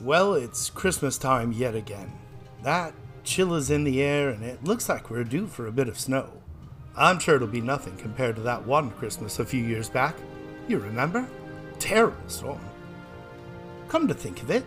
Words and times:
Well, 0.00 0.32
it's 0.32 0.70
Christmas 0.70 1.18
time 1.18 1.52
yet 1.52 1.74
again. 1.74 2.10
That 2.62 2.94
chill 3.22 3.54
is 3.54 3.70
in 3.70 3.84
the 3.84 4.02
air, 4.02 4.30
and 4.30 4.42
it 4.42 4.64
looks 4.64 4.88
like 4.88 5.10
we're 5.10 5.24
due 5.24 5.46
for 5.46 5.66
a 5.66 5.72
bit 5.72 5.88
of 5.88 6.00
snow. 6.00 6.30
I'm 6.96 7.18
sure 7.18 7.36
it'll 7.36 7.48
be 7.48 7.60
nothing 7.60 7.98
compared 7.98 8.36
to 8.36 8.42
that 8.42 8.66
one 8.66 8.92
Christmas 8.92 9.38
a 9.38 9.44
few 9.44 9.62
years 9.62 9.90
back. 9.90 10.16
You 10.68 10.78
remember? 10.78 11.28
Terrible 11.78 12.16
storm. 12.28 12.60
Come 13.88 14.08
to 14.08 14.14
think 14.14 14.42
of 14.42 14.50
it, 14.50 14.64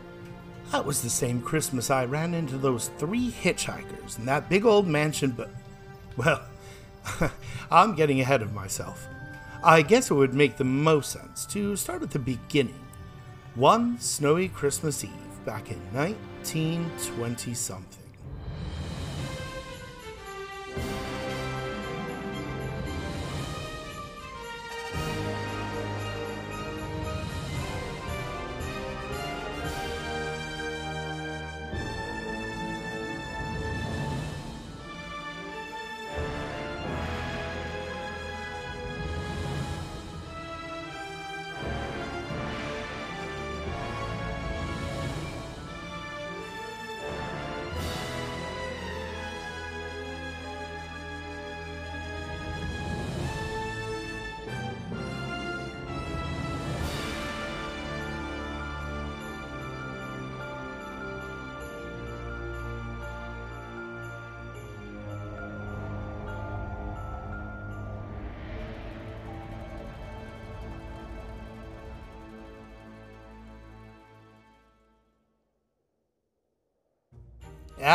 that 0.71 0.86
was 0.86 1.01
the 1.01 1.09
same 1.09 1.41
Christmas 1.41 1.89
I 1.89 2.05
ran 2.05 2.36
into 2.36 2.57
those 2.59 2.89
three 3.00 3.31
hitchhikers 3.31 4.20
in 4.20 4.25
that 4.25 4.50
big 4.50 4.65
old 4.65 4.88
mansion, 4.88 5.31
but. 5.31 5.50
Well, 6.15 6.43
I'm 7.71 7.95
getting 7.95 8.21
ahead 8.21 8.43
of 8.43 8.54
myself. 8.54 9.07
I 9.63 9.81
guess 9.81 10.11
it 10.11 10.13
would 10.13 10.36
make 10.36 10.57
the 10.57 10.63
most 10.63 11.11
sense 11.11 11.47
to 11.47 11.75
start 11.75 12.04
at 12.04 12.11
the 12.11 12.20
beginning. 12.20 12.79
One 13.56 14.00
snowy 14.00 14.47
Christmas 14.47 15.04
Eve 15.04 15.11
back 15.46 15.71
in 15.71 15.79
1920 15.93 17.54
something. 17.54 18.03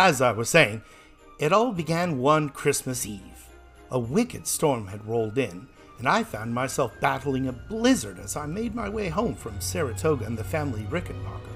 As 0.08 0.22
I 0.22 0.32
was 0.32 0.48
saying, 0.48 0.80
it 1.38 1.52
all 1.52 1.70
began 1.70 2.18
one 2.18 2.48
Christmas 2.48 3.04
Eve. 3.04 3.44
A 3.90 3.98
wicked 3.98 4.46
storm 4.46 4.86
had 4.86 5.06
rolled 5.06 5.36
in, 5.36 5.68
and 5.98 6.08
I 6.08 6.24
found 6.24 6.54
myself 6.54 6.94
battling 6.98 7.46
a 7.46 7.52
blizzard 7.52 8.18
as 8.18 8.34
I 8.34 8.46
made 8.46 8.74
my 8.74 8.88
way 8.88 9.10
home 9.10 9.34
from 9.34 9.60
Saratoga 9.60 10.24
and 10.24 10.38
the 10.38 10.42
family 10.42 10.84
Rickenbacker. 10.84 11.52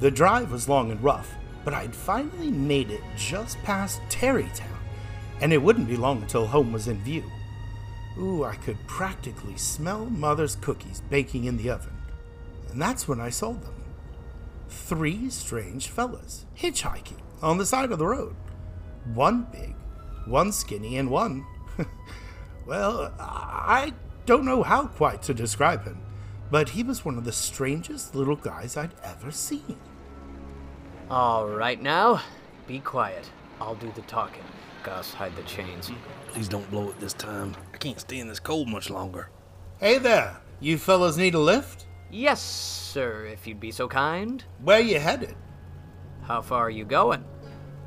The 0.00 0.10
drive 0.10 0.50
was 0.50 0.70
long 0.70 0.90
and 0.90 1.04
rough, 1.04 1.34
but 1.66 1.74
I'd 1.74 1.94
finally 1.94 2.50
made 2.50 2.90
it 2.90 3.02
just 3.14 3.62
past 3.62 4.00
Tarrytown, 4.08 4.80
and 5.42 5.52
it 5.52 5.60
wouldn't 5.60 5.88
be 5.88 5.98
long 5.98 6.22
until 6.22 6.46
home 6.46 6.72
was 6.72 6.88
in 6.88 7.02
view. 7.02 7.24
Ooh, 8.18 8.42
I 8.42 8.54
could 8.56 8.78
practically 8.86 9.58
smell 9.58 10.06
Mother's 10.06 10.56
cookies 10.56 11.02
baking 11.10 11.44
in 11.44 11.58
the 11.58 11.68
oven, 11.68 11.92
and 12.70 12.80
that's 12.80 13.06
when 13.06 13.20
I 13.20 13.28
saw 13.28 13.52
them 13.52 13.75
three 14.68 15.30
strange 15.30 15.88
fellas 15.88 16.46
hitchhiking 16.56 17.20
on 17.42 17.58
the 17.58 17.66
side 17.66 17.92
of 17.92 17.98
the 17.98 18.06
road. 18.06 18.36
One 19.14 19.46
big, 19.52 19.74
one 20.26 20.52
skinny, 20.52 20.96
and 20.96 21.10
one. 21.10 21.46
well, 22.66 23.12
I 23.18 23.92
don't 24.24 24.44
know 24.44 24.62
how 24.62 24.86
quite 24.86 25.22
to 25.22 25.34
describe 25.34 25.84
him, 25.84 26.00
but 26.50 26.70
he 26.70 26.82
was 26.82 27.04
one 27.04 27.16
of 27.16 27.24
the 27.24 27.32
strangest 27.32 28.14
little 28.14 28.36
guys 28.36 28.76
I'd 28.76 28.94
ever 29.04 29.30
seen. 29.30 29.78
All 31.08 31.46
right, 31.46 31.80
now, 31.80 32.20
be 32.66 32.80
quiet. 32.80 33.30
I'll 33.60 33.76
do 33.76 33.92
the 33.94 34.02
talking. 34.02 34.42
Gus, 34.82 35.14
hide 35.14 35.36
the 35.36 35.42
chains. 35.42 35.90
Please 36.28 36.48
don't 36.48 36.68
blow 36.70 36.90
it 36.90 36.98
this 37.00 37.12
time. 37.12 37.54
I 37.72 37.76
can't 37.76 38.00
stay 38.00 38.18
in 38.18 38.28
this 38.28 38.40
cold 38.40 38.68
much 38.68 38.90
longer. 38.90 39.30
Hey 39.78 39.98
there, 39.98 40.36
you 40.60 40.78
fellas 40.78 41.16
need 41.16 41.34
a 41.34 41.38
lift? 41.38 41.85
Yes, 42.10 42.40
sir, 42.40 43.26
if 43.26 43.46
you'd 43.46 43.60
be 43.60 43.70
so 43.70 43.88
kind. 43.88 44.44
Where 44.62 44.80
you 44.80 44.98
headed? 44.98 45.34
How 46.22 46.40
far 46.40 46.66
are 46.66 46.70
you 46.70 46.84
going? 46.84 47.24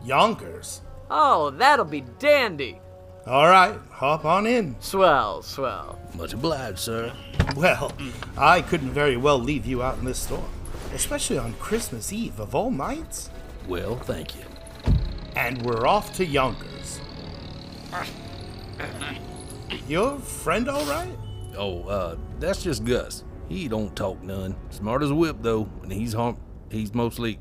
Yonkers. 0.03 0.81
Oh, 1.09 1.49
that'll 1.51 1.85
be 1.85 2.01
dandy. 2.19 2.79
All 3.25 3.47
right, 3.47 3.77
hop 3.91 4.25
on 4.25 4.45
in. 4.45 4.75
Swell, 4.79 5.41
swell. 5.41 5.99
Much 6.15 6.33
obliged, 6.33 6.79
sir. 6.79 7.13
Well, 7.55 7.91
I 8.37 8.61
couldn't 8.61 8.91
very 8.91 9.17
well 9.17 9.39
leave 9.39 9.65
you 9.65 9.81
out 9.83 9.97
in 9.97 10.05
this 10.05 10.19
storm, 10.19 10.49
especially 10.93 11.37
on 11.37 11.53
Christmas 11.53 12.13
Eve 12.13 12.39
of 12.39 12.55
all 12.55 12.71
nights. 12.71 13.29
Well, 13.67 13.95
thank 13.97 14.35
you. 14.35 14.43
And 15.35 15.61
we're 15.63 15.87
off 15.87 16.13
to 16.15 16.25
Yonkers. 16.25 16.99
Your 19.87 20.19
friend 20.19 20.69
all 20.69 20.85
right? 20.85 21.15
Oh, 21.57 21.83
uh, 21.83 22.17
that's 22.39 22.63
just 22.63 22.83
Gus. 22.83 23.23
He 23.49 23.67
don't 23.67 23.95
talk 23.95 24.21
none. 24.21 24.55
Smart 24.69 25.01
as 25.01 25.09
a 25.09 25.15
whip, 25.15 25.37
though, 25.41 25.67
and 25.81 25.91
he's 25.91 26.13
harm. 26.13 26.37
He's 26.69 26.93
mostly. 26.93 27.39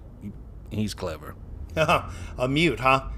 He's 0.71 0.95
clever. 0.95 1.37
a 1.77 2.49
mute, 2.49 2.81
huh? 2.81 3.09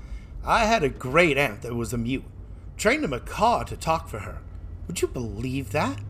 I 0.44 0.64
had 0.64 0.82
a 0.82 0.88
great 0.88 1.38
aunt 1.38 1.62
that 1.62 1.74
was 1.74 1.92
a 1.92 1.98
mute. 1.98 2.24
Trained 2.76 3.04
a 3.04 3.08
macaw 3.08 3.62
to 3.64 3.76
talk 3.76 4.08
for 4.08 4.20
her. 4.20 4.42
Would 4.86 5.00
you 5.02 5.08
believe 5.08 5.70
that? 5.70 6.00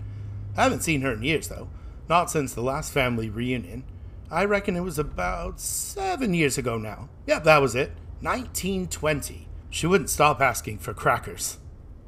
I 0.56 0.64
haven't 0.64 0.82
seen 0.82 1.02
her 1.02 1.12
in 1.12 1.22
years, 1.22 1.48
though. 1.48 1.68
Not 2.08 2.30
since 2.30 2.54
the 2.54 2.62
last 2.62 2.92
family 2.92 3.28
reunion. 3.28 3.84
I 4.30 4.44
reckon 4.44 4.76
it 4.76 4.80
was 4.80 4.98
about 4.98 5.60
seven 5.60 6.34
years 6.34 6.56
ago 6.56 6.78
now. 6.78 7.08
Yep, 7.26 7.44
that 7.44 7.60
was 7.60 7.74
it. 7.74 7.92
1920. 8.20 9.48
She 9.70 9.86
wouldn't 9.86 10.10
stop 10.10 10.40
asking 10.40 10.78
for 10.78 10.94
crackers. 10.94 11.58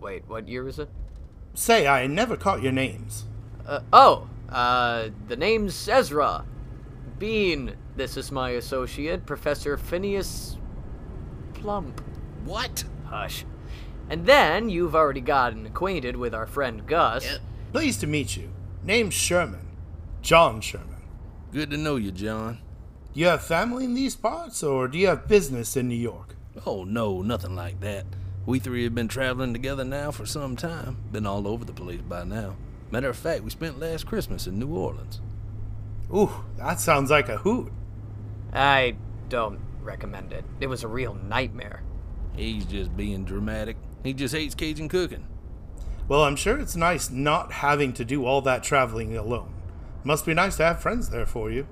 Wait, 0.00 0.24
what 0.26 0.48
year 0.48 0.64
was 0.64 0.78
it? 0.78 0.88
Say, 1.54 1.86
I 1.86 2.06
never 2.06 2.36
caught 2.36 2.62
your 2.62 2.72
names. 2.72 3.24
Uh, 3.66 3.80
oh, 3.92 4.28
uh, 4.52 5.08
the 5.28 5.36
name's 5.36 5.88
Ezra. 5.88 6.44
Bean. 7.18 7.76
This 7.96 8.16
is 8.16 8.32
my 8.32 8.50
associate, 8.50 9.26
Professor 9.26 9.76
Phineas 9.76 10.58
Plump. 11.54 12.00
What? 12.44 12.84
Hush. 13.06 13.44
And 14.10 14.26
then 14.26 14.68
you've 14.68 14.96
already 14.96 15.20
gotten 15.20 15.66
acquainted 15.66 16.16
with 16.16 16.34
our 16.34 16.46
friend 16.46 16.86
Gus. 16.86 17.24
Yeah. 17.24 17.38
Pleased 17.72 18.00
to 18.00 18.06
meet 18.06 18.36
you. 18.36 18.50
Name's 18.82 19.14
Sherman. 19.14 19.68
John 20.20 20.60
Sherman. 20.60 21.02
Good 21.52 21.70
to 21.70 21.76
know 21.76 21.96
you, 21.96 22.10
John. 22.10 22.58
You 23.14 23.26
have 23.26 23.44
family 23.44 23.84
in 23.84 23.94
these 23.94 24.16
parts, 24.16 24.62
or 24.62 24.88
do 24.88 24.98
you 24.98 25.06
have 25.08 25.28
business 25.28 25.76
in 25.76 25.88
New 25.88 25.94
York? 25.94 26.34
Oh, 26.66 26.84
no, 26.84 27.22
nothing 27.22 27.54
like 27.54 27.80
that. 27.80 28.06
We 28.46 28.58
three 28.58 28.84
have 28.84 28.94
been 28.94 29.08
traveling 29.08 29.52
together 29.52 29.84
now 29.84 30.10
for 30.10 30.26
some 30.26 30.56
time. 30.56 30.96
Been 31.12 31.26
all 31.26 31.46
over 31.46 31.64
the 31.64 31.72
place 31.72 32.00
by 32.00 32.24
now. 32.24 32.56
Matter 32.92 33.08
of 33.08 33.16
fact, 33.16 33.42
we 33.42 33.48
spent 33.48 33.80
last 33.80 34.06
Christmas 34.06 34.46
in 34.46 34.58
New 34.58 34.68
Orleans. 34.68 35.22
Ooh, 36.14 36.44
that 36.58 36.78
sounds 36.78 37.10
like 37.10 37.30
a 37.30 37.38
hoot. 37.38 37.72
I 38.52 38.96
don't 39.30 39.60
recommend 39.80 40.34
it. 40.34 40.44
It 40.60 40.66
was 40.66 40.84
a 40.84 40.88
real 40.88 41.14
nightmare. 41.14 41.82
He's 42.36 42.66
just 42.66 42.94
being 42.94 43.24
dramatic. 43.24 43.78
He 44.04 44.12
just 44.12 44.34
hates 44.34 44.54
Cajun 44.54 44.90
cooking. 44.90 45.26
Well, 46.06 46.22
I'm 46.22 46.36
sure 46.36 46.58
it's 46.58 46.76
nice 46.76 47.08
not 47.08 47.50
having 47.50 47.94
to 47.94 48.04
do 48.04 48.26
all 48.26 48.42
that 48.42 48.62
traveling 48.62 49.16
alone. 49.16 49.54
Must 50.04 50.26
be 50.26 50.34
nice 50.34 50.58
to 50.58 50.64
have 50.64 50.82
friends 50.82 51.08
there 51.08 51.24
for 51.24 51.50
you. 51.50 51.66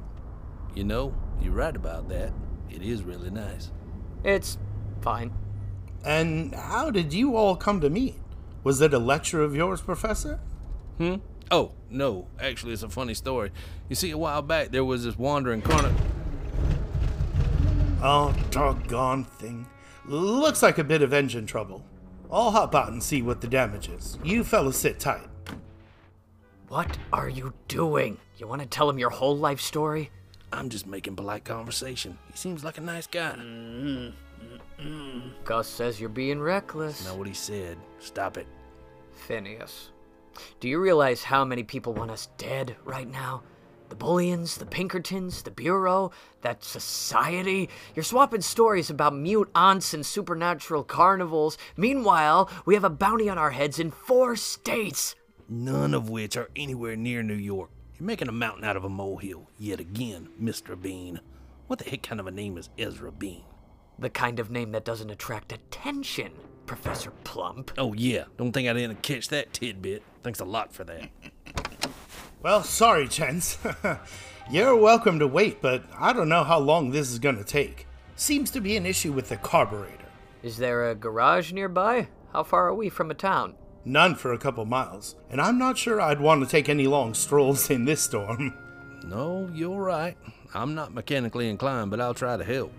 You 0.74 0.84
know, 0.84 1.14
you're 1.38 1.52
right 1.52 1.76
about 1.76 2.08
that. 2.08 2.32
It 2.70 2.80
is 2.80 3.02
really 3.02 3.28
nice. 3.28 3.70
It's 4.24 4.56
fine. 5.02 5.32
And 6.02 6.54
how 6.54 6.90
did 6.90 7.12
you 7.12 7.36
all 7.36 7.56
come 7.56 7.82
to 7.82 7.90
meet? 7.90 8.16
Was 8.64 8.80
it 8.80 8.94
a 8.94 8.98
lecture 8.98 9.42
of 9.42 9.54
yours, 9.54 9.82
Professor? 9.82 10.40
Hmm? 11.00 11.14
Oh, 11.50 11.72
no. 11.88 12.26
Actually, 12.38 12.74
it's 12.74 12.82
a 12.82 12.90
funny 12.90 13.14
story. 13.14 13.52
You 13.88 13.96
see, 13.96 14.10
a 14.10 14.18
while 14.18 14.42
back, 14.42 14.70
there 14.70 14.84
was 14.84 15.04
this 15.04 15.16
wandering 15.16 15.62
corner. 15.62 15.94
Oh, 18.02 18.36
doggone 18.50 19.24
thing. 19.24 19.66
Looks 20.04 20.62
like 20.62 20.76
a 20.76 20.84
bit 20.84 21.00
of 21.00 21.14
engine 21.14 21.46
trouble. 21.46 21.82
I'll 22.30 22.50
hop 22.50 22.74
out 22.74 22.92
and 22.92 23.02
see 23.02 23.22
what 23.22 23.40
the 23.40 23.48
damage 23.48 23.88
is. 23.88 24.18
You 24.22 24.44
fellas 24.44 24.76
sit 24.76 25.00
tight. 25.00 25.26
What 26.68 26.98
are 27.14 27.30
you 27.30 27.54
doing? 27.66 28.18
You 28.36 28.46
want 28.46 28.60
to 28.60 28.68
tell 28.68 28.90
him 28.90 28.98
your 28.98 29.08
whole 29.08 29.38
life 29.38 29.62
story? 29.62 30.10
I'm 30.52 30.68
just 30.68 30.86
making 30.86 31.16
polite 31.16 31.46
conversation. 31.46 32.18
He 32.30 32.36
seems 32.36 32.62
like 32.62 32.76
a 32.76 32.82
nice 32.82 33.06
guy. 33.06 33.36
Mm-hmm. 33.38 35.28
Gus 35.44 35.66
says 35.66 35.98
you're 35.98 36.10
being 36.10 36.42
reckless. 36.42 37.06
Not 37.06 37.16
what 37.16 37.26
he 37.26 37.32
said. 37.32 37.78
Stop 38.00 38.36
it. 38.36 38.46
Phineas. 39.26 39.92
Do 40.60 40.68
you 40.68 40.78
realize 40.78 41.24
how 41.24 41.44
many 41.44 41.62
people 41.62 41.92
want 41.92 42.10
us 42.10 42.28
dead 42.38 42.76
right 42.84 43.08
now? 43.08 43.42
The 43.88 43.96
Bullions, 43.96 44.56
the 44.56 44.66
Pinkertons, 44.66 45.42
the 45.42 45.50
Bureau, 45.50 46.12
that 46.42 46.62
society. 46.62 47.68
You're 47.94 48.04
swapping 48.04 48.40
stories 48.40 48.88
about 48.88 49.16
mute 49.16 49.50
aunts 49.54 49.92
and 49.92 50.06
supernatural 50.06 50.84
carnivals. 50.84 51.58
Meanwhile, 51.76 52.48
we 52.64 52.74
have 52.74 52.84
a 52.84 52.90
bounty 52.90 53.28
on 53.28 53.36
our 53.36 53.50
heads 53.50 53.80
in 53.80 53.90
four 53.90 54.36
states. 54.36 55.16
None 55.48 55.92
of 55.92 56.08
which 56.08 56.36
are 56.36 56.50
anywhere 56.54 56.94
near 56.94 57.24
New 57.24 57.34
York. 57.34 57.70
You're 57.98 58.06
making 58.06 58.28
a 58.28 58.32
mountain 58.32 58.64
out 58.64 58.76
of 58.76 58.84
a 58.84 58.88
molehill, 58.88 59.50
yet 59.58 59.80
again, 59.80 60.28
Mr. 60.40 60.80
Bean. 60.80 61.20
What 61.66 61.80
the 61.80 61.90
heck 61.90 62.02
kind 62.04 62.20
of 62.20 62.28
a 62.28 62.30
name 62.30 62.56
is 62.56 62.70
Ezra 62.78 63.10
Bean? 63.10 63.42
The 63.98 64.08
kind 64.08 64.38
of 64.38 64.50
name 64.50 64.70
that 64.72 64.84
doesn't 64.84 65.10
attract 65.10 65.52
attention, 65.52 66.32
Professor 66.66 67.10
Plump. 67.24 67.72
Oh, 67.76 67.92
yeah, 67.92 68.24
don't 68.38 68.52
think 68.52 68.68
I 68.68 68.72
didn't 68.72 69.02
catch 69.02 69.28
that 69.28 69.52
tidbit. 69.52 70.04
Thanks 70.22 70.40
a 70.40 70.44
lot 70.44 70.72
for 70.72 70.84
that. 70.84 71.08
Well, 72.42 72.62
sorry, 72.62 73.06
gents. 73.06 73.58
You're 74.50 74.74
welcome 74.74 75.18
to 75.18 75.26
wait, 75.26 75.60
but 75.60 75.84
I 75.98 76.14
don't 76.14 76.30
know 76.30 76.42
how 76.42 76.58
long 76.58 76.90
this 76.90 77.10
is 77.10 77.18
gonna 77.18 77.44
take. 77.44 77.86
Seems 78.16 78.50
to 78.52 78.62
be 78.62 78.78
an 78.78 78.86
issue 78.86 79.12
with 79.12 79.28
the 79.28 79.36
carburetor. 79.36 80.06
Is 80.42 80.56
there 80.56 80.88
a 80.88 80.94
garage 80.94 81.52
nearby? 81.52 82.08
How 82.32 82.42
far 82.42 82.66
are 82.68 82.74
we 82.74 82.88
from 82.88 83.10
a 83.10 83.14
town? 83.14 83.56
None 83.84 84.14
for 84.14 84.32
a 84.32 84.38
couple 84.38 84.64
miles, 84.64 85.16
and 85.30 85.38
I'm 85.38 85.58
not 85.58 85.76
sure 85.76 86.00
I'd 86.00 86.20
want 86.20 86.42
to 86.42 86.48
take 86.48 86.70
any 86.70 86.86
long 86.86 87.12
strolls 87.12 87.68
in 87.70 87.84
this 87.84 88.00
storm. 88.02 88.54
No, 89.02 89.48
you're 89.54 89.82
right. 89.82 90.16
I'm 90.52 90.74
not 90.74 90.92
mechanically 90.92 91.48
inclined, 91.48 91.90
but 91.90 92.02
I'll 92.02 92.12
try 92.12 92.36
to 92.36 92.44
help. 92.44 92.70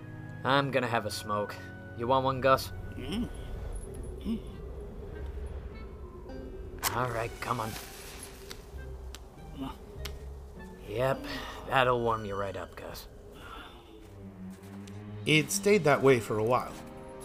I'm 0.44 0.70
gonna 0.70 0.88
have 0.88 1.08
a 1.08 1.12
smoke. 1.12 1.56
You 1.98 2.06
want 2.08 2.26
one, 2.26 2.42
Gus? 2.42 2.72
Mm. 2.96 3.28
Mm. 4.24 4.40
All 6.96 7.10
right, 7.10 7.32
come 7.40 7.60
on. 7.60 7.72
Yep, 10.90 11.24
that'll 11.70 12.02
warm 12.02 12.26
you 12.26 12.36
right 12.36 12.58
up, 12.58 12.76
Gus. 12.76 13.08
It 15.26 15.52
stayed 15.52 15.86
that 15.86 16.02
way 16.02 16.20
for 16.20 16.38
a 16.38 16.44
while, 16.44 16.74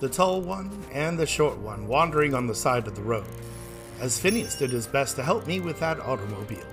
the 0.01 0.09
tall 0.09 0.41
one 0.41 0.85
and 0.93 1.19
the 1.19 1.27
short 1.27 1.59
one 1.59 1.89
wandering 1.89 2.33
on 2.35 2.47
the 2.47 2.55
side 2.55 2.87
of 2.87 2.95
the 2.95 3.03
road, 3.03 3.27
as 4.01 4.21
Phineas 4.21 4.55
did 4.55 4.71
his 4.71 4.87
best 4.87 5.17
to 5.17 5.25
help 5.25 5.47
me 5.47 5.59
with 5.59 5.81
that 5.81 5.99
automobile. 5.99 6.67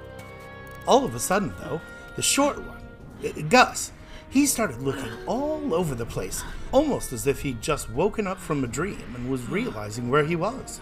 All 0.87 1.03
of 1.03 1.15
a 1.15 1.19
sudden, 1.19 1.53
though, 1.61 1.81
the 2.15 2.21
short 2.21 2.57
one, 2.57 2.83
uh, 3.25 3.41
Gus, 3.49 3.91
he 4.29 4.45
started 4.45 4.81
looking 4.81 5.11
all 5.25 5.73
over 5.73 5.95
the 5.95 6.05
place, 6.05 6.43
almost 6.71 7.13
as 7.13 7.25
if 7.25 7.41
he'd 7.41 7.61
just 7.61 7.89
woken 7.89 8.27
up 8.27 8.37
from 8.37 8.63
a 8.63 8.67
dream 8.67 9.01
and 9.15 9.31
was 9.31 9.47
realizing 9.49 10.09
where 10.09 10.25
he 10.25 10.35
was. 10.35 10.79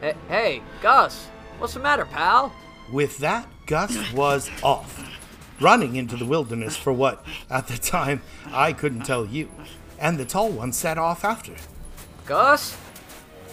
Hey, 0.00 0.14
hey, 0.28 0.62
Gus, 0.82 1.28
what's 1.58 1.74
the 1.74 1.80
matter, 1.80 2.04
pal? 2.04 2.52
With 2.90 3.18
that, 3.18 3.48
Gus 3.66 4.12
was 4.12 4.50
off, 4.62 5.18
running 5.60 5.96
into 5.96 6.16
the 6.16 6.24
wilderness 6.24 6.76
for 6.76 6.92
what, 6.92 7.24
at 7.50 7.68
the 7.68 7.76
time, 7.76 8.22
I 8.50 8.72
couldn't 8.72 9.04
tell 9.04 9.26
you. 9.26 9.50
And 9.98 10.18
the 10.18 10.24
tall 10.24 10.50
one 10.50 10.72
set 10.72 10.96
off 10.96 11.24
after. 11.24 11.54
Gus? 12.24 12.78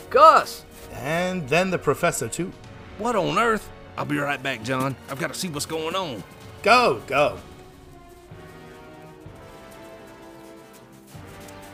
Gus! 0.09 0.63
And 0.93 1.49
then 1.49 1.71
the 1.71 1.79
professor, 1.79 2.29
too. 2.29 2.53
What 2.97 3.15
on 3.15 3.37
earth? 3.37 3.69
I'll 3.97 4.05
be 4.05 4.17
right 4.17 4.41
back, 4.41 4.63
John. 4.63 4.95
I've 5.09 5.19
got 5.19 5.33
to 5.33 5.39
see 5.39 5.49
what's 5.49 5.65
going 5.65 5.95
on. 5.95 6.23
Go, 6.63 7.01
go. 7.07 7.37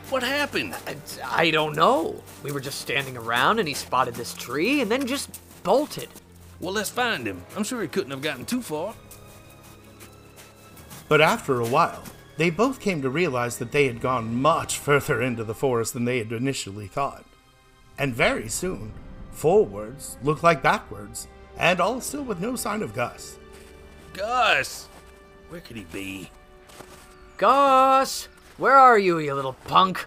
What 0.09 0.23
happened? 0.23 0.75
I, 0.87 0.95
I 1.23 1.51
don't 1.51 1.75
know. 1.75 2.21
We 2.43 2.51
were 2.51 2.59
just 2.59 2.81
standing 2.81 3.15
around 3.15 3.59
and 3.59 3.67
he 3.67 3.73
spotted 3.73 4.15
this 4.15 4.33
tree 4.33 4.81
and 4.81 4.91
then 4.91 5.07
just 5.07 5.39
bolted. 5.63 6.09
Well, 6.61 6.73
let's 6.73 6.91
find 6.91 7.25
him. 7.25 7.43
I'm 7.57 7.63
sure 7.63 7.81
he 7.81 7.87
couldn't 7.87 8.11
have 8.11 8.21
gotten 8.21 8.45
too 8.45 8.61
far. 8.61 8.93
But 11.09 11.19
after 11.19 11.59
a 11.59 11.67
while, 11.67 12.03
they 12.37 12.51
both 12.51 12.79
came 12.79 13.01
to 13.01 13.09
realize 13.09 13.57
that 13.57 13.71
they 13.71 13.87
had 13.87 13.99
gone 13.99 14.41
much 14.41 14.77
further 14.77 15.21
into 15.21 15.43
the 15.43 15.55
forest 15.55 15.93
than 15.93 16.05
they 16.05 16.19
had 16.19 16.31
initially 16.31 16.87
thought. 16.87 17.25
And 17.97 18.13
very 18.13 18.47
soon, 18.47 18.93
forwards 19.31 20.17
looked 20.23 20.43
like 20.43 20.61
backwards, 20.61 21.27
and 21.57 21.81
all 21.81 21.99
still 21.99 22.23
with 22.23 22.39
no 22.39 22.55
sign 22.55 22.83
of 22.83 22.93
Gus. 22.93 23.37
Gus! 24.13 24.87
Where 25.49 25.61
could 25.61 25.77
he 25.77 25.85
be? 25.91 26.29
Gus! 27.37 28.27
Where 28.57 28.75
are 28.75 28.99
you, 28.99 29.17
you 29.17 29.33
little 29.33 29.53
punk? 29.65 30.05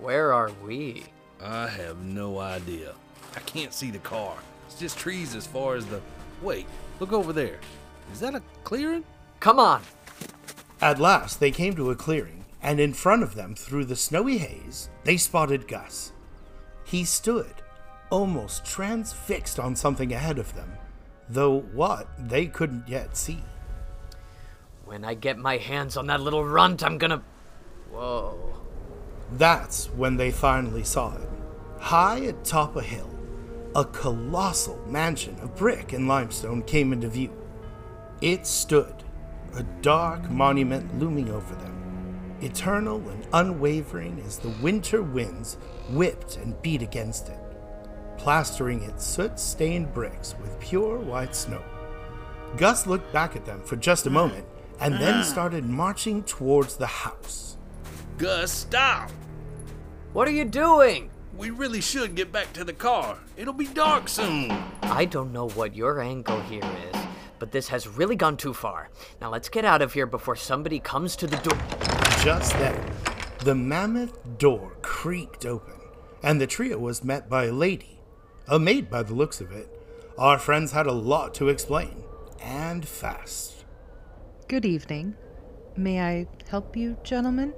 Where 0.00 0.32
are 0.32 0.50
we? 0.64 1.04
I 1.42 1.68
have 1.68 1.98
no 1.98 2.38
idea. 2.38 2.94
I 3.36 3.40
can't 3.40 3.74
see 3.74 3.90
the 3.90 3.98
car. 3.98 4.36
It's 4.76 4.82
just 4.82 4.98
trees 4.98 5.34
as 5.34 5.46
far 5.46 5.74
as 5.74 5.86
the. 5.86 6.02
Wait, 6.42 6.66
look 7.00 7.10
over 7.10 7.32
there. 7.32 7.60
Is 8.12 8.20
that 8.20 8.34
a 8.34 8.42
clearing? 8.62 9.04
Come 9.40 9.58
on. 9.58 9.80
At 10.82 11.00
last, 11.00 11.40
they 11.40 11.50
came 11.50 11.74
to 11.76 11.90
a 11.90 11.96
clearing, 11.96 12.44
and 12.60 12.78
in 12.78 12.92
front 12.92 13.22
of 13.22 13.36
them, 13.36 13.54
through 13.54 13.86
the 13.86 13.96
snowy 13.96 14.36
haze, 14.36 14.90
they 15.02 15.16
spotted 15.16 15.66
Gus. 15.66 16.12
He 16.84 17.04
stood, 17.04 17.54
almost 18.10 18.66
transfixed 18.66 19.58
on 19.58 19.76
something 19.76 20.12
ahead 20.12 20.38
of 20.38 20.54
them, 20.54 20.76
though 21.26 21.60
what 21.60 22.06
they 22.18 22.44
couldn't 22.44 22.86
yet 22.86 23.16
see. 23.16 23.42
When 24.84 25.06
I 25.06 25.14
get 25.14 25.38
my 25.38 25.56
hands 25.56 25.96
on 25.96 26.06
that 26.08 26.20
little 26.20 26.44
runt, 26.44 26.84
I'm 26.84 26.98
gonna. 26.98 27.22
Whoa. 27.90 28.60
That's 29.32 29.86
when 29.86 30.18
they 30.18 30.30
finally 30.30 30.84
saw 30.84 31.16
it. 31.16 31.28
High 31.80 32.18
atop 32.18 32.76
a 32.76 32.82
hill, 32.82 33.15
a 33.76 33.84
colossal 33.84 34.82
mansion 34.88 35.38
of 35.40 35.54
brick 35.54 35.92
and 35.92 36.08
limestone 36.08 36.62
came 36.62 36.94
into 36.94 37.10
view. 37.10 37.30
It 38.22 38.46
stood, 38.46 39.04
a 39.54 39.64
dark 39.82 40.30
monument 40.30 40.98
looming 40.98 41.28
over 41.28 41.54
them, 41.56 42.38
eternal 42.40 43.06
and 43.10 43.28
unwavering 43.34 44.22
as 44.26 44.38
the 44.38 44.54
winter 44.62 45.02
winds 45.02 45.58
whipped 45.90 46.38
and 46.38 46.60
beat 46.62 46.80
against 46.80 47.28
it, 47.28 47.38
plastering 48.16 48.82
its 48.82 49.04
soot 49.04 49.38
stained 49.38 49.92
bricks 49.92 50.34
with 50.40 50.58
pure 50.58 50.98
white 50.98 51.36
snow. 51.36 51.62
Gus 52.56 52.86
looked 52.86 53.12
back 53.12 53.36
at 53.36 53.44
them 53.44 53.62
for 53.62 53.76
just 53.76 54.06
a 54.06 54.10
moment 54.10 54.46
and 54.80 54.94
then 54.94 55.16
uh-huh. 55.16 55.22
started 55.24 55.68
marching 55.68 56.22
towards 56.22 56.76
the 56.76 56.86
house. 56.86 57.58
Gus, 58.16 58.50
stop! 58.50 59.10
What 60.14 60.26
are 60.26 60.32
you 60.32 60.46
doing? 60.46 61.10
We 61.36 61.50
really 61.50 61.82
should 61.82 62.14
get 62.14 62.32
back 62.32 62.52
to 62.54 62.64
the 62.64 62.72
car. 62.72 63.18
It'll 63.36 63.52
be 63.52 63.66
dark 63.66 64.08
soon. 64.08 64.50
I 64.80 65.04
don't 65.04 65.34
know 65.34 65.50
what 65.50 65.76
your 65.76 66.00
angle 66.00 66.40
here 66.40 66.64
is, 66.92 67.00
but 67.38 67.52
this 67.52 67.68
has 67.68 67.86
really 67.86 68.16
gone 68.16 68.38
too 68.38 68.54
far. 68.54 68.88
Now 69.20 69.30
let's 69.30 69.50
get 69.50 69.64
out 69.64 69.82
of 69.82 69.92
here 69.92 70.06
before 70.06 70.36
somebody 70.36 70.80
comes 70.80 71.14
to 71.16 71.26
the 71.26 71.36
door. 71.36 71.58
Just 72.24 72.52
then, 72.54 72.90
the 73.40 73.54
mammoth 73.54 74.38
door 74.38 74.78
creaked 74.80 75.44
open, 75.44 75.74
and 76.22 76.40
the 76.40 76.46
trio 76.46 76.78
was 76.78 77.04
met 77.04 77.28
by 77.28 77.44
a 77.44 77.52
lady, 77.52 78.00
a 78.48 78.58
maid 78.58 78.88
by 78.88 79.02
the 79.02 79.14
looks 79.14 79.42
of 79.42 79.52
it. 79.52 79.68
Our 80.16 80.38
friends 80.38 80.72
had 80.72 80.86
a 80.86 80.92
lot 80.92 81.34
to 81.34 81.50
explain, 81.50 82.02
and 82.40 82.88
fast. 82.88 83.66
Good 84.48 84.64
evening. 84.64 85.16
May 85.76 86.00
I 86.00 86.26
help 86.48 86.74
you, 86.78 86.96
gentlemen? 87.02 87.52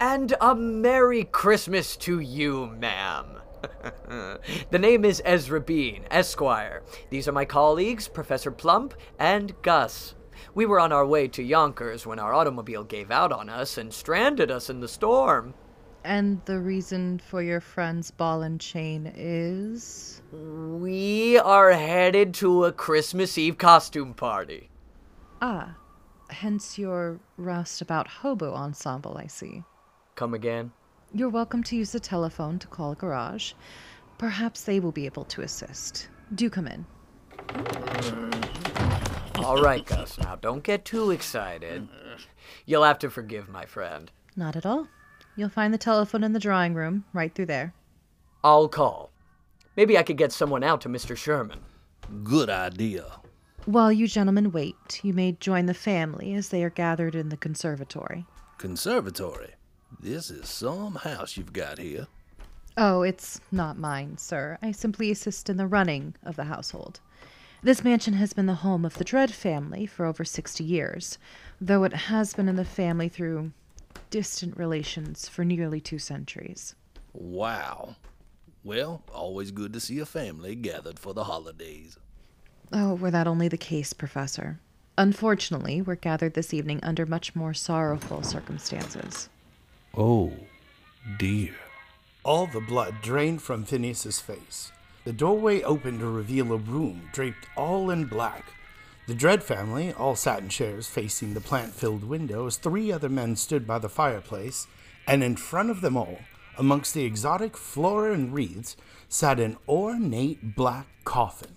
And 0.00 0.34
a 0.40 0.54
Merry 0.54 1.24
Christmas 1.24 1.96
to 1.98 2.20
you, 2.20 2.66
ma'am. 2.66 3.38
the 4.70 4.78
name 4.78 5.04
is 5.04 5.20
Ezra 5.24 5.60
Bean, 5.60 6.04
Esquire. 6.08 6.84
These 7.10 7.26
are 7.26 7.32
my 7.32 7.44
colleagues, 7.44 8.06
Professor 8.06 8.52
Plump 8.52 8.94
and 9.18 9.60
Gus. 9.62 10.14
We 10.54 10.66
were 10.66 10.78
on 10.78 10.92
our 10.92 11.04
way 11.04 11.26
to 11.28 11.42
Yonkers 11.42 12.06
when 12.06 12.20
our 12.20 12.32
automobile 12.32 12.84
gave 12.84 13.10
out 13.10 13.32
on 13.32 13.48
us 13.48 13.76
and 13.76 13.92
stranded 13.92 14.52
us 14.52 14.70
in 14.70 14.78
the 14.78 14.86
storm. 14.86 15.54
And 16.04 16.40
the 16.44 16.60
reason 16.60 17.18
for 17.18 17.42
your 17.42 17.60
friend's 17.60 18.12
ball 18.12 18.42
and 18.42 18.60
chain 18.60 19.12
is? 19.16 20.22
We 20.32 21.38
are 21.38 21.72
headed 21.72 22.34
to 22.34 22.66
a 22.66 22.72
Christmas 22.72 23.36
Eve 23.36 23.58
costume 23.58 24.14
party. 24.14 24.70
Ah, 25.42 25.76
hence 26.30 26.78
your 26.78 27.18
roustabout 27.36 28.06
hobo 28.06 28.54
ensemble, 28.54 29.18
I 29.18 29.26
see. 29.26 29.64
Come 30.18 30.34
again? 30.34 30.72
You're 31.14 31.28
welcome 31.28 31.62
to 31.62 31.76
use 31.76 31.92
the 31.92 32.00
telephone 32.00 32.58
to 32.58 32.66
call 32.66 32.90
a 32.90 32.96
garage. 32.96 33.52
Perhaps 34.18 34.64
they 34.64 34.80
will 34.80 34.90
be 34.90 35.06
able 35.06 35.22
to 35.26 35.42
assist. 35.42 36.08
Do 36.34 36.50
come 36.50 36.66
in. 36.66 36.84
All 39.36 39.62
right, 39.62 39.86
Gus, 39.86 40.18
now 40.18 40.34
don't 40.34 40.64
get 40.64 40.84
too 40.84 41.12
excited. 41.12 41.86
You'll 42.66 42.82
have 42.82 42.98
to 42.98 43.10
forgive 43.10 43.48
my 43.48 43.64
friend. 43.64 44.10
Not 44.34 44.56
at 44.56 44.66
all. 44.66 44.88
You'll 45.36 45.50
find 45.50 45.72
the 45.72 45.78
telephone 45.78 46.24
in 46.24 46.32
the 46.32 46.40
drawing 46.40 46.74
room, 46.74 47.04
right 47.12 47.32
through 47.32 47.46
there. 47.46 47.72
I'll 48.42 48.66
call. 48.66 49.12
Maybe 49.76 49.96
I 49.96 50.02
could 50.02 50.18
get 50.18 50.32
someone 50.32 50.64
out 50.64 50.80
to 50.80 50.88
Mr. 50.88 51.16
Sherman. 51.16 51.60
Good 52.24 52.50
idea. 52.50 53.04
While 53.66 53.92
you 53.92 54.08
gentlemen 54.08 54.50
wait, 54.50 54.98
you 55.04 55.14
may 55.14 55.36
join 55.38 55.66
the 55.66 55.74
family 55.74 56.34
as 56.34 56.48
they 56.48 56.64
are 56.64 56.70
gathered 56.70 57.14
in 57.14 57.28
the 57.28 57.36
conservatory. 57.36 58.26
Conservatory. 58.58 59.54
This 60.00 60.30
is 60.30 60.48
some 60.48 60.94
house 60.96 61.36
you've 61.36 61.52
got 61.52 61.78
here. 61.78 62.06
Oh, 62.76 63.02
it's 63.02 63.40
not 63.50 63.78
mine, 63.78 64.18
sir. 64.18 64.58
I 64.62 64.70
simply 64.70 65.10
assist 65.10 65.50
in 65.50 65.56
the 65.56 65.66
running 65.66 66.14
of 66.22 66.36
the 66.36 66.44
household. 66.44 67.00
This 67.62 67.82
mansion 67.82 68.14
has 68.14 68.32
been 68.32 68.46
the 68.46 68.54
home 68.54 68.84
of 68.84 68.94
the 68.94 69.04
Dread 69.04 69.32
family 69.32 69.84
for 69.84 70.06
over 70.06 70.24
60 70.24 70.62
years, 70.62 71.18
though 71.60 71.82
it 71.82 71.92
has 71.92 72.34
been 72.34 72.48
in 72.48 72.54
the 72.54 72.64
family 72.64 73.08
through 73.08 73.50
distant 74.10 74.56
relations 74.56 75.28
for 75.28 75.44
nearly 75.44 75.80
two 75.80 75.98
centuries. 75.98 76.76
Wow. 77.12 77.96
Well, 78.62 79.02
always 79.12 79.50
good 79.50 79.72
to 79.72 79.80
see 79.80 79.98
a 79.98 80.06
family 80.06 80.54
gathered 80.54 81.00
for 81.00 81.14
the 81.14 81.24
holidays. 81.24 81.98
Oh, 82.72 82.94
were 82.94 83.10
that 83.10 83.26
only 83.26 83.48
the 83.48 83.56
case, 83.56 83.92
Professor. 83.92 84.60
Unfortunately, 84.96 85.82
we're 85.82 85.96
gathered 85.96 86.34
this 86.34 86.54
evening 86.54 86.78
under 86.82 87.06
much 87.06 87.34
more 87.34 87.54
sorrowful 87.54 88.22
circumstances. 88.22 89.28
Oh, 90.00 90.32
dear. 91.18 91.56
All 92.22 92.46
the 92.46 92.60
blood 92.60 93.02
drained 93.02 93.42
from 93.42 93.64
Phineas's 93.64 94.20
face. 94.20 94.70
The 95.04 95.12
doorway 95.12 95.60
opened 95.62 95.98
to 95.98 96.06
reveal 96.06 96.52
a 96.52 96.56
room 96.56 97.10
draped 97.12 97.48
all 97.56 97.90
in 97.90 98.04
black. 98.04 98.52
The 99.08 99.14
Dread 99.16 99.42
family 99.42 99.92
all 99.92 100.14
sat 100.14 100.40
in 100.40 100.50
chairs 100.50 100.86
facing 100.86 101.34
the 101.34 101.40
plant 101.40 101.74
filled 101.74 102.04
window 102.04 102.46
as 102.46 102.56
three 102.56 102.92
other 102.92 103.08
men 103.08 103.34
stood 103.34 103.66
by 103.66 103.80
the 103.80 103.88
fireplace, 103.88 104.68
and 105.04 105.24
in 105.24 105.34
front 105.34 105.68
of 105.68 105.80
them 105.80 105.96
all, 105.96 106.20
amongst 106.56 106.94
the 106.94 107.04
exotic 107.04 107.56
flora 107.56 108.12
and 108.12 108.32
wreaths, 108.32 108.76
sat 109.08 109.40
an 109.40 109.56
ornate 109.68 110.54
black 110.54 110.86
coffin. 111.04 111.56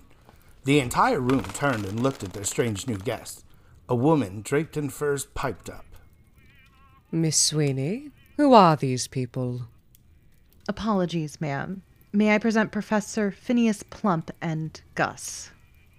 The 0.63 0.79
entire 0.79 1.19
room 1.19 1.43
turned 1.43 1.86
and 1.86 2.01
looked 2.01 2.24
at 2.24 2.33
their 2.33 2.43
strange 2.43 2.88
new 2.88 2.98
guest. 2.98 3.45
A 3.88 3.93
woman 3.93 4.41
draped 4.41 4.77
in 4.77 4.89
furs 4.89 5.25
piped 5.25 5.69
up. 5.69 5.86
Miss 7.12 7.38
Sweeny, 7.38 8.10
who 8.41 8.55
are 8.55 8.75
these 8.75 9.07
people? 9.07 9.67
Apologies, 10.67 11.39
ma'am. 11.39 11.83
May 12.12 12.33
I 12.33 12.39
present 12.39 12.71
Professor 12.71 13.29
Phineas 13.29 13.83
Plump 13.83 14.31
and 14.41 14.81
Gus? 14.95 15.51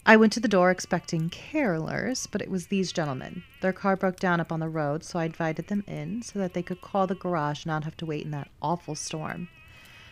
I 0.04 0.16
went 0.16 0.32
to 0.32 0.40
the 0.40 0.48
door 0.48 0.72
expecting 0.72 1.30
carolers, 1.30 2.26
but 2.28 2.42
it 2.42 2.50
was 2.50 2.66
these 2.66 2.90
gentlemen. 2.90 3.44
Their 3.60 3.72
car 3.72 3.94
broke 3.94 4.18
down 4.18 4.40
up 4.40 4.50
on 4.50 4.58
the 4.58 4.68
road, 4.68 5.04
so 5.04 5.20
I 5.20 5.26
invited 5.26 5.68
them 5.68 5.84
in 5.86 6.22
so 6.22 6.40
that 6.40 6.52
they 6.52 6.64
could 6.64 6.80
call 6.80 7.06
the 7.06 7.14
garage 7.14 7.62
and 7.62 7.66
not 7.66 7.84
have 7.84 7.96
to 7.98 8.06
wait 8.06 8.24
in 8.24 8.32
that 8.32 8.50
awful 8.60 8.96
storm. 8.96 9.48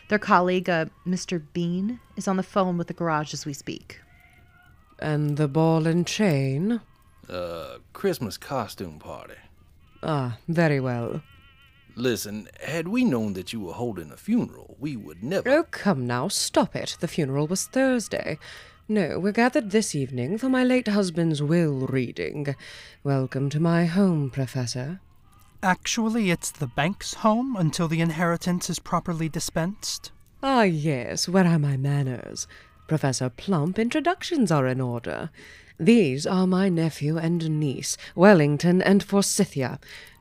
Their 0.09 0.21
colleague, 0.21 0.71
uh, 0.71 0.85
Mr. 1.05 1.43
Bean, 1.53 1.99
is 2.17 2.29
on 2.29 2.37
the 2.37 2.45
phone 2.45 2.79
with 2.79 2.87
the 2.87 2.95
garage 2.95 3.35
as 3.35 3.45
we 3.45 3.53
speak. 3.53 4.01
And 5.01 5.37
the 5.37 5.49
ball 5.49 5.89
and 5.89 6.07
chain? 6.07 6.81
Uh, 7.29 7.79
Christmas 7.93 8.39
costume 8.39 9.01
party. 9.01 9.35
Ah, 10.05 10.39
very 10.47 10.79
well. 10.79 11.23
Listen, 12.01 12.49
had 12.63 12.89
we 12.89 13.05
known 13.05 13.35
that 13.35 13.53
you 13.53 13.61
were 13.61 13.75
holding 13.75 14.11
a 14.11 14.17
funeral, 14.17 14.75
we 14.81 14.97
would 14.97 15.23
never. 15.23 15.51
Oh, 15.51 15.65
come 15.65 16.07
now, 16.07 16.29
stop 16.29 16.75
it. 16.75 16.97
The 16.99 17.07
funeral 17.07 17.47
was 17.47 17.67
Thursday. 17.67 18.39
No, 18.89 19.19
we're 19.19 19.33
gathered 19.33 19.71
this 19.71 19.95
evening 19.95 20.39
for 20.39 20.49
my 20.49 20.65
late 20.65 20.89
husband's 20.89 21.43
will 21.43 21.87
reading. 21.87 22.57
Welcome 23.05 23.51
to 23.51 23.61
my 23.61 23.85
home, 23.85 24.31
Professor. 24.31 25.01
Actually, 25.63 26.31
it's 26.31 26.51
the 26.51 26.69
bank's 26.69 27.13
home 27.13 27.55
until 27.55 27.87
the 27.87 28.01
inheritance 28.01 28.71
is 28.71 28.79
properly 28.79 29.29
dispensed. 29.29 30.11
Ah, 30.43 30.63
yes, 30.63 31.29
where 31.29 31.47
are 31.47 31.59
my 31.59 31.77
manners? 31.77 32.47
Professor 32.89 33.29
Plump, 33.29 33.79
introductions 33.79 34.51
are 34.51 34.67
in 34.67 34.81
order. 34.81 35.29
These 35.79 36.27
are 36.27 36.47
my 36.47 36.69
nephew 36.69 37.17
and 37.17 37.59
niece, 37.61 37.97
Wellington 38.15 38.83
and 38.83 39.03
Forsythia. 39.03 39.81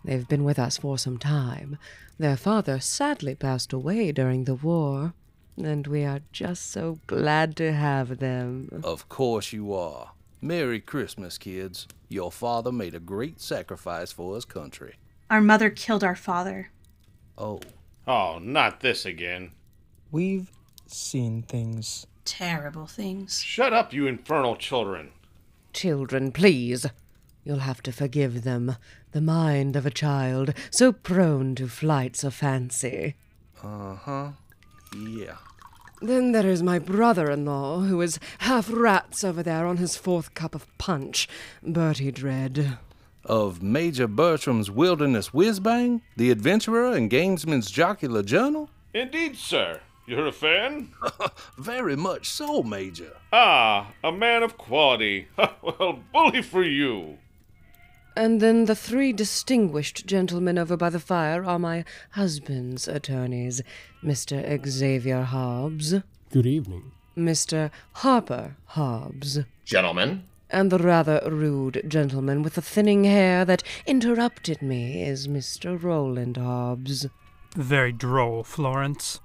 They've 0.09 0.27
been 0.27 0.43
with 0.43 0.57
us 0.57 0.77
for 0.77 0.97
some 0.97 1.19
time. 1.19 1.77
Their 2.17 2.35
father 2.35 2.79
sadly 2.79 3.35
passed 3.35 3.71
away 3.71 4.11
during 4.11 4.45
the 4.45 4.55
war, 4.55 5.13
and 5.55 5.85
we 5.85 6.03
are 6.03 6.21
just 6.31 6.71
so 6.71 6.97
glad 7.05 7.55
to 7.57 7.71
have 7.73 8.17
them. 8.17 8.81
Of 8.83 9.07
course 9.07 9.53
you 9.53 9.71
are. 9.71 10.13
Merry 10.41 10.79
Christmas, 10.79 11.37
kids. 11.37 11.87
Your 12.07 12.31
father 12.31 12.71
made 12.71 12.95
a 12.95 12.99
great 12.99 13.39
sacrifice 13.39 14.11
for 14.11 14.33
his 14.33 14.45
country. 14.45 14.95
Our 15.29 15.41
mother 15.41 15.69
killed 15.69 16.03
our 16.03 16.15
father. 16.15 16.71
Oh, 17.37 17.59
Oh, 18.07 18.39
not 18.41 18.79
this 18.79 19.05
again. 19.05 19.51
We've 20.09 20.49
seen 20.87 21.43
things. 21.43 22.07
Terrible 22.25 22.87
things. 22.87 23.43
Shut 23.43 23.73
up, 23.73 23.93
you 23.93 24.07
infernal 24.07 24.55
children. 24.55 25.11
Children, 25.71 26.31
please. 26.31 26.87
You'll 27.43 27.59
have 27.59 27.81
to 27.83 27.91
forgive 27.91 28.43
them. 28.43 28.75
The 29.11 29.21
mind 29.21 29.75
of 29.75 29.85
a 29.85 29.91
child, 29.91 30.53
so 30.69 30.91
prone 30.91 31.55
to 31.55 31.67
flights 31.67 32.23
of 32.23 32.33
fancy. 32.33 33.15
uh 33.63 33.95
huh. 33.95 34.29
Yeah. 34.95 35.37
Then 36.01 36.31
there 36.31 36.47
is 36.47 36.63
my 36.63 36.79
brother 36.79 37.29
in 37.29 37.45
law, 37.45 37.81
who 37.81 37.99
is 38.01 38.19
half 38.39 38.69
rats 38.71 39.23
over 39.23 39.43
there 39.43 39.65
on 39.65 39.77
his 39.77 39.97
fourth 39.97 40.33
cup 40.33 40.55
of 40.55 40.65
punch, 40.77 41.27
Bertie 41.61 42.11
Dread. 42.11 42.77
Of 43.25 43.61
Major 43.61 44.07
Bertram's 44.07 44.71
Wilderness 44.71 45.29
Whizbang, 45.29 46.01
the 46.15 46.31
adventurer 46.31 46.93
and 46.93 47.11
gamesman's 47.11 47.69
jocular 47.69 48.23
journal? 48.23 48.69
Indeed, 48.93 49.35
sir. 49.35 49.81
You're 50.07 50.27
a 50.27 50.31
fan? 50.31 50.89
Very 51.57 51.95
much 51.95 52.29
so, 52.29 52.63
Major. 52.63 53.17
Ah, 53.33 53.91
a 54.03 54.11
man 54.11 54.41
of 54.41 54.57
quality. 54.57 55.27
well, 55.61 55.99
bully 56.13 56.41
for 56.41 56.63
you. 56.63 57.17
And 58.19 58.41
then 58.41 58.65
the 58.65 58.75
three 58.75 59.13
distinguished 59.13 60.05
gentlemen 60.05 60.57
over 60.57 60.75
by 60.75 60.89
the 60.89 60.99
fire 60.99 61.45
are 61.45 61.57
my 61.57 61.85
husband's 62.11 62.85
attorneys, 62.85 63.61
Mr. 64.03 64.67
Xavier 64.67 65.21
Hobbs, 65.21 65.95
Good 66.29 66.45
evening. 66.45 66.91
Mr. 67.15 67.71
Harper 67.93 68.57
Hobbs, 68.65 69.39
Gentlemen, 69.63 70.23
and 70.49 70.69
the 70.69 70.79
rather 70.79 71.21
rude 71.31 71.81
gentleman 71.88 72.43
with 72.43 72.55
the 72.55 72.61
thinning 72.61 73.05
hair 73.05 73.45
that 73.45 73.63
interrupted 73.85 74.61
me 74.61 75.01
is 75.01 75.29
Mr. 75.29 75.81
Roland 75.81 76.35
Hobbs. 76.35 77.05
Very 77.55 77.93
droll, 77.93 78.43
Florence. 78.43 79.21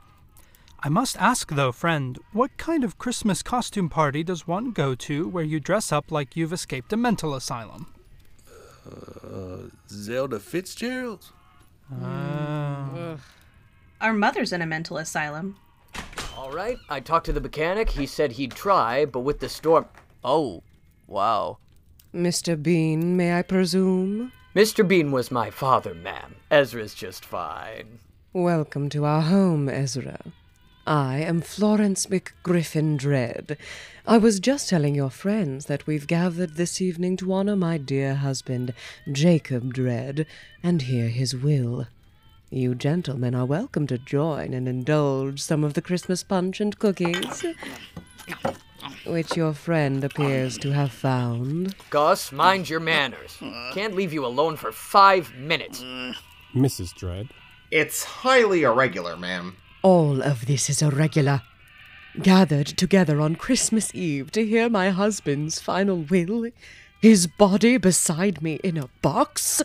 I 0.85 0.89
must 0.89 1.17
ask, 1.17 1.51
though, 1.51 1.73
friend, 1.73 2.17
what 2.33 2.57
kind 2.59 2.85
of 2.85 2.99
Christmas 2.99 3.43
costume 3.43 3.89
party 3.89 4.23
does 4.23 4.47
one 4.47 4.71
go 4.71 4.95
to 4.95 5.27
where 5.27 5.43
you 5.43 5.59
dress 5.59 5.91
up 5.91 6.13
like 6.13 6.37
you've 6.37 6.53
escaped 6.53 6.93
a 6.93 6.97
mental 6.97 7.35
asylum? 7.35 7.89
Uh, 8.87 9.69
Zelda 9.89 10.39
Fitzgerald? 10.41 11.31
Uh, 12.03 13.17
Our 14.01 14.13
mother's 14.13 14.53
in 14.53 14.63
a 14.63 14.67
mental 14.67 14.99
asylum. 14.99 15.57
All 16.37 16.51
right, 16.53 16.77
I 16.89 17.01
talked 17.01 17.27
to 17.27 17.33
the 17.33 17.41
mechanic. 17.41 17.91
He 17.91 18.07
said 18.07 18.33
he'd 18.33 18.53
try, 18.53 19.05
but 19.05 19.21
with 19.21 19.41
the 19.41 19.49
storm. 19.49 19.87
Oh, 20.23 20.63
wow. 21.07 21.59
Mr. 22.15 22.61
Bean, 22.61 23.17
may 23.17 23.39
I 23.39 23.43
presume? 23.43 24.33
Mr. 24.55 24.87
Bean 24.87 25.11
was 25.13 25.31
my 25.31 25.51
father, 25.51 25.95
ma'am. 25.95 26.37
Ezra's 26.51 26.95
just 26.95 27.25
fine. 27.25 27.99
Welcome 28.33 28.89
to 28.91 29.05
our 29.05 29.23
home, 29.23 29.69
Ezra. 29.69 30.21
I 30.87 31.21
am 31.21 31.41
Florence 31.41 32.07
McGriffin 32.07 32.99
Dread. 32.99 33.57
I 34.07 34.19
was 34.19 34.39
just 34.39 34.69
telling 34.69 34.95
your 34.95 35.09
friends 35.09 35.65
that 35.65 35.87
we've 35.87 36.07
gathered 36.07 36.57
this 36.57 36.79
evening 36.83 37.17
to 37.19 37.33
honor 37.33 37.57
my 37.57 37.79
dear 37.79 38.17
husband, 38.17 38.75
Jacob 39.11 39.73
Dread, 39.73 40.27
and 40.63 40.83
hear 40.83 41.09
his 41.09 41.35
will. 41.35 41.87
You 42.51 42.75
gentlemen 42.75 43.35
are 43.35 43.47
welcome 43.47 43.87
to 43.87 43.97
join 43.97 44.53
and 44.53 44.69
indulge 44.69 45.41
some 45.41 45.65
of 45.65 45.73
the 45.73 45.81
Christmas 45.81 46.23
punch 46.23 46.61
and 46.61 46.79
cookies, 46.79 47.47
which 49.07 49.37
your 49.39 49.55
friend 49.55 50.05
appears 50.05 50.59
to 50.59 50.73
have 50.73 50.93
found. 50.93 51.75
Gus, 51.89 52.31
mind 52.31 52.69
your 52.69 52.81
manners. 52.81 53.39
Can't 53.73 53.95
leave 53.95 54.13
you 54.13 54.27
alone 54.27 54.57
for 54.57 54.71
five 54.71 55.35
minutes. 55.35 55.83
Mrs. 56.55 56.95
Dread. 56.95 57.31
it's 57.71 58.05
highly 58.05 58.65
irregular, 58.65 59.17
ma'am. 59.17 59.57
All 59.85 60.23
of 60.23 60.47
this 60.47 60.71
is 60.71 60.81
irregular. 60.81 61.43
Gathered 62.23 62.69
together 62.69 63.21
on 63.21 63.37
Christmas 63.37 63.95
Eve 63.95 64.33
to 64.33 64.47
hear 64.47 64.71
my 64.71 64.89
husband's 64.89 65.61
final 65.61 65.99
will, 65.99 66.49
his 67.03 67.27
body 67.27 67.77
beside 67.77 68.41
me 68.41 68.55
in 68.65 68.79
a 68.79 68.89
box? 69.03 69.63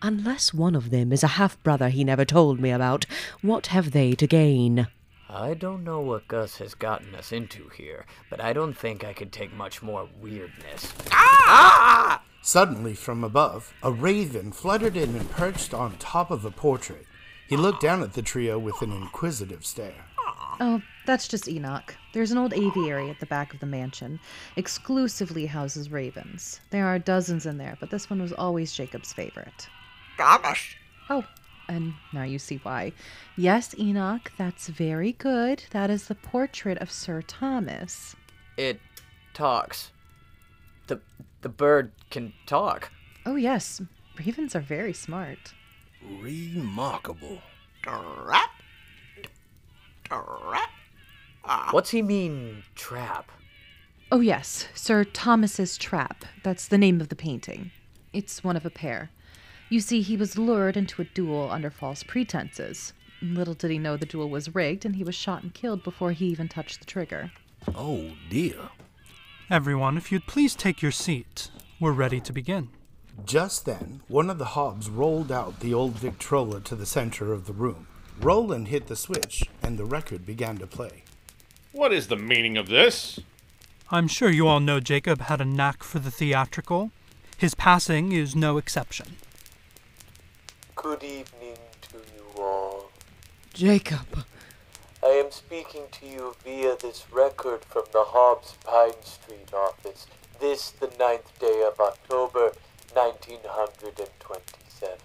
Unless 0.00 0.54
one 0.54 0.76
of 0.76 0.90
them 0.90 1.12
is 1.12 1.24
a 1.24 1.38
half 1.42 1.60
brother 1.64 1.88
he 1.88 2.04
never 2.04 2.24
told 2.24 2.60
me 2.60 2.70
about, 2.70 3.04
what 3.40 3.66
have 3.66 3.90
they 3.90 4.12
to 4.12 4.28
gain? 4.28 4.86
I 5.28 5.54
don't 5.54 5.82
know 5.82 5.98
what 5.98 6.28
Gus 6.28 6.58
has 6.58 6.76
gotten 6.76 7.12
us 7.16 7.32
into 7.32 7.68
here, 7.70 8.06
but 8.30 8.40
I 8.40 8.52
don't 8.52 8.74
think 8.74 9.02
I 9.02 9.12
could 9.12 9.32
take 9.32 9.52
much 9.52 9.82
more 9.82 10.08
weirdness. 10.20 10.92
Ah! 11.10 12.22
Suddenly, 12.42 12.94
from 12.94 13.24
above, 13.24 13.74
a 13.82 13.90
raven 13.90 14.52
fluttered 14.52 14.96
in 14.96 15.16
and 15.16 15.28
perched 15.32 15.74
on 15.74 15.96
top 15.98 16.30
of 16.30 16.44
a 16.44 16.52
portrait. 16.52 17.06
He 17.52 17.58
looked 17.58 17.82
down 17.82 18.02
at 18.02 18.14
the 18.14 18.22
trio 18.22 18.58
with 18.58 18.80
an 18.80 18.92
inquisitive 18.92 19.66
stare. 19.66 20.06
Oh, 20.58 20.80
that's 21.04 21.28
just 21.28 21.46
Enoch. 21.46 21.94
There's 22.14 22.30
an 22.30 22.38
old 22.38 22.54
aviary 22.54 23.10
at 23.10 23.20
the 23.20 23.26
back 23.26 23.52
of 23.52 23.60
the 23.60 23.66
mansion. 23.66 24.20
Exclusively 24.56 25.44
houses 25.44 25.90
ravens. 25.90 26.60
There 26.70 26.86
are 26.86 26.98
dozens 26.98 27.44
in 27.44 27.58
there, 27.58 27.76
but 27.78 27.90
this 27.90 28.08
one 28.08 28.22
was 28.22 28.32
always 28.32 28.72
Jacob's 28.72 29.12
favorite. 29.12 29.68
Oh, 30.18 31.26
and 31.68 31.92
now 32.14 32.22
you 32.22 32.38
see 32.38 32.58
why. 32.62 32.92
Yes, 33.36 33.74
Enoch, 33.78 34.32
that's 34.38 34.68
very 34.68 35.12
good. 35.12 35.64
That 35.72 35.90
is 35.90 36.08
the 36.08 36.14
portrait 36.14 36.78
of 36.78 36.90
Sir 36.90 37.20
Thomas. 37.20 38.16
It 38.56 38.80
talks. 39.34 39.90
The 40.86 41.00
the 41.42 41.50
bird 41.50 41.92
can 42.08 42.32
talk. 42.46 42.90
Oh, 43.26 43.36
yes. 43.36 43.82
Ravens 44.18 44.56
are 44.56 44.60
very 44.60 44.94
smart. 44.94 45.52
Remarkable. 46.20 47.38
Trap. 47.82 48.50
Trap. 50.04 50.70
Ah. 51.44 51.68
What's 51.72 51.90
he 51.90 52.02
mean, 52.02 52.62
trap? 52.74 53.30
Oh, 54.10 54.20
yes. 54.20 54.68
Sir 54.74 55.04
Thomas's 55.04 55.76
Trap. 55.76 56.24
That's 56.42 56.68
the 56.68 56.78
name 56.78 57.00
of 57.00 57.08
the 57.08 57.16
painting. 57.16 57.70
It's 58.12 58.44
one 58.44 58.56
of 58.56 58.66
a 58.66 58.70
pair. 58.70 59.10
You 59.68 59.80
see, 59.80 60.02
he 60.02 60.16
was 60.16 60.36
lured 60.36 60.76
into 60.76 61.00
a 61.00 61.06
duel 61.06 61.50
under 61.50 61.70
false 61.70 62.02
pretenses. 62.02 62.92
Little 63.22 63.54
did 63.54 63.70
he 63.70 63.78
know 63.78 63.96
the 63.96 64.04
duel 64.04 64.28
was 64.28 64.54
rigged, 64.54 64.84
and 64.84 64.96
he 64.96 65.04
was 65.04 65.14
shot 65.14 65.42
and 65.42 65.54
killed 65.54 65.82
before 65.82 66.12
he 66.12 66.26
even 66.26 66.48
touched 66.48 66.80
the 66.80 66.84
trigger. 66.86 67.32
Oh 67.74 68.10
dear. 68.28 68.70
Everyone, 69.48 69.96
if 69.96 70.12
you'd 70.12 70.26
please 70.26 70.54
take 70.54 70.82
your 70.82 70.90
seat. 70.90 71.50
We're 71.80 71.92
ready 71.92 72.20
to 72.20 72.32
begin. 72.32 72.68
Just 73.24 73.64
then, 73.64 74.00
one 74.08 74.30
of 74.30 74.38
the 74.38 74.56
Hobbs 74.56 74.88
rolled 74.88 75.30
out 75.30 75.60
the 75.60 75.74
old 75.74 75.92
Victrola 75.92 76.60
to 76.60 76.74
the 76.74 76.86
center 76.86 77.32
of 77.32 77.46
the 77.46 77.52
room. 77.52 77.86
Roland 78.20 78.68
hit 78.68 78.88
the 78.88 78.96
switch, 78.96 79.44
and 79.62 79.78
the 79.78 79.84
record 79.84 80.26
began 80.26 80.58
to 80.58 80.66
play. 80.66 81.04
What 81.72 81.92
is 81.92 82.08
the 82.08 82.16
meaning 82.16 82.56
of 82.56 82.68
this? 82.68 83.20
I'm 83.90 84.08
sure 84.08 84.30
you 84.30 84.48
all 84.48 84.60
know 84.60 84.80
Jacob 84.80 85.22
had 85.22 85.40
a 85.40 85.44
knack 85.44 85.82
for 85.82 85.98
the 85.98 86.10
theatrical. 86.10 86.90
His 87.36 87.54
passing 87.54 88.12
is 88.12 88.34
no 88.34 88.56
exception. 88.56 89.16
Good 90.74 91.02
evening 91.02 91.58
to 91.82 91.96
you 91.96 92.42
all. 92.42 92.90
Jacob, 93.52 94.24
I 95.02 95.08
am 95.08 95.30
speaking 95.30 95.82
to 95.92 96.06
you 96.06 96.34
via 96.44 96.76
this 96.76 97.04
record 97.12 97.64
from 97.64 97.84
the 97.92 98.04
Hobbs 98.04 98.54
Pine 98.64 99.02
Street 99.02 99.52
office, 99.52 100.06
this 100.40 100.70
the 100.70 100.90
ninth 100.98 101.38
day 101.38 101.64
of 101.66 101.78
October, 101.80 102.52
1927. 102.94 104.98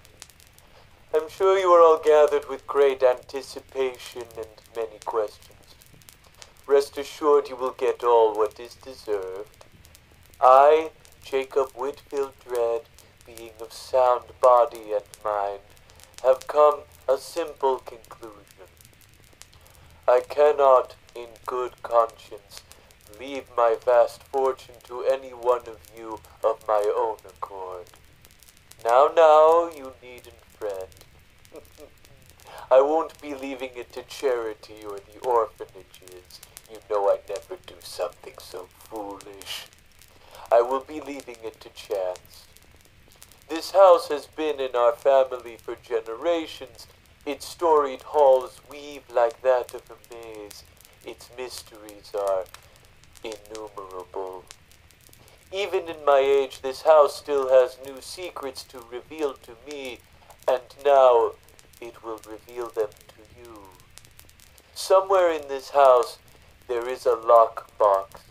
I'm 1.13 1.29
sure 1.29 1.57
you 1.57 1.69
are 1.69 1.81
all 1.81 2.01
gathered 2.03 2.49
with 2.49 2.67
great 2.67 3.01
anticipation 3.01 4.23
and 4.35 4.47
many 4.75 4.99
questions. 5.05 5.75
Rest 6.65 6.97
assured 6.97 7.47
you 7.47 7.55
will 7.55 7.71
get 7.71 8.03
all 8.03 8.37
what 8.37 8.59
is 8.59 8.75
deserved. 8.75 9.63
I, 10.41 10.91
Jacob 11.23 11.71
Whitfield 11.71 12.33
Dread, 12.45 12.81
being 13.25 13.53
of 13.61 13.71
sound 13.71 14.25
body 14.41 14.91
and 14.91 15.05
mind, 15.23 15.61
have 16.23 16.45
come 16.47 16.81
a 17.07 17.17
simple 17.17 17.79
conclusion. 17.79 18.67
I 20.07 20.21
cannot, 20.27 20.95
in 21.15 21.29
good 21.45 21.81
conscience, 21.83 22.61
leave 23.19 23.45
my 23.55 23.75
vast 23.83 24.23
fortune 24.23 24.75
to 24.83 25.03
any 25.03 25.29
one 25.29 25.67
of 25.67 25.79
you 25.95 26.19
of 26.43 26.63
my 26.67 26.83
own 26.95 27.17
accord. 27.27 27.87
Now, 28.83 29.09
now, 29.15 29.69
you 29.75 29.93
needn't 30.01 30.43
fret. 30.57 30.89
I 32.71 32.81
won't 32.81 33.21
be 33.21 33.33
leaving 33.33 33.71
it 33.75 33.93
to 33.93 34.03
charity 34.03 34.83
or 34.83 34.99
the 34.99 35.19
orphanages. 35.25 36.41
You 36.69 36.79
know 36.89 37.09
I 37.09 37.19
never 37.29 37.55
do 37.65 37.75
something 37.81 38.33
so 38.39 38.67
foolish. 38.77 39.65
I 40.51 40.61
will 40.61 40.81
be 40.81 40.99
leaving 40.99 41.37
it 41.43 41.59
to 41.61 41.69
chance. 41.69 42.45
This 43.49 43.71
house 43.71 44.09
has 44.09 44.25
been 44.27 44.59
in 44.59 44.75
our 44.75 44.91
family 44.91 45.57
for 45.57 45.75
generations. 45.75 46.87
Its 47.25 47.47
storied 47.47 48.01
halls 48.01 48.59
weave 48.69 49.03
like 49.09 49.41
that 49.41 49.73
of 49.73 49.83
a 49.89 50.13
maze. 50.13 50.63
Its 51.05 51.29
mysteries 51.37 52.11
are 52.13 52.43
innumerable. 53.33 54.43
Even 55.51 55.87
in 55.87 56.03
my 56.05 56.19
age, 56.19 56.61
this 56.61 56.81
house 56.81 57.15
still 57.15 57.49
has 57.49 57.77
new 57.85 58.01
secrets 58.01 58.63
to 58.63 58.79
reveal 58.91 59.33
to 59.33 59.55
me, 59.69 59.99
and 60.47 60.61
now 60.85 61.31
it 61.79 62.03
will 62.03 62.19
reveal 62.29 62.69
them 62.69 62.89
to 63.07 63.41
you. 63.41 63.59
Somewhere 64.73 65.31
in 65.31 65.47
this 65.47 65.69
house, 65.69 66.17
there 66.67 66.87
is 66.87 67.05
a 67.05 67.15
lockbox. 67.15 68.21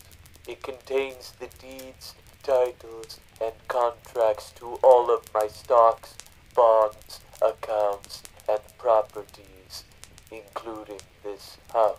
It 0.47 0.61
contains 0.61 1.33
the 1.39 1.49
deeds, 1.59 2.15
titles, 2.43 3.19
and 3.41 3.53
contracts 3.67 4.51
to 4.51 4.75
all 4.83 5.13
of 5.13 5.33
my 5.33 5.47
stocks, 5.47 6.15
bonds, 6.53 7.19
accounts, 7.41 8.23
and 8.47 8.61
properties, 8.77 9.83
including 10.31 11.01
this 11.23 11.57
house. 11.73 11.97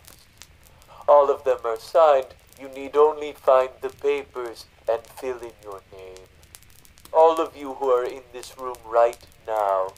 All 1.07 1.29
of 1.29 1.43
them 1.43 1.59
are 1.65 1.79
signed. 1.79 2.33
You 2.59 2.67
need 2.69 2.95
only 2.97 3.31
find 3.31 3.69
the 3.81 3.89
papers 3.89 4.65
and 4.89 5.01
fill 5.05 5.39
in 5.39 5.53
your 5.63 5.81
name. 5.93 6.25
All 7.13 7.39
of 7.39 7.55
you 7.55 7.73
who 7.75 7.89
are 7.89 8.05
in 8.05 8.23
this 8.33 8.57
room 8.57 8.77
right 8.85 9.25
now, 9.47 9.93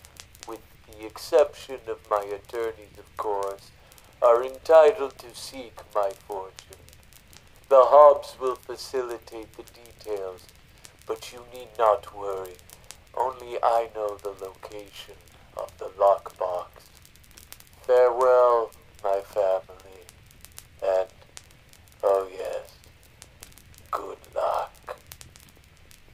with 0.48 0.62
the 0.86 1.06
exception 1.06 1.80
of 1.88 1.98
my 2.10 2.24
attorneys, 2.24 2.98
of 2.98 3.18
course, 3.18 3.72
are 4.22 4.44
entitled 4.44 5.18
to 5.18 5.34
seek 5.34 5.82
my 5.96 6.12
fortune. 6.28 6.78
The 7.70 7.86
Hobbs 7.86 8.36
will 8.40 8.56
facilitate 8.56 9.54
the 9.58 9.64
details, 9.64 10.46
but 11.08 11.34
you 11.34 11.44
need 11.54 11.70
not 11.80 12.16
worry. 12.16 12.56
Only 13.16 13.58
I 13.64 13.90
know 13.96 14.18
the 14.18 14.36
location 14.40 15.16
of 15.58 15.76
the 15.80 15.86
lockbox. 15.86 16.68
Farewell, 17.82 18.72
my 19.04 19.22
family, 19.22 20.06
and, 20.84 21.08
oh 22.04 22.28
yes, 22.38 22.74
good 23.90 24.18
luck. 24.36 24.98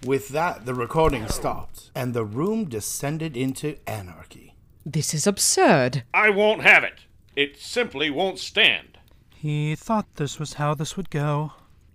With 0.05 0.29
that, 0.29 0.65
the 0.65 0.73
recording 0.73 1.27
stopped, 1.27 1.89
and 1.95 2.13
the 2.13 2.23
room 2.25 2.65
descended 2.65 3.35
into 3.35 3.77
anarchy. 3.87 4.53
this 4.85 5.13
is 5.13 5.27
absurd. 5.27 6.03
I 6.13 6.29
won't 6.29 6.61
have 6.61 6.83
it. 6.83 6.99
It 7.35 7.59
simply 7.59 8.09
won't 8.09 8.39
stand. 8.39 8.97
He 9.35 9.75
thought 9.75 10.15
this 10.15 10.39
was 10.39 10.53
how 10.53 10.73
this 10.73 10.95
would 10.97 11.09
go. 11.09 11.51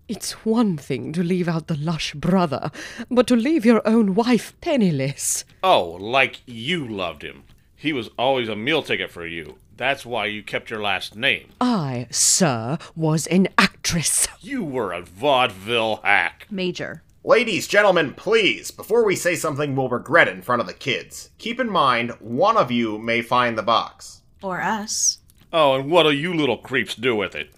It's 0.09 0.44
one 0.44 0.76
thing 0.76 1.12
to 1.14 1.22
leave 1.22 1.48
out 1.48 1.68
the 1.68 1.76
lush 1.76 2.12
brother, 2.14 2.70
but 3.11 3.26
to 3.28 3.37
leave 3.37 3.64
your 3.64 3.81
own 3.88 4.14
wife 4.14 4.55
penniless. 4.61 5.44
Oh, 5.62 5.96
like 5.98 6.42
you 6.46 6.87
loved 6.87 7.22
him. 7.22 7.44
He 7.74 7.92
was 7.92 8.11
always 8.18 8.48
a 8.48 8.55
meal 8.57 8.83
ticket 8.83 9.11
for 9.11 9.26
you. 9.26 9.57
That's 9.83 10.07
why 10.07 10.27
you 10.27 10.45
kept 10.45 10.71
your 10.71 10.81
last 10.81 11.16
name. 11.16 11.49
I, 11.61 12.07
sir, 12.09 12.79
was 12.95 13.27
an 13.27 13.49
actress. 13.59 14.29
You 14.40 14.62
were 14.62 14.92
a 14.92 15.03
vaudeville 15.03 15.97
hack. 16.05 16.47
Major. 16.53 17.03
Ladies, 17.25 17.66
gentlemen, 17.66 18.14
please, 18.14 18.71
before 18.71 19.05
we 19.05 19.16
say 19.16 19.35
something 19.35 19.75
we'll 19.75 19.88
regret 19.88 20.29
in 20.29 20.40
front 20.40 20.61
of 20.61 20.68
the 20.68 20.73
kids, 20.73 21.31
keep 21.38 21.59
in 21.59 21.68
mind 21.68 22.12
one 22.21 22.57
of 22.57 22.71
you 22.71 22.97
may 22.97 23.23
find 23.23 23.59
the 23.59 23.64
box. 23.64 24.23
Or 24.40 24.61
us. 24.61 25.18
Oh, 25.53 25.75
and 25.75 25.90
what'll 25.90 26.12
you 26.12 26.33
little 26.33 26.59
creeps 26.59 26.95
do 26.95 27.16
with 27.16 27.35
it? 27.35 27.53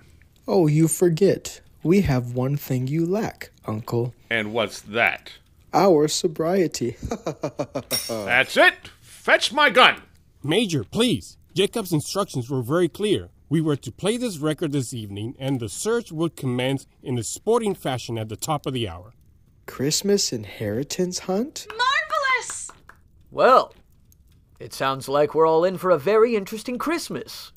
Oh, 0.48 0.66
you 0.66 0.88
forget. 0.88 1.60
We 1.82 2.00
have 2.00 2.32
one 2.32 2.56
thing 2.56 2.86
you 2.86 3.04
lack, 3.04 3.50
Uncle. 3.66 4.14
And 4.30 4.54
what's 4.54 4.80
that? 4.80 5.32
Our 5.74 6.08
sobriety. 6.08 6.96
That's 8.08 8.56
it. 8.56 8.88
Fetch 9.02 9.52
my 9.52 9.68
gun. 9.68 10.00
Major, 10.42 10.84
please. 10.84 11.36
Jacob's 11.54 11.92
instructions 11.92 12.50
were 12.50 12.62
very 12.62 12.88
clear. 12.88 13.30
We 13.48 13.60
were 13.60 13.76
to 13.76 13.92
play 13.92 14.16
this 14.16 14.38
record 14.38 14.72
this 14.72 14.92
evening, 14.92 15.36
and 15.38 15.60
the 15.60 15.68
search 15.68 16.10
would 16.10 16.34
commence 16.34 16.84
in 17.00 17.16
a 17.16 17.22
sporting 17.22 17.76
fashion 17.76 18.18
at 18.18 18.28
the 18.28 18.36
top 18.36 18.66
of 18.66 18.72
the 18.72 18.88
hour. 18.88 19.14
Christmas 19.66 20.32
inheritance 20.32 21.20
hunt? 21.20 21.68
Marvelous! 21.68 22.72
Well, 23.30 23.72
it 24.58 24.74
sounds 24.74 25.08
like 25.08 25.32
we're 25.32 25.46
all 25.46 25.64
in 25.64 25.78
for 25.78 25.90
a 25.90 25.98
very 25.98 26.34
interesting 26.34 26.76
Christmas. 26.76 27.52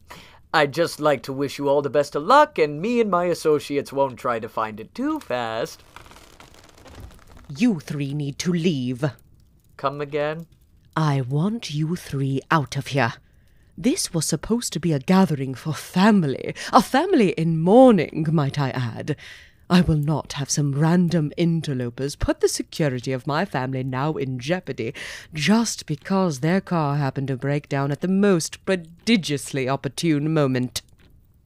I'd 0.53 0.73
just 0.73 0.99
like 0.99 1.23
to 1.23 1.33
wish 1.33 1.57
you 1.57 1.67
all 1.67 1.81
the 1.81 1.89
best 1.89 2.15
of 2.15 2.21
luck, 2.21 2.59
and 2.59 2.79
me 2.79 3.01
and 3.01 3.09
my 3.09 3.25
associates 3.25 3.91
won't 3.91 4.19
try 4.19 4.39
to 4.39 4.47
find 4.47 4.79
it 4.79 4.93
too 4.93 5.19
fast. 5.19 5.81
You 7.57 7.79
three 7.79 8.13
need 8.13 8.37
to 8.39 8.53
leave. 8.53 9.03
Come 9.75 10.01
again? 10.01 10.45
I 10.95 11.21
want 11.21 11.73
you 11.73 11.95
three 11.95 12.41
out 12.51 12.77
of 12.77 12.87
here. 12.87 13.13
This 13.79 14.11
was 14.11 14.25
supposed 14.25 14.73
to 14.73 14.79
be 14.79 14.91
a 14.91 14.97
gathering 14.97 15.53
for 15.53 15.71
family. 15.71 16.55
A 16.73 16.81
family 16.81 17.29
in 17.33 17.61
mourning, 17.61 18.25
might 18.31 18.57
I 18.57 18.71
add. 18.71 19.15
I 19.69 19.81
will 19.81 19.97
not 19.97 20.33
have 20.33 20.49
some 20.49 20.73
random 20.73 21.31
interlopers 21.37 22.15
put 22.15 22.39
the 22.39 22.47
security 22.47 23.11
of 23.11 23.27
my 23.27 23.45
family 23.45 23.83
now 23.83 24.13
in 24.13 24.39
jeopardy 24.39 24.95
just 25.31 25.85
because 25.85 26.39
their 26.39 26.59
car 26.59 26.95
happened 26.95 27.27
to 27.27 27.37
break 27.37 27.69
down 27.69 27.91
at 27.91 28.01
the 28.01 28.07
most 28.07 28.65
prodigiously 28.65 29.69
opportune 29.69 30.33
moment. 30.33 30.81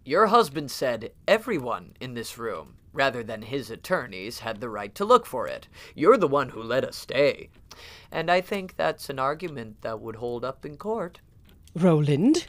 Your 0.06 0.28
husband 0.28 0.72
said 0.72 1.12
everyone 1.28 1.96
in 2.00 2.14
this 2.14 2.38
room, 2.38 2.76
rather 2.94 3.24
than 3.24 3.42
his 3.42 3.70
attorneys, 3.70 4.40
had 4.40 4.62
the 4.62 4.70
right 4.70 4.96
to 4.96 5.04
look 5.04 5.26
for 5.26 5.48
it. 5.48 5.68
You're 5.96 6.18
the 6.18 6.30
one 6.30 6.50
who 6.50 6.64
let 6.64 6.86
us 6.86 6.96
stay. 6.96 7.50
And 8.10 8.32
I 8.32 8.40
think 8.40 8.78
that's 8.78 9.10
an 9.10 9.20
argument 9.20 9.82
that 9.82 10.00
would 10.00 10.16
hold 10.16 10.46
up 10.46 10.66
in 10.66 10.78
court. 10.78 11.20
Roland? 11.76 12.48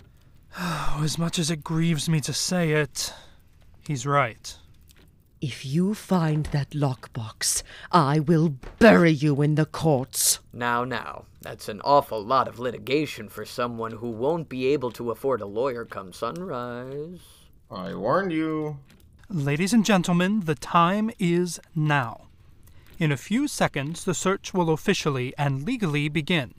Oh, 0.58 1.00
as 1.04 1.18
much 1.18 1.38
as 1.38 1.50
it 1.50 1.64
grieves 1.64 2.08
me 2.08 2.20
to 2.20 2.32
say 2.32 2.72
it, 2.72 3.12
he's 3.86 4.06
right. 4.06 4.56
If 5.40 5.64
you 5.64 5.94
find 5.94 6.46
that 6.46 6.70
lockbox, 6.70 7.64
I 7.90 8.20
will 8.20 8.54
bury 8.78 9.10
you 9.10 9.42
in 9.42 9.56
the 9.56 9.66
courts. 9.66 10.38
Now, 10.52 10.84
now, 10.84 11.24
that's 11.40 11.68
an 11.68 11.80
awful 11.84 12.22
lot 12.24 12.46
of 12.46 12.60
litigation 12.60 13.28
for 13.28 13.44
someone 13.44 13.92
who 13.92 14.10
won't 14.10 14.48
be 14.48 14.66
able 14.68 14.92
to 14.92 15.10
afford 15.10 15.40
a 15.40 15.46
lawyer 15.46 15.84
come 15.84 16.12
sunrise. 16.12 17.20
I 17.68 17.92
warned 17.94 18.32
you. 18.32 18.78
Ladies 19.28 19.72
and 19.72 19.84
gentlemen, 19.84 20.42
the 20.44 20.54
time 20.54 21.10
is 21.18 21.58
now. 21.74 22.28
In 23.00 23.10
a 23.10 23.16
few 23.16 23.48
seconds, 23.48 24.04
the 24.04 24.14
search 24.14 24.54
will 24.54 24.70
officially 24.70 25.34
and 25.36 25.64
legally 25.64 26.08
begin. 26.08 26.54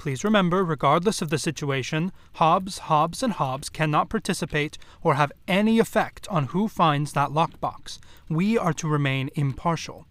Please 0.00 0.24
remember, 0.24 0.64
regardless 0.64 1.20
of 1.20 1.28
the 1.28 1.36
situation, 1.36 2.10
Hobbs, 2.36 2.78
Hobbs, 2.78 3.22
and 3.22 3.34
Hobbs 3.34 3.68
cannot 3.68 4.08
participate 4.08 4.78
or 5.02 5.16
have 5.16 5.30
any 5.46 5.78
effect 5.78 6.26
on 6.28 6.46
who 6.46 6.68
finds 6.68 7.12
that 7.12 7.28
lockbox. 7.28 7.98
We 8.26 8.56
are 8.56 8.72
to 8.72 8.88
remain 8.88 9.28
impartial. 9.34 10.06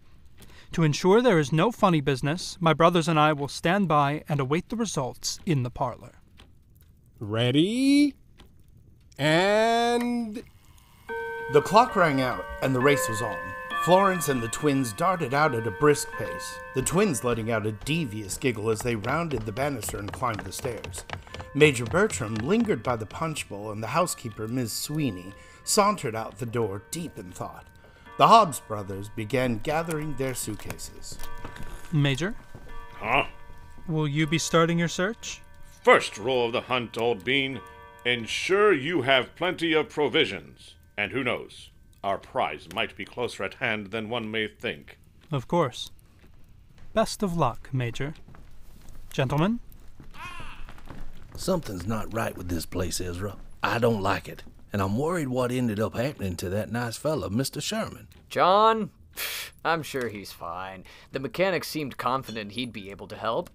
To 0.74 0.84
ensure 0.84 1.20
there 1.20 1.40
is 1.40 1.52
no 1.52 1.72
funny 1.72 2.00
business, 2.00 2.56
my 2.60 2.72
brothers 2.72 3.08
and 3.08 3.18
I 3.18 3.32
will 3.32 3.48
stand 3.48 3.88
by 3.88 4.22
and 4.28 4.38
await 4.38 4.68
the 4.68 4.76
results 4.76 5.40
in 5.44 5.64
the 5.64 5.70
parlor. 5.70 6.20
Ready? 7.18 8.14
And. 9.18 10.44
The 11.52 11.62
clock 11.62 11.96
rang 11.96 12.20
out, 12.20 12.44
and 12.62 12.76
the 12.76 12.80
race 12.80 13.08
was 13.08 13.22
on. 13.22 13.36
Florence 13.82 14.28
and 14.28 14.42
the 14.42 14.48
twins 14.48 14.92
darted 14.92 15.32
out 15.32 15.54
at 15.54 15.66
a 15.66 15.70
brisk 15.70 16.10
pace, 16.12 16.58
the 16.74 16.82
twins 16.82 17.24
letting 17.24 17.50
out 17.50 17.64
a 17.66 17.72
devious 17.72 18.36
giggle 18.36 18.68
as 18.68 18.80
they 18.80 18.94
rounded 18.94 19.42
the 19.46 19.52
banister 19.52 19.96
and 19.98 20.12
climbed 20.12 20.40
the 20.40 20.52
stairs. 20.52 21.04
Major 21.54 21.86
Bertram 21.86 22.34
lingered 22.36 22.82
by 22.82 22.96
the 22.96 23.06
punch 23.06 23.48
bowl, 23.48 23.70
and 23.72 23.82
the 23.82 23.88
housekeeper, 23.88 24.46
Miss 24.46 24.72
Sweeny, 24.72 25.32
sauntered 25.64 26.14
out 26.14 26.38
the 26.38 26.46
door 26.46 26.82
deep 26.90 27.18
in 27.18 27.32
thought. 27.32 27.66
The 28.18 28.28
Hobbs 28.28 28.60
brothers 28.60 29.08
began 29.08 29.58
gathering 29.58 30.14
their 30.16 30.34
suitcases. 30.34 31.16
Major, 31.90 32.34
Huh? 32.98 33.24
will 33.88 34.06
you 34.06 34.26
be 34.26 34.38
starting 34.38 34.78
your 34.78 34.88
search? 34.88 35.40
First 35.82 36.18
rule 36.18 36.44
of 36.46 36.52
the 36.52 36.60
hunt, 36.60 36.98
old 36.98 37.24
bean 37.24 37.60
ensure 38.04 38.74
you 38.74 39.02
have 39.02 39.34
plenty 39.36 39.72
of 39.72 39.88
provisions. 39.88 40.74
And 40.98 41.12
who 41.12 41.24
knows, 41.24 41.70
our 42.02 42.18
prize 42.18 42.68
might 42.74 42.96
be 42.96 43.04
closer 43.04 43.44
at 43.44 43.54
hand 43.54 43.88
than 43.88 44.08
one 44.08 44.30
may 44.30 44.48
think. 44.48 44.98
Of 45.30 45.46
course. 45.48 45.90
Best 46.92 47.22
of 47.22 47.36
luck, 47.36 47.68
Major. 47.72 48.14
Gentlemen, 49.12 49.60
Something's 51.40 51.86
not 51.86 52.12
right 52.12 52.36
with 52.36 52.50
this 52.50 52.66
place, 52.66 53.00
Ezra. 53.00 53.34
I 53.62 53.78
don't 53.78 54.02
like 54.02 54.28
it. 54.28 54.42
And 54.74 54.82
I'm 54.82 54.98
worried 54.98 55.28
what 55.28 55.50
ended 55.50 55.80
up 55.80 55.94
happening 55.94 56.36
to 56.36 56.50
that 56.50 56.70
nice 56.70 56.98
fellow, 56.98 57.30
Mr. 57.30 57.62
Sherman. 57.62 58.08
John? 58.28 58.90
I'm 59.64 59.82
sure 59.82 60.08
he's 60.08 60.32
fine. 60.32 60.84
The 61.12 61.18
mechanic 61.18 61.64
seemed 61.64 61.96
confident 61.96 62.52
he'd 62.52 62.74
be 62.74 62.90
able 62.90 63.08
to 63.08 63.16
help. 63.16 63.48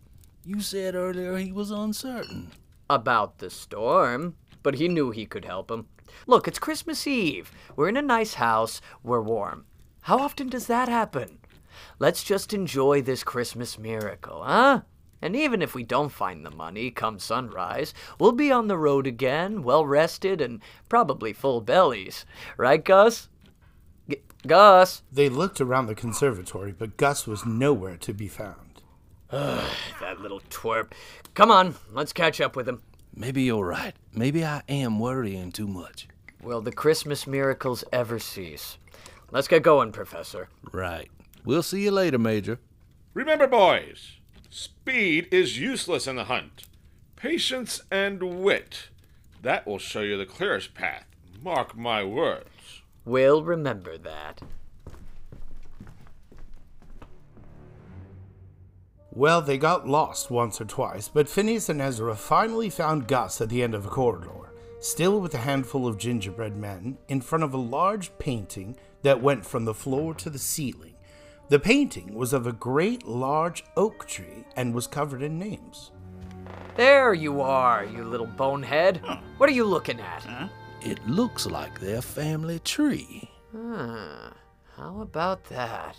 You 0.44 0.62
said 0.62 0.96
earlier 0.96 1.38
he 1.38 1.52
was 1.52 1.70
uncertain. 1.70 2.54
About 2.90 3.38
the 3.38 3.52
storm, 3.52 4.36
but 4.64 4.76
he 4.76 4.88
knew 4.88 5.12
he 5.12 5.28
could 5.28 5.46
help 5.46 5.70
him. 5.70 5.88
Look, 6.28 6.48
it's 6.48 6.60
Christmas 6.60 7.06
Eve. 7.08 7.52
We're 7.76 7.90
in 7.90 7.98
a 7.98 8.02
nice 8.02 8.36
house. 8.36 8.82
We're 9.04 9.22
warm. 9.22 9.66
How 10.02 10.20
often 10.20 10.50
does 10.50 10.68
that 10.68 10.88
happen? 10.90 11.40
Let's 12.00 12.24
just 12.24 12.54
enjoy 12.54 13.02
this 13.02 13.24
Christmas 13.24 13.78
miracle, 13.78 14.44
huh? 14.44 14.82
And 15.22 15.36
even 15.36 15.62
if 15.62 15.74
we 15.74 15.84
don't 15.84 16.12
find 16.12 16.46
the 16.46 16.52
money 16.52 16.92
come 16.92 17.20
sunrise, 17.20 17.94
we'll 18.20 18.32
be 18.32 18.52
on 18.52 18.68
the 18.68 18.78
road 18.78 19.08
again, 19.08 19.64
well 19.64 19.86
rested 19.86 20.42
and 20.42 20.62
probably 20.90 21.34
full 21.34 21.62
bellies. 21.62 22.26
Right, 22.58 22.84
Gus? 22.84 23.30
G- 24.10 24.22
Gus? 24.46 25.02
They 25.12 25.30
looked 25.30 25.60
around 25.60 25.88
the 25.88 25.96
conservatory, 25.96 26.72
but 26.72 26.98
Gus 26.98 27.26
was 27.26 27.46
nowhere 27.46 27.98
to 27.98 28.14
be 28.14 28.28
found. 28.28 28.84
Ugh, 29.32 29.72
that 30.02 30.22
little 30.22 30.42
twerp. 30.50 30.92
Come 31.34 31.50
on, 31.50 31.76
let's 31.92 32.14
catch 32.14 32.40
up 32.40 32.56
with 32.56 32.68
him. 32.70 32.82
Maybe 33.18 33.44
you're 33.44 33.66
right. 33.66 33.96
Maybe 34.14 34.44
I 34.44 34.62
am 34.68 35.00
worrying 35.00 35.52
too 35.52 35.68
much. 35.68 36.08
Will 36.44 36.62
the 36.62 36.72
Christmas 36.72 37.26
miracles 37.26 37.84
ever 37.94 38.20
cease? 38.20 38.78
Let's 39.32 39.48
get 39.48 39.64
going, 39.64 39.94
Professor. 39.94 40.50
Right. 40.74 41.10
We'll 41.46 41.64
see 41.64 41.84
you 41.84 41.92
later, 41.92 42.18
Major. 42.20 42.60
Remember, 43.14 43.48
boys, 43.48 44.18
speed 44.50 45.30
is 45.32 45.58
useless 45.58 46.08
in 46.08 46.18
the 46.18 46.26
hunt. 46.26 46.64
Patience 47.16 47.82
and 47.90 48.42
wit. 48.44 48.90
That 49.42 49.66
will 49.66 49.80
show 49.80 50.02
you 50.02 50.18
the 50.18 50.26
clearest 50.26 50.74
path. 50.74 51.06
Mark 51.42 51.78
my 51.78 52.04
words. 52.04 52.82
We'll 53.06 53.44
remember 53.44 53.98
that. 53.98 54.42
Well, 59.16 59.42
they 59.42 59.58
got 59.58 59.88
lost 59.88 60.30
once 60.30 60.60
or 60.60 60.66
twice, 60.66 61.08
but 61.08 61.30
Phineas 61.30 61.70
and 61.70 61.82
Ezra 61.82 62.16
finally 62.18 62.70
found 62.70 63.08
Gus 63.08 63.40
at 63.40 63.48
the 63.48 63.64
end 63.64 63.74
of 63.74 63.86
a 63.86 63.90
corridor, 63.90 64.52
still 64.82 65.22
with 65.22 65.34
a 65.34 65.38
handful 65.40 65.88
of 65.88 65.98
gingerbread 65.98 66.58
men, 66.58 66.98
in 67.08 67.22
front 67.22 67.46
of 67.46 67.54
a 67.54 67.58
large 67.58 68.16
painting 68.18 68.76
that 69.04 69.22
went 69.22 69.46
from 69.46 69.64
the 69.64 69.74
floor 69.74 70.14
to 70.16 70.30
the 70.30 70.38
ceiling. 70.38 70.96
The 71.48 71.60
painting 71.60 72.14
was 72.14 72.34
of 72.34 72.46
a 72.46 72.52
great 72.52 73.08
large 73.08 73.64
oak 73.78 74.06
tree 74.06 74.44
and 74.58 74.74
was 74.74 74.86
covered 74.86 75.22
in 75.22 75.40
names. 75.40 75.92
There 76.76 77.14
you 77.14 77.40
are, 77.40 77.86
you 77.86 78.04
little 78.04 78.28
bonehead. 78.28 79.02
What 79.38 79.50
are 79.50 79.54
you 79.54 79.64
looking 79.64 80.02
at? 80.02 80.28
It 80.82 81.08
looks 81.08 81.46
like 81.46 81.80
their 81.80 82.02
family 82.02 82.60
tree. 82.60 83.30
Huh. 83.56 84.32
How 84.76 85.00
about 85.00 85.46
that? 85.46 85.96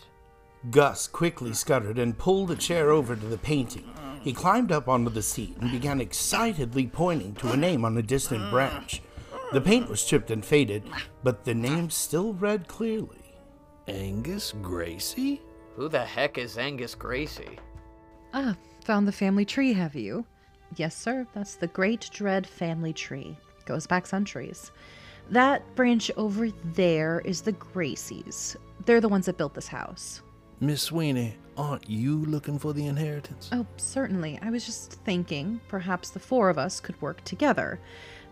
Gus 0.70 1.06
quickly 1.06 1.52
scuttered 1.52 1.98
and 1.98 2.18
pulled 2.18 2.50
a 2.50 2.56
chair 2.56 2.90
over 2.90 3.14
to 3.14 3.26
the 3.26 3.38
painting. 3.38 3.88
He 4.22 4.32
climbed 4.32 4.72
up 4.72 4.88
onto 4.88 5.10
the 5.10 5.22
seat 5.22 5.56
and 5.60 5.70
began 5.70 6.00
excitedly 6.00 6.88
pointing 6.88 7.34
to 7.36 7.52
a 7.52 7.56
name 7.56 7.84
on 7.84 7.96
a 7.96 8.02
distant 8.02 8.50
branch. 8.50 9.00
The 9.52 9.60
paint 9.60 9.88
was 9.88 10.04
chipped 10.04 10.32
and 10.32 10.44
faded, 10.44 10.82
but 11.22 11.44
the 11.44 11.54
name 11.54 11.90
still 11.90 12.32
read 12.32 12.66
clearly. 12.66 13.36
Angus 13.86 14.52
Gracie? 14.60 15.40
Who 15.76 15.88
the 15.88 16.04
heck 16.04 16.38
is 16.38 16.58
Angus 16.58 16.96
Gracie? 16.96 17.58
Ah, 18.34 18.56
found 18.84 19.06
the 19.06 19.12
family 19.12 19.44
tree, 19.44 19.72
have 19.72 19.94
you? 19.94 20.26
Yes, 20.74 20.96
sir. 20.96 21.26
That's 21.32 21.54
the 21.54 21.68
Great 21.68 22.10
Dread 22.12 22.46
family 22.46 22.92
tree. 22.92 23.36
Goes 23.64 23.86
back 23.86 24.06
centuries. 24.06 24.72
That 25.30 25.62
branch 25.76 26.10
over 26.16 26.50
there 26.64 27.20
is 27.24 27.42
the 27.42 27.52
Gracies. 27.52 28.56
They're 28.84 29.00
the 29.00 29.08
ones 29.08 29.26
that 29.26 29.38
built 29.38 29.54
this 29.54 29.68
house. 29.68 30.22
Miss 30.58 30.82
Sweeny, 30.82 31.34
aren't 31.58 31.88
you 31.88 32.24
looking 32.24 32.58
for 32.58 32.72
the 32.72 32.86
inheritance? 32.86 33.50
Oh, 33.52 33.66
certainly. 33.76 34.38
I 34.40 34.48
was 34.48 34.64
just 34.64 34.92
thinking 35.04 35.60
perhaps 35.68 36.10
the 36.10 36.18
four 36.18 36.48
of 36.48 36.56
us 36.56 36.80
could 36.80 37.00
work 37.02 37.22
together. 37.24 37.78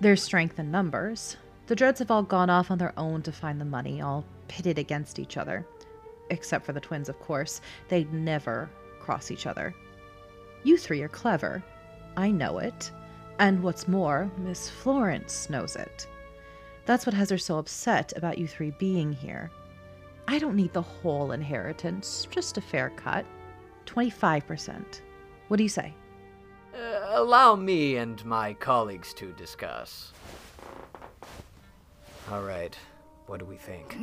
There's 0.01 0.23
strength 0.23 0.59
in 0.59 0.71
numbers. 0.71 1.37
The 1.67 1.77
Dreads 1.77 1.99
have 1.99 2.11
all 2.11 2.23
gone 2.23 2.49
off 2.49 2.71
on 2.71 2.79
their 2.79 2.99
own 2.99 3.21
to 3.23 3.33
find 3.33 3.61
the 3.61 3.67
money, 3.67 4.01
all 4.01 4.25
pitted 4.49 4.79
against 4.79 5.19
each 5.19 5.37
other. 5.37 5.67
Except 6.31 6.65
for 6.65 6.73
the 6.73 6.81
twins, 6.81 7.11
of 7.11 7.21
course. 7.21 7.61
They'd 7.89 8.13
never 8.13 8.71
cross 9.01 9.31
each 9.31 9.47
other. 9.47 9.75
You 10.63 10.79
three 10.79 11.03
are 11.03 11.09
clever. 11.09 11.63
I 12.17 12.31
know 12.31 12.59
it. 12.59 12.91
And 13.39 13.63
what's 13.63 13.87
more, 13.87 14.31
Miss 14.39 14.71
Florence 14.71 15.51
knows 15.51 15.77
it. 15.77 16.07
That's 16.87 17.05
what 17.05 17.15
has 17.15 17.29
her 17.29 17.39
so 17.39 17.59
upset 17.59 18.15
about 18.17 18.39
you 18.39 18.47
three 18.47 18.71
being 18.79 19.13
here. 19.13 19.51
I 20.27 20.39
don't 20.39 20.57
need 20.57 20.73
the 20.73 20.83
whole 20.83 21.33
inheritance, 21.33 22.27
just 22.31 22.57
a 22.57 22.61
fair 22.61 22.91
cut. 22.91 23.27
25%. 23.87 25.01
What 25.49 25.59
do 25.59 25.63
you 25.63 25.69
say? 25.69 25.95
Uh, 26.75 27.11
allow 27.11 27.55
me 27.55 27.97
and 27.97 28.25
my 28.25 28.55
colleagues 28.55 29.13
to 29.15 29.33
discuss. 29.33 30.13
All 32.31 32.43
right. 32.43 32.77
What 33.27 33.39
do 33.41 33.45
we 33.45 33.57
think? 33.57 33.97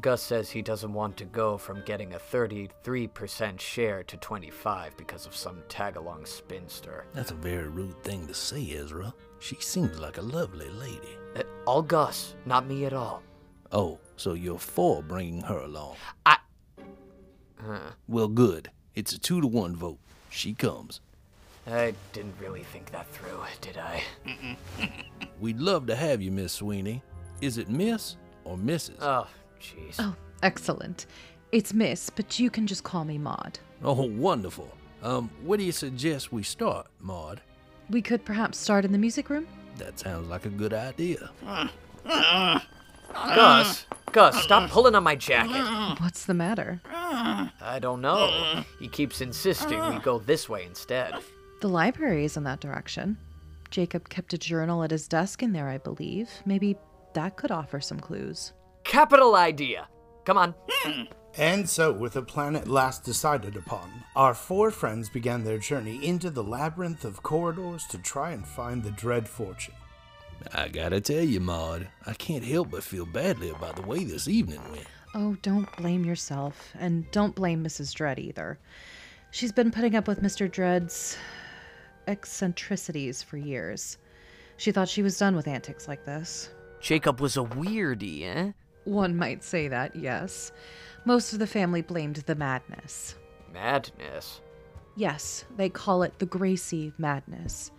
Gus 0.00 0.22
says 0.22 0.50
he 0.50 0.62
doesn't 0.62 0.92
want 0.92 1.16
to 1.18 1.24
go 1.24 1.56
from 1.56 1.82
getting 1.84 2.14
a 2.14 2.18
33% 2.18 3.60
share 3.60 4.02
to 4.02 4.16
25 4.16 4.96
because 4.96 5.26
of 5.26 5.36
some 5.36 5.62
tag-along 5.68 6.26
spinster. 6.26 7.06
That's 7.14 7.30
a 7.30 7.34
very 7.34 7.68
rude 7.68 8.02
thing 8.02 8.26
to 8.26 8.34
say, 8.34 8.72
Ezra. 8.72 9.14
She 9.38 9.56
seems 9.56 10.00
like 10.00 10.18
a 10.18 10.22
lovely 10.22 10.68
lady. 10.70 11.16
All 11.66 11.82
Gus, 11.82 12.34
not 12.44 12.66
me 12.66 12.84
at 12.84 12.92
all. 12.92 13.22
Oh, 13.72 13.98
so 14.16 14.34
you're 14.34 14.58
for 14.58 15.02
bringing 15.02 15.40
her 15.42 15.58
along? 15.58 15.96
I. 16.26 16.36
Huh. 17.58 17.90
Well, 18.06 18.28
good. 18.28 18.70
It's 18.94 19.12
a 19.12 19.18
two 19.18 19.40
to 19.40 19.46
one 19.46 19.74
vote. 19.74 19.98
She 20.30 20.52
comes. 20.52 21.00
I 21.66 21.94
didn't 22.12 22.34
really 22.38 22.62
think 22.64 22.90
that 22.92 23.08
through, 23.08 23.40
did 23.62 23.78
I? 23.78 24.02
We'd 25.40 25.58
love 25.58 25.86
to 25.86 25.96
have 25.96 26.20
you, 26.20 26.30
Miss 26.30 26.52
Sweeny. 26.52 27.02
Is 27.40 27.56
it 27.56 27.70
Miss 27.70 28.16
or 28.44 28.58
Mrs.? 28.58 28.96
Oh, 29.00 29.26
jeez. 29.58 29.96
Oh, 29.98 30.14
excellent. 30.42 31.06
It's 31.52 31.72
Miss, 31.72 32.10
but 32.10 32.38
you 32.38 32.50
can 32.50 32.66
just 32.66 32.84
call 32.84 33.04
me 33.06 33.16
Maude. 33.16 33.58
Oh, 33.82 34.02
wonderful. 34.06 34.70
Um, 35.02 35.30
where 35.42 35.56
do 35.56 35.64
you 35.64 35.72
suggest 35.72 36.32
we 36.32 36.42
start, 36.42 36.86
Maude? 37.00 37.40
We 37.88 38.02
could 38.02 38.24
perhaps 38.24 38.58
start 38.58 38.84
in 38.84 38.92
the 38.92 38.98
music 38.98 39.30
room? 39.30 39.46
That 39.78 39.98
sounds 39.98 40.28
like 40.28 40.46
a 40.46 40.50
good 40.50 40.72
idea. 40.72 41.30
Mm. 41.44 42.62
Gus, 43.14 43.86
Gus, 44.12 44.42
stop 44.42 44.64
mm. 44.64 44.70
pulling 44.70 44.94
on 44.94 45.02
my 45.02 45.16
jacket. 45.16 45.52
Mm. 45.52 46.00
What's 46.00 46.26
the 46.26 46.34
matter? 46.34 46.80
I 46.86 47.78
don't 47.80 48.00
know. 48.00 48.64
He 48.78 48.88
keeps 48.88 49.20
insisting 49.20 49.80
we 49.88 49.98
go 50.00 50.18
this 50.18 50.48
way 50.48 50.64
instead. 50.64 51.14
The 51.60 51.68
library 51.68 52.24
is 52.24 52.36
in 52.36 52.44
that 52.44 52.60
direction. 52.60 53.16
Jacob 53.70 54.08
kept 54.08 54.32
a 54.32 54.38
journal 54.38 54.82
at 54.84 54.90
his 54.90 55.08
desk 55.08 55.42
in 55.42 55.52
there, 55.52 55.68
I 55.68 55.78
believe. 55.78 56.30
Maybe 56.44 56.76
that 57.14 57.36
could 57.36 57.50
offer 57.50 57.80
some 57.80 57.98
clues. 57.98 58.52
Capital 58.84 59.34
idea. 59.34 59.88
Come 60.24 60.38
on. 60.38 60.54
And 61.36 61.68
so, 61.68 61.92
with 61.92 62.14
a 62.14 62.22
plan 62.22 62.54
at 62.54 62.68
last 62.68 63.02
decided 63.02 63.56
upon, 63.56 63.90
our 64.14 64.34
four 64.34 64.70
friends 64.70 65.08
began 65.08 65.42
their 65.42 65.58
journey 65.58 66.04
into 66.06 66.30
the 66.30 66.44
labyrinth 66.44 67.04
of 67.04 67.24
corridors 67.24 67.86
to 67.88 67.98
try 67.98 68.30
and 68.30 68.46
find 68.46 68.82
the 68.82 68.92
dread 68.92 69.28
fortune. 69.28 69.74
I 70.52 70.68
gotta 70.68 71.00
tell 71.00 71.24
you, 71.24 71.40
Maude, 71.40 71.88
I 72.06 72.12
can't 72.14 72.44
help 72.44 72.70
but 72.70 72.84
feel 72.84 73.06
badly 73.06 73.50
about 73.50 73.74
the 73.74 73.82
way 73.82 74.04
this 74.04 74.28
evening 74.28 74.60
went. 74.70 74.86
Oh, 75.14 75.36
don't 75.42 75.74
blame 75.76 76.04
yourself. 76.04 76.72
And 76.78 77.10
don't 77.10 77.34
blame 77.34 77.64
Mrs. 77.64 77.94
Dread 77.94 78.18
either. 78.18 78.58
She's 79.30 79.52
been 79.52 79.70
putting 79.70 79.96
up 79.96 80.06
with 80.06 80.22
Mr. 80.22 80.50
Dread's 80.50 81.16
eccentricities 82.06 83.22
for 83.22 83.36
years. 83.36 83.98
She 84.56 84.70
thought 84.70 84.88
she 84.88 85.02
was 85.02 85.18
done 85.18 85.34
with 85.34 85.48
antics 85.48 85.88
like 85.88 86.04
this. 86.04 86.50
Jacob 86.80 87.20
was 87.20 87.36
a 87.36 87.42
weirdie, 87.42 88.22
eh? 88.22 88.52
One 88.84 89.16
might 89.16 89.42
say 89.42 89.68
that, 89.68 89.96
yes. 89.96 90.52
Most 91.06 91.34
of 91.34 91.38
the 91.38 91.46
family 91.46 91.82
blamed 91.82 92.16
the 92.16 92.34
madness. 92.34 93.14
Madness. 93.52 94.40
Yes, 94.96 95.44
they 95.56 95.68
call 95.68 96.02
it 96.02 96.18
the 96.18 96.26
Gracie 96.26 96.94
madness. 96.96 97.70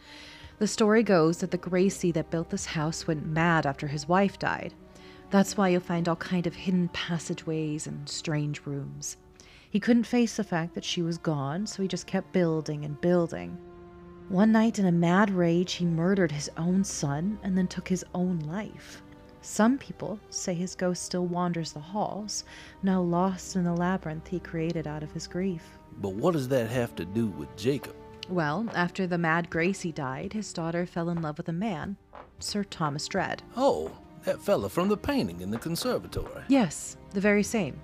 The 0.59 0.67
story 0.67 1.01
goes 1.01 1.39
that 1.39 1.49
the 1.49 1.57
Gracie 1.57 2.11
that 2.11 2.29
built 2.29 2.51
this 2.51 2.67
house 2.67 3.07
went 3.07 3.25
mad 3.25 3.65
after 3.65 3.87
his 3.87 4.07
wife 4.07 4.37
died. 4.37 4.75
That's 5.31 5.57
why 5.57 5.69
you'll 5.69 5.81
find 5.81 6.07
all 6.07 6.15
kind 6.17 6.45
of 6.45 6.53
hidden 6.55 6.89
passageways 6.89 7.87
and 7.87 8.07
strange 8.07 8.61
rooms. 8.65 9.17
He 9.71 9.79
couldn't 9.79 10.03
face 10.03 10.37
the 10.37 10.43
fact 10.43 10.75
that 10.75 10.85
she 10.85 11.01
was 11.01 11.17
gone, 11.17 11.65
so 11.65 11.81
he 11.81 11.87
just 11.87 12.05
kept 12.05 12.31
building 12.31 12.85
and 12.85 13.01
building. 13.01 13.57
One 14.29 14.51
night, 14.51 14.79
in 14.79 14.85
a 14.85 14.91
mad 14.91 15.31
rage, 15.31 15.73
he 15.73 15.85
murdered 15.85 16.31
his 16.31 16.49
own 16.57 16.83
son 16.83 17.39
and 17.43 17.57
then 17.57 17.67
took 17.67 17.87
his 17.87 18.05
own 18.13 18.39
life. 18.39 19.01
Some 19.45 19.77
people 19.77 20.19
say 20.31 20.55
his 20.55 20.73
ghost 20.73 21.03
still 21.03 21.27
wanders 21.27 21.71
the 21.71 21.79
halls, 21.79 22.45
now 22.81 22.99
lost 22.99 23.55
in 23.55 23.63
the 23.63 23.73
labyrinth 23.73 24.27
he 24.27 24.39
created 24.39 24.87
out 24.87 25.03
of 25.03 25.11
his 25.11 25.27
grief. 25.27 25.61
But 26.01 26.13
what 26.15 26.33
does 26.33 26.47
that 26.47 26.67
have 26.71 26.95
to 26.95 27.05
do 27.05 27.27
with 27.27 27.55
Jacob? 27.55 27.95
Well, 28.27 28.67
after 28.73 29.05
the 29.05 29.19
mad 29.19 29.51
Gracie 29.51 29.91
died, 29.91 30.33
his 30.33 30.51
daughter 30.51 30.87
fell 30.87 31.09
in 31.09 31.21
love 31.21 31.37
with 31.37 31.47
a 31.47 31.53
man, 31.53 31.95
Sir 32.39 32.63
Thomas 32.63 33.07
Dread. 33.07 33.43
Oh, 33.55 33.91
that 34.23 34.41
fella 34.41 34.67
from 34.67 34.89
the 34.89 34.97
painting 34.97 35.41
in 35.41 35.51
the 35.51 35.59
conservatory. 35.59 36.43
Yes, 36.47 36.97
the 37.11 37.21
very 37.21 37.43
same. 37.43 37.79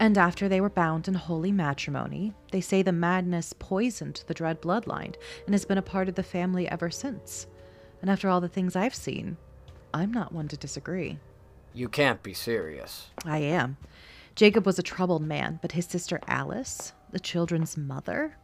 And 0.00 0.16
after 0.16 0.48
they 0.48 0.62
were 0.62 0.70
bound 0.70 1.06
in 1.06 1.14
holy 1.14 1.52
matrimony, 1.52 2.32
they 2.50 2.62
say 2.62 2.80
the 2.80 2.92
madness 2.92 3.52
poisoned 3.52 4.24
the 4.26 4.34
Dread 4.34 4.62
bloodline 4.62 5.16
and 5.44 5.54
has 5.54 5.66
been 5.66 5.78
a 5.78 5.82
part 5.82 6.08
of 6.08 6.14
the 6.14 6.22
family 6.22 6.66
ever 6.66 6.88
since. 6.88 7.46
And 8.00 8.10
after 8.10 8.30
all 8.30 8.40
the 8.40 8.48
things 8.48 8.74
I've 8.74 8.94
seen, 8.94 9.36
I'm 9.92 10.12
not 10.12 10.32
one 10.32 10.48
to 10.48 10.56
disagree. 10.56 11.18
You 11.74 11.88
can't 11.88 12.22
be 12.22 12.34
serious. 12.34 13.08
I 13.24 13.38
am. 13.38 13.76
Jacob 14.34 14.66
was 14.66 14.78
a 14.78 14.82
troubled 14.82 15.22
man, 15.22 15.58
but 15.62 15.72
his 15.72 15.86
sister 15.86 16.20
Alice, 16.26 16.92
the 17.10 17.20
children's 17.20 17.76
mother, 17.76 18.36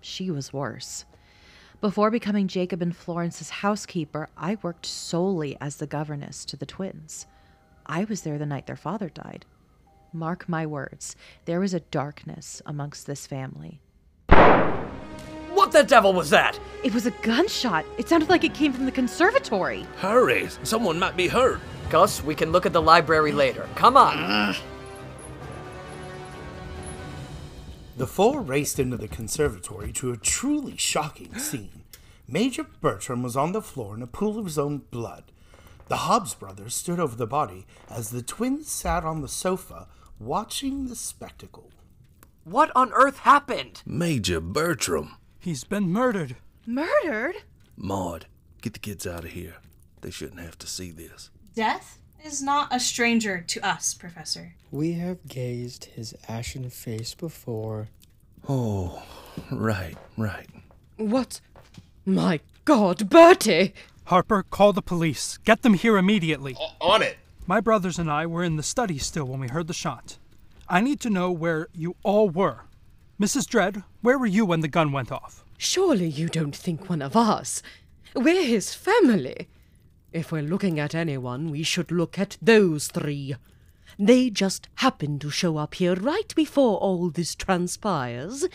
she 0.00 0.30
was 0.30 0.52
worse. 0.52 1.04
Before 1.80 2.10
becoming 2.10 2.48
Jacob 2.48 2.80
and 2.80 2.96
Florence's 2.96 3.50
housekeeper, 3.50 4.28
I 4.36 4.56
worked 4.62 4.86
solely 4.86 5.56
as 5.60 5.76
the 5.76 5.86
governess 5.86 6.44
to 6.46 6.56
the 6.56 6.66
twins. 6.66 7.26
I 7.84 8.04
was 8.04 8.22
there 8.22 8.38
the 8.38 8.46
night 8.46 8.66
their 8.66 8.76
father 8.76 9.10
died. 9.10 9.44
Mark 10.12 10.48
my 10.48 10.64
words, 10.64 11.16
there 11.44 11.62
is 11.62 11.74
a 11.74 11.80
darkness 11.80 12.62
amongst 12.64 13.06
this 13.06 13.26
family. 13.26 13.80
What 15.74 15.88
the 15.88 15.88
devil 15.88 16.12
was 16.12 16.30
that? 16.30 16.56
It 16.84 16.94
was 16.94 17.06
a 17.06 17.10
gunshot. 17.10 17.84
It 17.98 18.08
sounded 18.08 18.28
like 18.28 18.44
it 18.44 18.54
came 18.54 18.72
from 18.72 18.84
the 18.84 18.92
conservatory. 18.92 19.84
Hurry, 19.96 20.48
someone 20.62 21.00
might 21.00 21.16
be 21.16 21.26
hurt. 21.26 21.58
Gus, 21.90 22.22
we 22.22 22.36
can 22.36 22.52
look 22.52 22.64
at 22.64 22.72
the 22.72 22.80
library 22.80 23.32
later. 23.32 23.68
Come 23.74 23.96
on. 23.96 24.54
The 27.96 28.06
four 28.06 28.40
raced 28.40 28.78
into 28.78 28.96
the 28.96 29.08
conservatory 29.08 29.90
to 29.94 30.12
a 30.12 30.16
truly 30.16 30.76
shocking 30.76 31.34
scene. 31.40 31.82
Major 32.28 32.66
Bertram 32.80 33.24
was 33.24 33.36
on 33.36 33.50
the 33.50 33.60
floor 33.60 33.96
in 33.96 34.02
a 34.02 34.06
pool 34.06 34.38
of 34.38 34.44
his 34.44 34.60
own 34.60 34.82
blood. 34.92 35.24
The 35.88 36.06
Hobbs 36.06 36.36
brothers 36.36 36.76
stood 36.76 37.00
over 37.00 37.16
the 37.16 37.26
body 37.26 37.66
as 37.90 38.10
the 38.10 38.22
twins 38.22 38.70
sat 38.70 39.02
on 39.02 39.22
the 39.22 39.28
sofa 39.28 39.88
watching 40.20 40.86
the 40.86 40.94
spectacle. 40.94 41.72
What 42.44 42.70
on 42.76 42.92
earth 42.92 43.18
happened? 43.18 43.82
Major 43.84 44.40
Bertram. 44.40 45.16
He's 45.44 45.62
been 45.62 45.92
murdered. 45.92 46.36
Murdered? 46.64 47.34
Maude, 47.76 48.24
get 48.62 48.72
the 48.72 48.78
kids 48.78 49.06
out 49.06 49.24
of 49.24 49.32
here. 49.32 49.56
They 50.00 50.10
shouldn't 50.10 50.40
have 50.40 50.56
to 50.60 50.66
see 50.66 50.90
this. 50.90 51.28
Death 51.54 51.98
is 52.24 52.40
not 52.40 52.74
a 52.74 52.80
stranger 52.80 53.44
to 53.48 53.60
us, 53.60 53.92
Professor. 53.92 54.54
We 54.70 54.94
have 54.94 55.28
gazed 55.28 55.84
his 55.84 56.14
ashen 56.28 56.70
face 56.70 57.12
before. 57.12 57.88
Oh, 58.48 59.02
right, 59.50 59.98
right. 60.16 60.48
What? 60.96 61.42
My 62.06 62.40
God, 62.64 63.10
Bertie! 63.10 63.74
Harper, 64.04 64.44
call 64.44 64.72
the 64.72 64.80
police. 64.80 65.36
Get 65.44 65.60
them 65.60 65.74
here 65.74 65.98
immediately. 65.98 66.56
On 66.80 67.02
it. 67.02 67.18
My 67.46 67.60
brothers 67.60 67.98
and 67.98 68.10
I 68.10 68.24
were 68.24 68.44
in 68.44 68.56
the 68.56 68.62
study 68.62 68.96
still 68.96 69.26
when 69.26 69.40
we 69.40 69.48
heard 69.48 69.66
the 69.66 69.74
shot. 69.74 70.16
I 70.70 70.80
need 70.80 71.00
to 71.00 71.10
know 71.10 71.30
where 71.30 71.68
you 71.74 71.96
all 72.02 72.30
were. 72.30 72.60
Mrs. 73.20 73.46
Dread, 73.46 73.84
where 74.02 74.18
were 74.18 74.26
you 74.26 74.44
when 74.44 74.58
the 74.58 74.66
gun 74.66 74.90
went 74.90 75.12
off? 75.12 75.44
Surely 75.56 76.08
you 76.08 76.28
don't 76.28 76.56
think 76.56 76.90
one 76.90 77.00
of 77.00 77.16
us. 77.16 77.62
We're 78.12 78.44
his 78.44 78.74
family. 78.74 79.48
If 80.12 80.32
we're 80.32 80.42
looking 80.42 80.80
at 80.80 80.96
anyone, 80.96 81.50
we 81.50 81.62
should 81.62 81.92
look 81.92 82.18
at 82.18 82.36
those 82.42 82.88
three. 82.88 83.36
They 83.98 84.30
just 84.30 84.68
happened 84.76 85.20
to 85.20 85.30
show 85.30 85.58
up 85.58 85.74
here 85.74 85.94
right 85.94 86.34
before 86.34 86.78
all 86.78 87.08
this 87.08 87.36
transpires, 87.36 88.46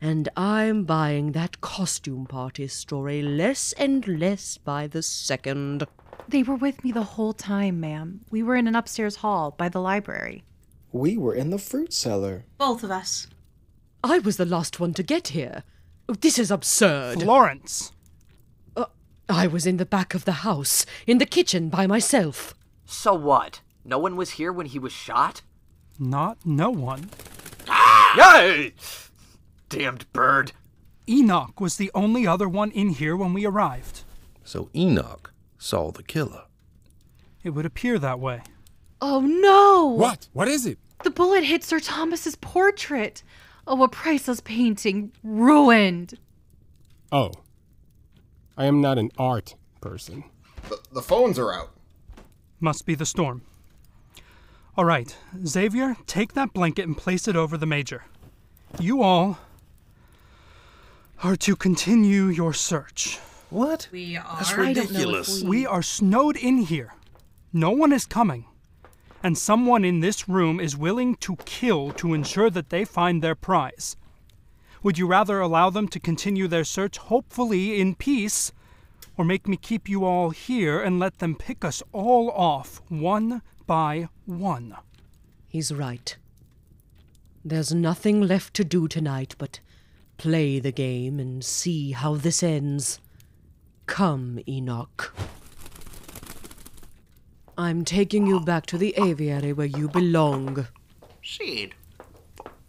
and 0.00 0.28
I'm 0.36 0.84
buying 0.84 1.32
that 1.32 1.60
costume 1.60 2.26
party 2.26 2.68
story 2.68 3.22
less 3.22 3.72
and 3.72 4.06
less 4.06 4.56
by 4.56 4.86
the 4.86 5.02
second. 5.02 5.84
They 6.28 6.44
were 6.44 6.54
with 6.54 6.84
me 6.84 6.92
the 6.92 7.02
whole 7.02 7.32
time, 7.32 7.80
ma'am. 7.80 8.20
We 8.30 8.44
were 8.44 8.54
in 8.54 8.68
an 8.68 8.76
upstairs 8.76 9.16
hall 9.16 9.50
by 9.50 9.68
the 9.68 9.80
library. 9.80 10.44
We 10.92 11.16
were 11.16 11.34
in 11.34 11.50
the 11.50 11.58
fruit 11.58 11.92
cellar. 11.92 12.44
Both 12.56 12.84
of 12.84 12.92
us. 12.92 13.26
I 14.08 14.20
was 14.20 14.36
the 14.36 14.44
last 14.46 14.78
one 14.78 14.94
to 14.94 15.02
get 15.02 15.28
here. 15.28 15.64
This 16.20 16.38
is 16.38 16.52
absurd. 16.52 17.22
Florence! 17.22 17.90
Uh, 18.76 18.84
I 19.28 19.48
was 19.48 19.66
in 19.66 19.78
the 19.78 19.84
back 19.84 20.14
of 20.14 20.24
the 20.24 20.46
house, 20.46 20.86
in 21.08 21.18
the 21.18 21.26
kitchen 21.26 21.68
by 21.68 21.88
myself. 21.88 22.54
So 22.84 23.14
what? 23.14 23.62
No 23.84 23.98
one 23.98 24.14
was 24.14 24.30
here 24.30 24.52
when 24.52 24.66
he 24.66 24.78
was 24.78 24.92
shot? 24.92 25.42
Not 25.98 26.38
no 26.44 26.70
one. 26.70 27.10
Ah! 27.68 28.38
Yay! 28.38 28.74
Damned 29.68 30.10
bird. 30.12 30.52
Enoch 31.08 31.60
was 31.60 31.76
the 31.76 31.90
only 31.92 32.28
other 32.28 32.48
one 32.48 32.70
in 32.70 32.90
here 32.90 33.16
when 33.16 33.32
we 33.32 33.44
arrived. 33.44 34.04
So 34.44 34.70
Enoch 34.72 35.32
saw 35.58 35.90
the 35.90 36.04
killer. 36.04 36.44
It 37.42 37.50
would 37.50 37.66
appear 37.66 37.98
that 37.98 38.20
way. 38.20 38.42
Oh 39.00 39.20
no! 39.20 39.86
What? 39.86 40.28
What 40.32 40.46
is 40.46 40.64
it? 40.64 40.78
The 41.02 41.10
bullet 41.10 41.42
hit 41.42 41.64
Sir 41.64 41.80
Thomas's 41.80 42.36
portrait. 42.36 43.24
Oh, 43.66 43.82
a 43.82 43.88
priceless 43.88 44.40
painting 44.40 45.12
ruined. 45.22 46.14
Oh. 47.10 47.32
I 48.56 48.64
am 48.66 48.80
not 48.80 48.98
an 48.98 49.10
art 49.18 49.54
person. 49.80 50.24
The, 50.68 50.78
the 50.92 51.02
phones 51.02 51.38
are 51.38 51.52
out. 51.52 51.70
Must 52.60 52.86
be 52.86 52.94
the 52.94 53.04
storm. 53.06 53.42
All 54.76 54.84
right, 54.84 55.16
Xavier, 55.46 55.96
take 56.06 56.34
that 56.34 56.52
blanket 56.52 56.86
and 56.86 56.96
place 56.96 57.26
it 57.28 57.36
over 57.36 57.56
the 57.56 57.66
Major. 57.66 58.04
You 58.78 59.02
all 59.02 59.38
are 61.22 61.36
to 61.36 61.56
continue 61.56 62.26
your 62.26 62.52
search. 62.52 63.18
What? 63.50 63.88
We 63.92 64.16
are. 64.16 64.36
That's 64.36 64.52
I 64.52 64.56
don't 64.56 64.64
know 64.64 64.70
if 64.70 64.76
ridiculous. 64.90 65.42
we- 65.42 65.48
We 65.50 65.66
are 65.66 65.82
snowed 65.82 66.36
in 66.36 66.58
here. 66.58 66.94
No 67.52 67.70
one 67.70 67.92
is 67.92 68.04
coming. 68.06 68.44
And 69.26 69.36
someone 69.36 69.84
in 69.84 69.98
this 69.98 70.28
room 70.28 70.60
is 70.60 70.76
willing 70.76 71.16
to 71.16 71.34
kill 71.44 71.90
to 71.94 72.14
ensure 72.14 72.48
that 72.48 72.70
they 72.70 72.84
find 72.84 73.20
their 73.20 73.34
prize. 73.34 73.96
Would 74.84 74.98
you 74.98 75.08
rather 75.08 75.40
allow 75.40 75.68
them 75.68 75.88
to 75.88 75.98
continue 75.98 76.46
their 76.46 76.62
search, 76.62 76.98
hopefully 76.98 77.80
in 77.80 77.96
peace, 77.96 78.52
or 79.16 79.24
make 79.24 79.48
me 79.48 79.56
keep 79.56 79.88
you 79.88 80.04
all 80.04 80.30
here 80.30 80.80
and 80.80 81.00
let 81.00 81.18
them 81.18 81.34
pick 81.34 81.64
us 81.64 81.82
all 81.90 82.30
off 82.30 82.80
one 82.88 83.42
by 83.66 84.08
one? 84.26 84.76
He's 85.48 85.72
right. 85.72 86.16
There's 87.44 87.74
nothing 87.74 88.20
left 88.20 88.54
to 88.54 88.64
do 88.64 88.86
tonight 88.86 89.34
but 89.38 89.58
play 90.18 90.60
the 90.60 90.70
game 90.70 91.18
and 91.18 91.44
see 91.44 91.90
how 91.90 92.14
this 92.14 92.44
ends. 92.44 93.00
Come, 93.86 94.38
Enoch. 94.46 95.12
I'm 97.58 97.84
taking 97.84 98.26
you 98.26 98.40
back 98.40 98.66
to 98.66 98.78
the 98.78 98.94
aviary 98.96 99.52
where 99.52 99.66
you 99.66 99.88
belong. 99.88 100.66
Seed. 101.24 101.74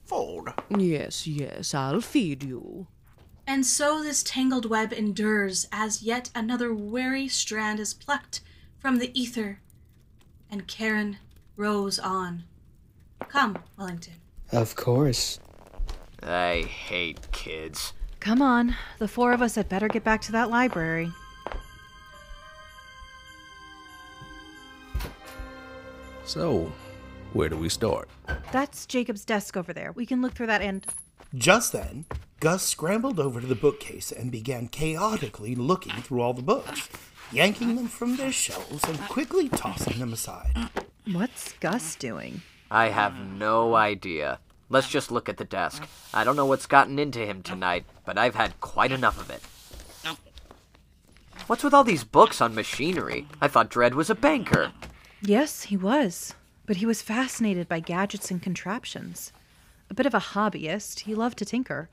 Fold. 0.06 0.50
Yes, 0.70 1.28
yes, 1.28 1.74
I'll 1.74 2.00
feed 2.00 2.44
you. 2.44 2.88
And 3.46 3.66
so 3.66 4.02
this 4.02 4.24
tangled 4.24 4.70
web 4.70 4.94
endures 4.94 5.68
as 5.72 6.04
yet 6.04 6.30
another 6.34 6.74
weary 6.74 7.28
strand 7.28 7.80
is 7.80 7.94
plucked 7.94 8.42
from 8.80 9.00
the 9.00 9.18
ether. 9.20 9.60
And 10.50 10.68
Charon 10.68 11.18
rows 11.58 12.00
on. 12.00 12.44
Come, 13.28 13.58
Wellington. 13.78 14.16
Of 14.52 14.76
course. 14.76 15.40
I 16.24 16.62
hate 16.62 17.32
kids. 17.32 17.94
Come 18.20 18.42
on, 18.42 18.76
the 19.00 19.08
four 19.08 19.34
of 19.34 19.42
us 19.42 19.56
had 19.56 19.70
better 19.70 19.88
get 19.88 20.04
back 20.04 20.22
to 20.22 20.32
that 20.32 20.50
library. 20.50 21.12
So, 26.28 26.70
where 27.32 27.48
do 27.48 27.56
we 27.56 27.70
start? 27.70 28.10
That's 28.52 28.86
Jacob's 28.86 29.24
desk 29.24 29.56
over 29.56 29.72
there. 29.72 29.94
We 29.94 30.06
can 30.06 30.22
look 30.22 30.34
through 30.34 30.48
that 30.48 30.62
and. 30.62 30.86
Just 31.34 31.72
then, 31.72 32.04
Gus 32.42 32.64
scrambled 32.64 33.18
over 33.18 33.40
to 33.40 33.48
the 33.48 33.56
bookcase 33.56 34.12
and 34.12 34.30
began 34.30 34.68
chaotically 34.68 35.56
looking 35.56 35.94
through 36.02 36.22
all 36.22 36.34
the 36.34 36.42
books, 36.42 36.90
yanking 37.32 37.78
them 37.78 37.88
from 37.88 38.18
their 38.18 38.34
shelves 38.34 38.84
and 38.84 39.00
quickly 39.08 39.48
tossing 39.48 40.00
them 40.00 40.12
aside. 40.12 40.70
What's 41.10 41.54
Gus 41.54 41.96
doing? 41.96 42.42
I 42.70 42.90
have 42.90 43.16
no 43.16 43.76
idea. 43.76 44.40
Let's 44.70 44.90
just 44.90 45.12
look 45.12 45.30
at 45.30 45.38
the 45.38 45.46
desk. 45.46 45.88
I 46.14 46.26
don't 46.26 46.36
know 46.36 46.46
what's 46.46 46.66
gotten 46.66 47.00
into 47.00 47.26
him 47.26 47.42
tonight, 47.42 47.86
but 48.06 48.18
I've 48.18 48.36
had 48.36 48.60
quite 48.60 48.92
enough 48.92 49.18
of 49.18 49.30
it. 49.30 49.42
What's 51.48 51.64
with 51.64 51.74
all 51.74 51.86
these 51.86 52.04
books 52.04 52.42
on 52.42 52.54
machinery? 52.54 53.28
I 53.40 53.48
thought 53.48 53.70
Dread 53.70 53.96
was 53.96 54.10
a 54.10 54.16
banker. 54.16 54.74
Yes, 55.22 55.64
he 55.64 55.78
was. 55.78 56.34
But 56.66 56.78
he 56.78 56.86
was 56.86 57.02
fascinated 57.02 57.68
by 57.68 57.80
gadgets 57.80 58.30
and 58.30 58.42
contraptions. 58.42 59.32
A 59.90 59.94
bit 59.94 60.06
of 60.06 60.14
a 60.14 60.20
hobbyist, 60.20 61.02
he 61.02 61.16
loved 61.16 61.38
to 61.38 61.46
tinker. 61.46 61.90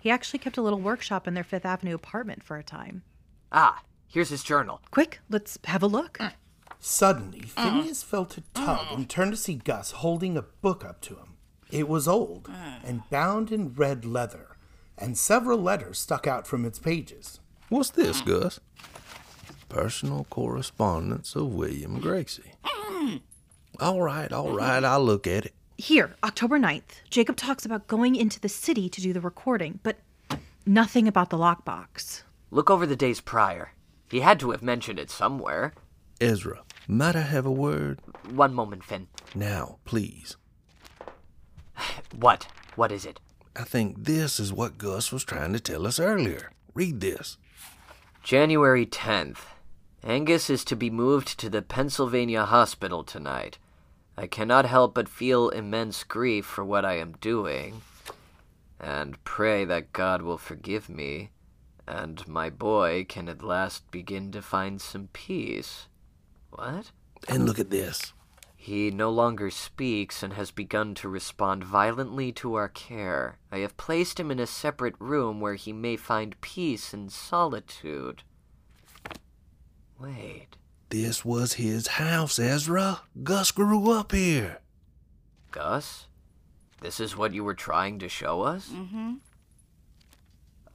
He 0.00 0.10
actually 0.10 0.38
kept 0.38 0.56
a 0.56 0.62
little 0.62 0.80
workshop 0.80 1.26
in 1.26 1.34
their 1.34 1.44
Fifth 1.44 1.66
Avenue 1.66 1.94
apartment 1.94 2.42
for 2.42 2.56
a 2.56 2.62
time. 2.62 3.02
Ah, 3.50 3.82
here's 4.08 4.30
his 4.30 4.44
journal. 4.44 4.80
Quick, 4.90 5.20
let's 5.28 5.58
have 5.64 5.82
a 5.82 5.88
look. 5.88 6.18
Mm. 6.18 6.32
Suddenly, 6.78 7.40
Phineas 7.40 8.02
felt 8.02 8.36
a 8.38 8.42
tug 8.52 8.86
and 8.92 9.08
turned 9.08 9.32
to 9.32 9.36
see 9.36 9.54
Gus 9.54 9.90
holding 9.90 10.36
a 10.36 10.42
book 10.42 10.84
up 10.84 11.00
to 11.02 11.14
him. 11.14 11.36
It 11.70 11.88
was 11.88 12.06
old 12.06 12.44
mm. 12.44 12.80
and 12.84 13.08
bound 13.10 13.50
in 13.50 13.72
red 13.72 14.04
leather, 14.04 14.56
and 14.98 15.16
several 15.16 15.58
letters 15.58 15.98
stuck 15.98 16.26
out 16.26 16.46
from 16.46 16.64
its 16.64 16.78
pages. 16.78 17.40
What's 17.68 17.90
this, 17.90 18.20
mm. 18.22 18.26
Gus? 18.26 18.60
Personal 19.68 20.24
correspondence 20.30 21.34
of 21.34 21.54
William 21.54 22.00
Gracie. 22.00 22.52
Mm. 22.64 23.20
All 23.80 24.02
right, 24.02 24.32
all 24.32 24.46
mm-hmm. 24.46 24.56
right, 24.56 24.84
I'll 24.84 25.04
look 25.04 25.26
at 25.26 25.46
it. 25.46 25.54
Here, 25.76 26.14
October 26.22 26.58
9th, 26.58 27.02
Jacob 27.10 27.36
talks 27.36 27.66
about 27.66 27.88
going 27.88 28.14
into 28.14 28.38
the 28.38 28.48
city 28.48 28.88
to 28.88 29.00
do 29.00 29.12
the 29.12 29.20
recording, 29.20 29.80
but 29.82 29.98
nothing 30.64 31.08
about 31.08 31.30
the 31.30 31.36
lockbox. 31.36 32.22
Look 32.50 32.70
over 32.70 32.86
the 32.86 32.94
days 32.94 33.20
prior. 33.20 33.72
He 34.08 34.20
had 34.20 34.38
to 34.40 34.52
have 34.52 34.62
mentioned 34.62 35.00
it 35.00 35.10
somewhere. 35.10 35.72
Ezra, 36.20 36.62
might 36.86 37.16
I 37.16 37.22
have 37.22 37.46
a 37.46 37.50
word? 37.50 37.98
One 38.30 38.54
moment, 38.54 38.84
Finn. 38.84 39.08
Now, 39.34 39.78
please. 39.84 40.36
What? 42.14 42.46
What 42.76 42.92
is 42.92 43.04
it? 43.04 43.18
I 43.56 43.64
think 43.64 44.04
this 44.04 44.38
is 44.38 44.52
what 44.52 44.78
Gus 44.78 45.10
was 45.10 45.24
trying 45.24 45.52
to 45.52 45.60
tell 45.60 45.86
us 45.86 45.98
earlier. 45.98 46.52
Read 46.74 47.00
this. 47.00 47.38
January 48.22 48.86
10th. 48.86 49.38
Angus 50.06 50.50
is 50.50 50.66
to 50.66 50.76
be 50.76 50.90
moved 50.90 51.38
to 51.38 51.48
the 51.48 51.62
Pennsylvania 51.62 52.44
hospital 52.44 53.04
tonight. 53.04 53.56
I 54.18 54.26
cannot 54.26 54.66
help 54.66 54.94
but 54.94 55.08
feel 55.08 55.48
immense 55.48 56.04
grief 56.04 56.44
for 56.44 56.62
what 56.62 56.84
I 56.84 56.98
am 56.98 57.16
doing, 57.22 57.80
and 58.78 59.22
pray 59.24 59.64
that 59.64 59.94
God 59.94 60.20
will 60.20 60.36
forgive 60.36 60.90
me, 60.90 61.30
and 61.88 62.26
my 62.28 62.50
boy 62.50 63.06
can 63.08 63.30
at 63.30 63.42
last 63.42 63.90
begin 63.90 64.30
to 64.32 64.42
find 64.42 64.78
some 64.78 65.08
peace. 65.14 65.88
What? 66.50 66.92
And 67.26 67.46
look 67.46 67.58
at 67.58 67.70
this. 67.70 68.12
He 68.54 68.90
no 68.90 69.08
longer 69.08 69.50
speaks 69.50 70.22
and 70.22 70.34
has 70.34 70.50
begun 70.50 70.94
to 70.96 71.08
respond 71.08 71.64
violently 71.64 72.30
to 72.32 72.54
our 72.54 72.68
care. 72.68 73.38
I 73.50 73.58
have 73.58 73.78
placed 73.78 74.20
him 74.20 74.30
in 74.30 74.38
a 74.38 74.46
separate 74.46 74.96
room 74.98 75.40
where 75.40 75.54
he 75.54 75.72
may 75.72 75.96
find 75.96 76.38
peace 76.42 76.92
and 76.92 77.10
solitude. 77.10 78.22
Wait. 79.98 80.48
This 80.90 81.24
was 81.24 81.54
his 81.54 81.86
house, 81.86 82.38
Ezra. 82.38 83.00
Gus 83.22 83.50
grew 83.50 83.90
up 83.90 84.12
here. 84.12 84.58
Gus? 85.50 86.06
This 86.80 87.00
is 87.00 87.16
what 87.16 87.32
you 87.32 87.44
were 87.44 87.54
trying 87.54 87.98
to 88.00 88.08
show 88.08 88.42
us? 88.42 88.68
Mm-hmm. 88.68 89.14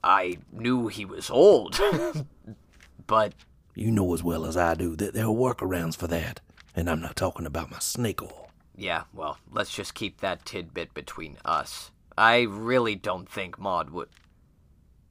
I 0.04 0.38
knew 0.52 0.88
he 0.88 1.06
was 1.06 1.30
old, 1.30 1.80
but. 3.08 3.34
You 3.76 3.92
know 3.92 4.14
as 4.14 4.24
well 4.24 4.46
as 4.46 4.58
I 4.58 4.74
do 4.74 4.96
that 4.96 5.14
there 5.14 5.26
are 5.26 5.28
workarounds 5.28 5.96
for 5.96 6.08
that. 6.08 6.42
And 6.76 6.90
I'm 6.90 7.02
not 7.02 7.16
talking 7.16 7.46
about 7.46 7.72
my 7.72 7.80
snake 7.80 8.22
oil. 8.22 8.50
Yeah, 8.76 9.04
well, 9.14 9.38
let's 9.52 9.74
just 9.74 9.94
keep 9.94 10.22
that 10.22 10.46
tidbit 10.46 10.94
between 10.94 11.38
us. 11.44 11.92
I 12.18 12.42
really 12.42 12.96
don't 12.96 13.30
think 13.30 13.60
Maude 13.60 13.90
would. 13.90 14.10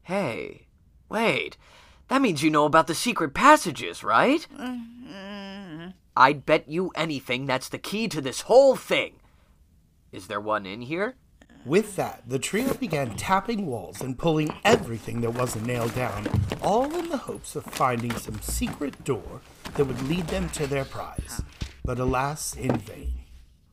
Hey, 0.03 0.67
wait. 1.09 1.59
That 2.09 2.23
means 2.23 2.43
you 2.43 2.51
know 2.51 2.65
about 2.65 2.87
the 2.87 2.95
secret 2.95 3.35
passages, 3.35 4.03
right? 4.03 4.47
Mm-hmm. 4.59 5.89
I'd 6.17 6.47
bet 6.47 6.69
you 6.69 6.91
anything 6.95 7.47
that's 7.47 7.69
the 7.69 7.79
key 7.79 8.09
to 8.09 8.21
this 8.21 8.43
whole 8.43 8.77
thing. 8.77 9.15
Is 10.11 10.27
there 10.27 10.41
one 10.41 10.67
in 10.67 10.83
here? 10.83 11.15
With 11.65 11.97
that, 11.97 12.23
the 12.27 12.39
trio 12.39 12.73
began 12.75 13.15
tapping 13.17 13.67
walls 13.67 14.01
and 14.01 14.19
pulling 14.19 14.55
everything 14.65 15.21
that 15.21 15.35
wasn't 15.35 15.67
nailed 15.67 15.95
down, 15.95 16.27
all 16.63 16.93
in 16.97 17.11
the 17.11 17.17
hopes 17.19 17.57
of 17.57 17.65
finding 17.65 18.13
some 18.17 18.41
secret 18.41 19.05
door 19.05 19.43
that 19.75 19.85
would 19.85 20.09
lead 20.09 20.29
them 20.29 20.49
to 20.51 20.67
their 20.67 20.85
prize. 20.85 21.43
But 21.85 21.99
alas, 21.99 22.55
in 22.57 22.79
vain. 22.79 23.13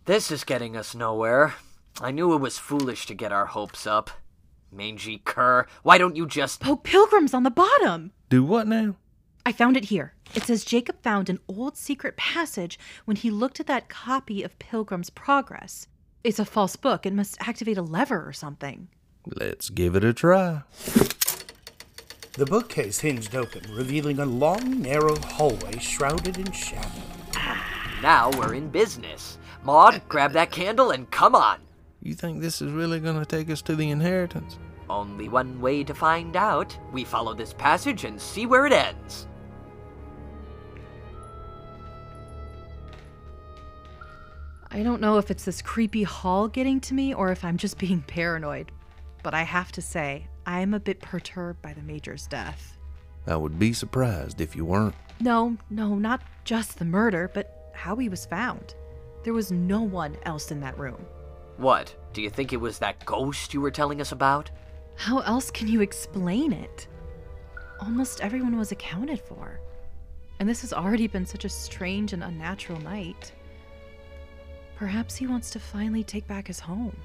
This 0.06 0.30
is 0.30 0.44
getting 0.44 0.76
us 0.76 0.94
nowhere. 0.94 1.56
I 2.02 2.12
knew 2.12 2.34
it 2.34 2.42
was 2.42 2.58
foolish 2.58 3.06
to 3.06 3.14
get 3.14 3.32
our 3.32 3.46
hopes 3.46 3.88
up. 3.88 4.12
Mangy 4.72 5.22
cur, 5.24 5.66
why 5.84 5.98
don't 5.98 6.16
you 6.16 6.26
just. 6.28 6.66
Oh, 6.68 6.76
Pilgrim's 6.76 7.34
on 7.34 7.44
the 7.44 7.52
bottom! 7.52 8.12
Do 8.30 8.44
what 8.44 8.68
now? 8.68 8.96
I 9.46 9.52
found 9.52 9.78
it 9.78 9.86
here. 9.86 10.14
It 10.34 10.44
says 10.44 10.66
Jacob 10.66 11.02
found 11.02 11.30
an 11.30 11.40
old 11.48 11.78
secret 11.78 12.18
passage 12.18 12.80
when 13.06 13.16
he 13.16 13.30
looked 13.30 13.60
at 13.60 13.68
that 13.68 13.90
copy 13.90 14.42
of 14.44 14.58
Pilgrim's 14.58 15.10
Progress. 15.10 15.88
It's 16.24 16.40
a 16.40 16.46
false 16.46 16.76
book. 16.76 17.06
It 17.06 17.14
must 17.14 17.38
activate 17.40 17.78
a 17.78 17.84
lever 17.84 18.28
or 18.28 18.34
something. 18.34 18.88
Let's 19.28 19.70
give 19.70 19.96
it 19.96 20.04
a 20.04 20.14
try. 20.14 20.64
The 22.34 22.46
bookcase 22.46 23.00
hinged 23.00 23.36
open, 23.36 23.72
revealing 23.74 24.20
a 24.20 24.26
long, 24.26 24.82
narrow 24.82 25.16
hallway 25.16 25.78
shrouded 25.80 26.38
in 26.38 26.52
shadow. 26.52 26.90
Now 28.02 28.30
we're 28.32 28.56
in 28.56 28.70
business. 28.70 29.38
Maude, 29.64 30.02
grab 30.10 30.34
that 30.34 30.52
candle 30.52 30.92
and 30.92 31.10
come 31.12 31.34
on. 31.34 31.60
You 32.06 32.14
think 32.14 32.40
this 32.40 32.62
is 32.62 32.72
really 32.72 33.00
going 33.00 33.18
to 33.18 33.26
take 33.26 33.50
us 33.50 33.64
to 33.64 33.76
the 33.76 33.90
inheritance? 33.90 34.60
Only 34.92 35.28
one 35.28 35.60
way 35.60 35.84
to 35.84 35.96
find 35.96 36.36
out. 36.36 36.78
We 36.92 37.04
follow 37.04 37.34
this 37.34 37.52
passage 37.52 38.04
and 38.04 38.22
see 38.22 38.46
where 38.46 38.68
it 38.68 38.74
ends. 38.74 39.26
I 44.70 44.84
don't 44.84 45.02
know 45.02 45.18
if 45.18 45.32
it's 45.32 45.46
this 45.46 45.64
creepy 45.64 46.04
hall 46.04 46.48
getting 46.48 46.80
to 46.82 46.94
me 46.94 47.16
or 47.16 47.32
if 47.32 47.44
I'm 47.44 47.58
just 47.58 47.80
being 47.80 48.04
paranoid, 48.04 48.72
but 49.24 49.34
I 49.34 49.42
have 49.42 49.72
to 49.72 49.82
say, 49.82 50.28
I 50.46 50.60
am 50.60 50.76
a 50.76 50.80
bit 50.80 51.02
perturbed 51.02 51.64
by 51.64 51.74
the 51.74 51.82
Major's 51.82 52.28
death. 52.28 52.78
I 53.26 53.36
would 53.36 53.58
be 53.58 53.74
surprised 53.74 54.42
if 54.42 54.56
you 54.56 54.64
weren't. 54.64 54.94
No, 55.20 55.58
no, 55.72 55.96
not 55.96 56.22
just 56.44 56.78
the 56.78 56.86
murder, 56.86 57.32
but 57.34 57.72
how 57.74 57.96
he 57.96 58.10
was 58.10 58.28
found. 58.28 58.76
There 59.24 59.34
was 59.34 59.52
no 59.52 59.82
one 59.82 60.16
else 60.24 60.52
in 60.52 60.60
that 60.60 60.78
room. 60.78 61.04
What? 61.58 61.96
Do 62.14 62.22
you 62.22 62.30
think 62.30 62.54
it 62.54 62.58
was 62.58 62.80
that 62.80 63.06
ghost 63.06 63.54
you 63.54 63.62
were 63.62 63.72
telling 63.72 64.02
us 64.02 64.12
about? 64.12 64.50
How 64.96 65.20
else 65.20 65.52
can 65.52 65.68
you 65.68 65.82
explain 65.82 66.54
it? 66.54 66.88
Almost 67.80 68.22
everyone 68.22 68.58
was 68.58 68.72
accounted 68.72 69.20
for. 69.20 69.60
And 70.40 70.48
this 70.48 70.62
has 70.62 70.74
already 70.74 71.08
been 71.08 71.26
such 71.26 71.46
a 71.46 71.50
strange 71.50 72.14
and 72.14 72.24
unnatural 72.24 72.80
night. 72.82 73.32
Perhaps 74.76 75.16
he 75.16 75.28
wants 75.28 75.50
to 75.52 75.60
finally 75.60 76.04
take 76.04 76.28
back 76.28 76.48
his 76.48 76.60
home. 76.60 76.96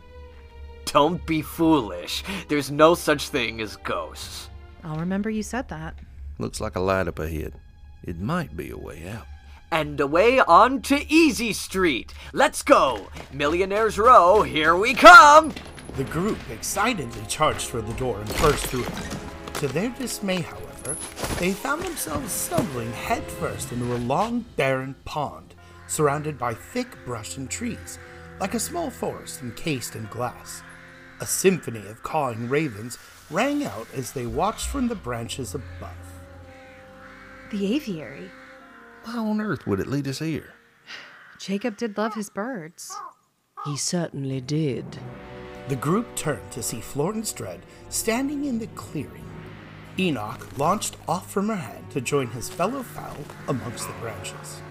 Don't 0.86 1.24
be 1.26 1.42
foolish. 1.42 2.24
There's 2.48 2.70
no 2.70 2.94
such 2.94 3.28
thing 3.28 3.61
as 3.61 3.76
ghosts. 3.76 4.48
I'll 4.82 4.98
remember 4.98 5.30
you 5.30 5.42
said 5.42 5.68
that. 5.68 5.94
Looks 6.38 6.61
like 6.61 6.74
a 6.74 6.80
light 6.80 7.07
up 7.07 7.18
ahead. 7.18 7.55
It 8.03 8.18
might 8.18 8.57
be 8.57 8.70
a 8.70 8.76
way 8.76 9.09
out. 9.09 9.26
And 9.72 10.00
away 10.00 10.40
on 10.40 10.82
to 10.82 11.10
Easy 11.12 11.52
Street. 11.52 12.12
Let's 12.32 12.62
go. 12.62 13.08
Millionaires 13.32 13.98
Row, 13.98 14.42
here 14.42 14.76
we 14.76 14.94
come. 14.94 15.52
The 15.96 16.04
group 16.04 16.38
excitedly 16.50 17.22
charged 17.28 17.66
for 17.68 17.80
the 17.80 17.94
door 17.94 18.20
and 18.20 18.28
burst 18.38 18.66
through 18.66 18.84
it. 18.84 19.54
To 19.54 19.68
their 19.68 19.90
dismay, 19.90 20.40
however, 20.40 20.70
however, 20.84 20.98
they 21.38 21.52
found 21.52 21.82
themselves 21.82 22.32
stumbling 22.32 22.92
headfirst 22.92 23.72
into 23.72 23.94
a 23.94 23.98
long, 23.98 24.44
barren 24.56 24.94
pond 25.04 25.54
surrounded 25.86 26.38
by 26.38 26.54
thick 26.54 26.86
brush 27.04 27.36
and 27.36 27.50
trees, 27.50 27.98
like 28.38 28.54
a 28.54 28.60
small 28.60 28.90
forest 28.90 29.42
encased 29.42 29.96
in 29.96 30.06
glass. 30.06 30.62
A 31.20 31.26
symphony 31.26 31.86
of 31.88 32.02
cawing 32.02 32.48
ravens 32.48 32.96
rang 33.28 33.64
out 33.64 33.88
as 33.94 34.12
they 34.12 34.26
watched 34.26 34.68
from 34.68 34.88
the 34.88 34.94
branches 34.94 35.54
above. 35.54 35.96
The 37.50 37.74
aviary. 37.74 38.30
Why 39.05 39.16
on 39.16 39.40
earth 39.40 39.66
would 39.66 39.80
it 39.80 39.86
lead 39.86 40.09
us 40.09 40.18
here? 40.18 40.55
Jacob 41.38 41.76
did 41.76 41.96
love 41.96 42.14
his 42.14 42.30
birds. 42.30 42.94
He 43.64 43.76
certainly 43.76 44.40
did. 44.40 44.98
The 45.68 45.76
group 45.76 46.14
turned 46.16 46.51
to 46.53 46.62
see 46.62 46.80
Florence 46.80 47.32
Dread 47.32 47.61
standing 47.88 48.44
in 48.44 48.59
the 48.59 48.66
clearing. 48.68 49.24
Enoch 49.98 50.59
launched 50.59 50.96
off 51.07 51.30
from 51.30 51.48
her 51.48 51.57
hand 51.57 51.90
to 51.90 52.01
join 52.01 52.28
his 52.28 52.48
fellow 52.48 52.82
fowl 52.82 53.16
amongst 53.48 53.86
the 53.86 53.94
branches. 53.94 54.62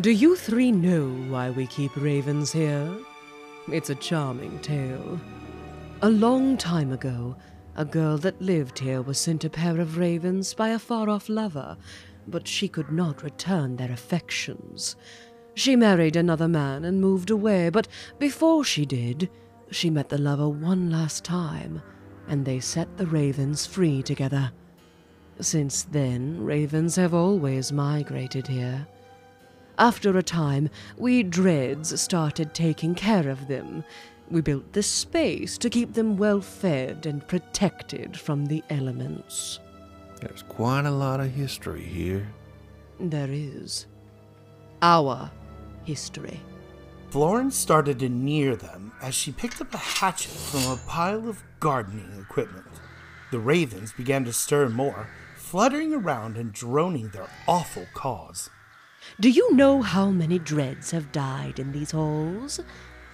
Do 0.00 0.10
you 0.10 0.36
three 0.36 0.72
know 0.72 1.08
why 1.30 1.50
we 1.50 1.66
keep 1.66 1.94
ravens 1.96 2.50
here? 2.52 2.96
It's 3.70 3.90
a 3.90 3.94
charming 3.94 4.58
tale. 4.60 5.20
A 6.00 6.08
long 6.08 6.56
time 6.56 6.92
ago, 6.92 7.36
a 7.76 7.84
girl 7.84 8.18
that 8.18 8.40
lived 8.40 8.78
here 8.78 9.02
was 9.02 9.18
sent 9.18 9.44
a 9.44 9.50
pair 9.50 9.80
of 9.80 9.98
ravens 9.98 10.54
by 10.54 10.70
a 10.70 10.78
far 10.78 11.08
off 11.08 11.28
lover, 11.28 11.76
but 12.26 12.46
she 12.48 12.68
could 12.68 12.90
not 12.90 13.22
return 13.22 13.76
their 13.76 13.92
affections. 13.92 14.96
She 15.54 15.76
married 15.76 16.16
another 16.16 16.48
man 16.48 16.84
and 16.84 17.00
moved 17.00 17.30
away, 17.30 17.68
but 17.68 17.88
before 18.18 18.64
she 18.64 18.86
did, 18.86 19.28
she 19.70 19.90
met 19.90 20.08
the 20.08 20.18
lover 20.18 20.48
one 20.48 20.90
last 20.90 21.24
time, 21.24 21.82
and 22.28 22.44
they 22.44 22.60
set 22.60 22.96
the 22.96 23.06
ravens 23.06 23.66
free 23.66 24.02
together. 24.02 24.52
Since 25.40 25.84
then, 25.84 26.42
ravens 26.44 26.96
have 26.96 27.14
always 27.14 27.72
migrated 27.72 28.46
here. 28.46 28.86
After 29.78 30.16
a 30.16 30.22
time, 30.22 30.68
we 30.96 31.22
Dreads 31.22 32.00
started 32.00 32.54
taking 32.54 32.94
care 32.94 33.28
of 33.28 33.48
them. 33.48 33.84
We 34.30 34.40
built 34.40 34.72
this 34.72 34.86
space 34.86 35.58
to 35.58 35.70
keep 35.70 35.94
them 35.94 36.16
well 36.16 36.40
fed 36.40 37.06
and 37.06 37.26
protected 37.26 38.18
from 38.18 38.46
the 38.46 38.62
elements. 38.70 39.58
There's 40.22 40.44
quite 40.44 40.86
a 40.86 40.90
lot 40.90 41.18
of 41.18 41.32
history 41.32 41.82
here. 41.82 42.28
There 43.00 43.28
is. 43.28 43.86
Our 44.80 45.32
history. 45.82 46.40
Florence 47.10 47.56
started 47.56 47.98
to 47.98 48.08
near 48.08 48.54
them 48.54 48.92
as 49.02 49.16
she 49.16 49.32
picked 49.32 49.60
up 49.60 49.74
a 49.74 49.78
hatchet 49.78 50.30
from 50.30 50.70
a 50.70 50.80
pile 50.86 51.28
of 51.28 51.42
gardening 51.58 52.20
equipment. 52.20 52.68
The 53.32 53.40
ravens 53.40 53.92
began 53.92 54.24
to 54.26 54.32
stir 54.32 54.68
more, 54.68 55.08
fluttering 55.34 55.92
around 55.92 56.36
and 56.36 56.52
droning 56.52 57.08
their 57.08 57.28
awful 57.48 57.86
caws. 57.92 58.48
Do 59.18 59.28
you 59.28 59.52
know 59.56 59.82
how 59.82 60.10
many 60.10 60.38
dreads 60.38 60.92
have 60.92 61.10
died 61.10 61.58
in 61.58 61.72
these 61.72 61.90
halls? 61.90 62.60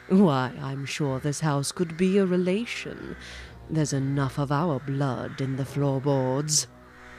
Why, 0.09 0.53
I'm 0.61 0.85
sure 0.85 1.19
this 1.21 1.41
house 1.41 1.73
could 1.73 1.97
be 1.97 2.19
a 2.19 2.27
relation. 2.27 3.17
There's 3.71 3.95
enough 3.95 4.39
of 4.39 4.53
our 4.53 4.79
blood 4.79 5.41
in 5.41 5.57
the 5.57 5.65
floorboards. 5.65 6.67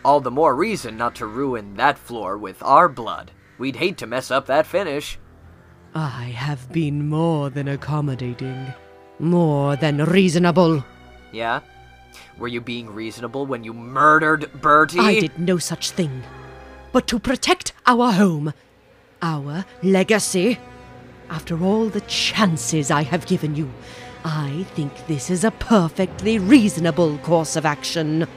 All 0.04 0.22
the 0.22 0.32
more 0.32 0.56
reason 0.56 0.98
not 0.98 1.16
to 1.16 1.26
ruin 1.26 1.76
that 1.76 1.98
floor 1.98 2.38
with 2.38 2.64
our 2.64 2.88
blood. 2.88 3.32
We'd 3.58 3.76
hate 3.76 3.98
to 3.98 4.08
mess 4.08 4.32
up 4.32 4.46
that 4.46 4.66
finish. 4.66 5.20
I 5.94 6.34
have 6.36 6.72
been 6.72 7.10
more 7.10 7.50
than 7.50 7.68
accommodating, 7.68 8.74
more 9.20 9.76
than 9.76 10.06
reasonable. 10.06 10.86
Yeah? 11.32 11.62
Were 12.38 12.48
you 12.48 12.62
being 12.62 12.90
reasonable 12.90 13.46
when 13.46 13.64
you 13.64 13.74
murdered 13.74 14.50
Bertie? 14.62 15.00
I 15.00 15.20
did 15.20 15.38
no 15.38 15.58
such 15.58 15.92
thing. 15.92 16.24
But 16.92 17.08
to 17.08 17.20
protect 17.20 17.74
our 17.86 18.14
home, 18.14 18.54
our 19.22 19.66
legacy, 19.84 20.58
after 21.30 21.62
all 21.62 21.90
the 21.90 22.02
chances 22.02 22.90
I 22.90 23.04
have 23.04 23.28
given 23.28 23.56
you, 23.56 23.70
I 24.24 24.66
think 24.76 25.08
this 25.08 25.30
is 25.30 25.44
a 25.44 25.52
perfectly 25.52 26.40
reasonable 26.40 27.18
course 27.20 27.56
of 27.56 27.66
action. 27.66 28.28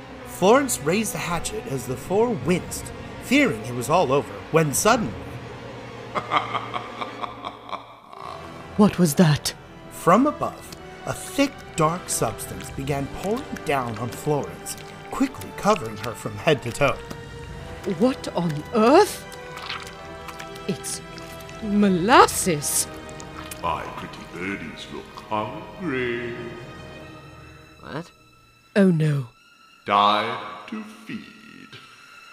Florence 0.43 0.80
raised 0.80 1.14
the 1.14 1.18
hatchet 1.18 1.64
as 1.68 1.86
the 1.86 1.97
four 1.97 2.30
winced, 2.30 2.84
fearing 3.22 3.61
it 3.61 3.72
was 3.76 3.88
all 3.88 4.12
over, 4.12 4.32
when 4.51 4.74
suddenly. 4.74 5.14
What 8.76 8.99
was 8.99 9.14
that? 9.14 9.55
From 9.93 10.26
above, 10.26 10.68
a 11.07 11.12
thick, 11.12 11.53
dark 11.76 12.09
substance 12.09 12.70
began 12.70 13.07
pouring 13.22 13.45
down 13.64 13.97
on 13.99 14.09
Florence, 14.09 14.76
quickly 15.12 15.49
covering 15.57 15.97
her 15.99 16.11
from 16.11 16.34
head 16.34 16.61
to 16.62 16.72
toe. 16.72 16.99
What 18.01 18.26
on 18.34 18.53
earth? 18.74 19.24
It's 20.66 21.01
molasses. 21.62 22.88
My 23.62 23.84
pretty 23.95 24.24
birdies 24.34 24.88
look 24.93 25.05
hungry. 25.28 26.34
What? 27.80 28.11
Oh 28.74 28.90
no. 28.90 29.28
Die 29.84 30.64
to 30.68 30.84
feed. 30.84 31.18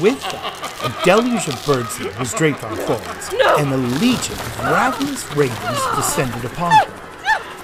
With 0.00 0.20
that, 0.22 0.54
a 0.84 1.04
deluge 1.04 1.48
of 1.48 1.54
birdseed 1.66 2.16
was 2.16 2.32
draped 2.32 2.62
on 2.62 2.76
Florence, 2.76 3.32
and 3.58 3.72
a 3.72 3.76
legion 3.98 4.34
of 4.34 4.58
ravenous 4.70 5.26
ravens 5.34 5.80
descended 5.96 6.44
upon 6.44 6.70
her. 6.70 6.92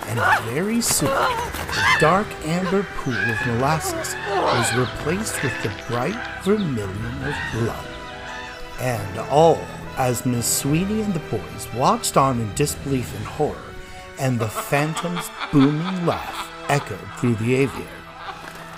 And 0.08 0.18
very 0.50 0.80
soon, 0.80 1.08
the 1.08 1.96
dark 2.00 2.26
amber 2.42 2.82
pool 2.96 3.14
of 3.14 3.46
molasses 3.46 4.16
was 4.26 4.74
replaced 4.74 5.40
with 5.44 5.62
the 5.62 5.70
bright 5.86 6.18
vermilion 6.42 7.22
of 7.22 7.36
blood. 7.52 7.86
And 8.80 9.18
all 9.30 9.64
as 9.96 10.26
Miss 10.26 10.46
Sweeny 10.46 11.02
and 11.02 11.14
the 11.14 11.20
boys 11.30 11.68
watched 11.76 12.16
on 12.16 12.40
in 12.40 12.52
disbelief 12.54 13.16
and 13.16 13.24
horror, 13.24 13.70
and 14.18 14.40
the 14.40 14.48
phantom's 14.48 15.30
booming 15.52 16.06
laugh 16.06 16.50
echoed 16.68 16.98
through 17.18 17.36
the 17.36 17.54
aviary. 17.54 17.99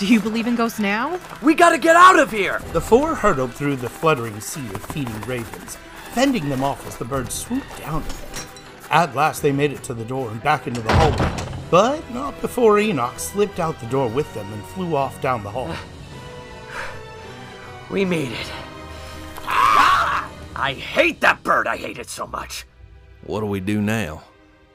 Do 0.03 0.13
you 0.13 0.19
believe 0.19 0.49
in 0.49 0.57
ghosts 0.57 0.81
now? 0.81 1.21
We 1.43 1.55
gotta 1.55 1.79
get 1.79 1.95
out 1.95 2.19
of 2.19 2.29
here! 2.29 2.59
The 2.73 2.81
four 2.81 3.15
hurtled 3.15 3.55
through 3.55 3.77
the 3.77 3.89
fluttering 3.89 4.41
sea 4.41 4.67
of 4.75 4.85
feeding 4.87 5.21
ravens, 5.21 5.77
fending 6.11 6.49
them 6.49 6.65
off 6.65 6.85
as 6.89 6.97
the 6.97 7.05
birds 7.05 7.33
swooped 7.33 7.79
down 7.79 8.03
at 8.03 8.09
them. 8.09 8.47
At 8.91 9.15
last 9.15 9.43
they 9.43 9.53
made 9.53 9.71
it 9.71 9.85
to 9.85 9.95
the 9.95 10.05
door 10.05 10.29
and 10.33 10.43
back 10.43 10.67
into 10.67 10.81
the 10.81 10.93
hallway, 10.93 11.55
but 11.71 12.11
not 12.13 12.41
before 12.41 12.81
Enoch 12.81 13.17
slipped 13.17 13.61
out 13.61 13.79
the 13.79 13.87
door 13.87 14.09
with 14.09 14.35
them 14.35 14.53
and 14.53 14.65
flew 14.65 14.97
off 14.97 15.23
down 15.23 15.45
the 15.45 15.51
hall. 15.53 15.73
We 17.89 18.05
made 18.05 18.33
it. 18.33 18.53
Ah! 19.45 20.29
I 20.57 20.73
hate 20.73 21.21
that 21.21 21.45
bird. 21.45 21.69
I 21.69 21.77
hate 21.77 21.99
it 21.99 22.11
so 22.11 22.27
much. 22.27 22.67
What 23.25 23.39
do 23.39 23.47
we 23.47 23.61
do 23.61 23.81
now? 23.81 24.25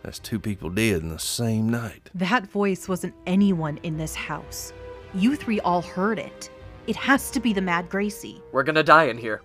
That's 0.04 0.20
two 0.20 0.40
people 0.40 0.70
dead 0.70 1.02
in 1.02 1.10
the 1.10 1.20
same 1.20 1.68
night. 1.68 2.12
That 2.16 2.48
voice 2.48 2.88
wasn't 2.88 3.14
anyone 3.26 3.78
in 3.84 3.98
this 3.98 4.16
house. 4.16 4.72
You 5.18 5.36
three 5.36 5.60
all 5.62 5.82
heard 5.82 6.20
it. 6.20 6.52
It 6.86 6.96
has 6.96 7.32
to 7.32 7.40
be 7.40 7.52
the 7.52 7.62
Mad 7.62 7.90
Gracie. 7.90 8.40
We're 8.52 8.62
gonna 8.62 8.84
die 8.84 9.06
in 9.06 9.18
here. 9.18 9.42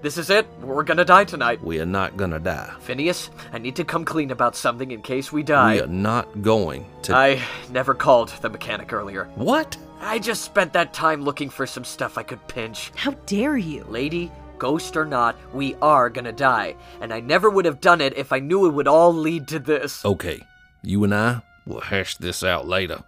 This 0.00 0.16
is 0.16 0.30
it. 0.30 0.46
We're 0.62 0.82
gonna 0.82 1.04
die 1.04 1.24
tonight. 1.24 1.62
We 1.62 1.78
are 1.78 1.84
not 1.84 2.16
gonna 2.16 2.38
die. 2.38 2.72
Phineas, 2.80 3.28
I 3.52 3.58
need 3.58 3.76
to 3.76 3.84
come 3.84 4.06
clean 4.06 4.30
about 4.30 4.56
something 4.56 4.90
in 4.90 5.02
case 5.02 5.30
we 5.30 5.42
die. 5.42 5.74
We 5.74 5.80
are 5.82 5.86
not 5.86 6.40
going 6.40 6.86
to. 7.02 7.14
I 7.14 7.42
never 7.70 7.92
called 7.92 8.30
the 8.40 8.48
mechanic 8.48 8.94
earlier. 8.94 9.26
What? 9.34 9.76
I 10.00 10.18
just 10.18 10.42
spent 10.42 10.72
that 10.72 10.94
time 10.94 11.22
looking 11.22 11.50
for 11.50 11.66
some 11.66 11.84
stuff 11.84 12.16
I 12.16 12.22
could 12.22 12.48
pinch. 12.48 12.90
How 12.96 13.10
dare 13.26 13.58
you? 13.58 13.84
Lady, 13.90 14.32
ghost 14.56 14.96
or 14.96 15.04
not, 15.04 15.36
we 15.52 15.74
are 15.82 16.08
gonna 16.08 16.32
die. 16.32 16.76
And 17.02 17.12
I 17.12 17.20
never 17.20 17.50
would 17.50 17.66
have 17.66 17.82
done 17.82 18.00
it 18.00 18.16
if 18.16 18.32
I 18.32 18.38
knew 18.38 18.64
it 18.64 18.72
would 18.72 18.88
all 18.88 19.12
lead 19.12 19.48
to 19.48 19.58
this. 19.58 20.02
Okay, 20.02 20.40
you 20.80 21.04
and 21.04 21.14
I 21.14 21.42
will 21.66 21.82
hash 21.82 22.16
this 22.16 22.42
out 22.42 22.66
later. 22.66 23.04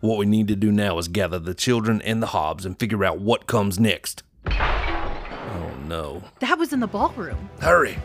What 0.00 0.18
we 0.18 0.26
need 0.26 0.48
to 0.48 0.56
do 0.56 0.72
now 0.72 0.98
is 0.98 1.08
gather 1.08 1.38
the 1.38 1.54
children 1.54 2.02
and 2.02 2.22
the 2.22 2.28
Hobbs 2.28 2.64
and 2.64 2.78
figure 2.78 3.04
out 3.04 3.20
what 3.20 3.46
comes 3.46 3.78
next. 3.78 4.22
Oh 4.46 5.72
no. 5.86 6.22
That 6.40 6.58
was 6.58 6.72
in 6.72 6.80
the 6.80 6.86
ballroom. 6.86 7.50
Hurry! 7.60 7.98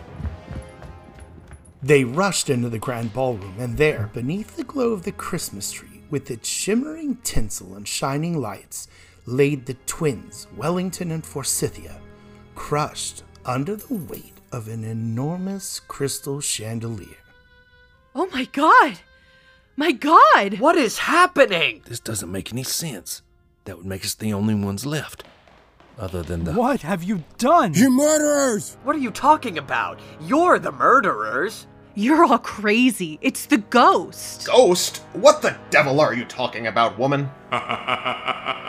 They 1.84 2.04
rushed 2.04 2.50
into 2.50 2.70
the 2.70 2.78
grand 2.78 3.12
ballroom, 3.12 3.56
and 3.58 3.76
there, 3.76 4.12
beneath 4.14 4.56
the 4.56 4.64
glow 4.64 4.92
of 4.92 5.02
the 5.02 5.12
Christmas 5.12 5.72
tree, 5.72 6.04
with 6.12 6.30
its 6.30 6.48
shimmering 6.48 7.18
tinsel 7.24 7.74
and 7.74 7.88
shining 7.88 8.40
lights, 8.40 8.88
laid 9.26 9.66
the 9.66 9.74
twins, 9.88 10.48
Wellington 10.56 11.10
and 11.10 11.26
Forsythia, 11.26 12.00
crushed 12.54 13.24
under 13.46 13.76
the 13.76 13.96
weight 13.96 14.36
of 14.52 14.68
an 14.68 14.84
enormous 14.84 15.80
crystal 15.80 16.40
chandelier. 16.40 17.18
Oh 18.14 18.28
my 18.28 18.46
god! 18.46 19.00
My 19.76 19.92
god! 19.92 20.60
What 20.60 20.76
is 20.76 21.00
happening? 21.00 21.82
This 21.86 22.00
doesn't 22.00 22.32
make 22.32 22.52
any 22.52 22.64
sense. 22.64 23.22
That 23.66 23.78
would 23.78 23.86
make 23.86 24.04
us 24.04 24.14
the 24.14 24.34
only 24.34 24.56
ones 24.56 24.86
left. 24.86 25.24
Other 25.98 26.24
than 26.24 26.44
the. 26.44 26.54
What 26.54 26.82
have 26.82 27.04
you 27.04 27.24
done? 27.38 27.74
You 27.74 27.90
murderers! 27.90 28.78
What 28.84 28.96
are 28.96 29.00
you 29.00 29.12
talking 29.12 29.58
about? 29.58 30.00
You're 30.22 30.60
the 30.60 30.72
murderers. 30.72 31.68
You're 31.94 32.24
all 32.24 32.38
crazy. 32.38 33.20
It's 33.22 33.46
the 33.46 33.58
ghost. 33.58 34.48
Ghost? 34.48 34.98
What 35.14 35.42
the 35.42 35.58
devil 35.70 36.00
are 36.00 36.14
you 36.14 36.26
talking 36.26 36.68
about, 36.68 36.98
woman? 36.98 37.30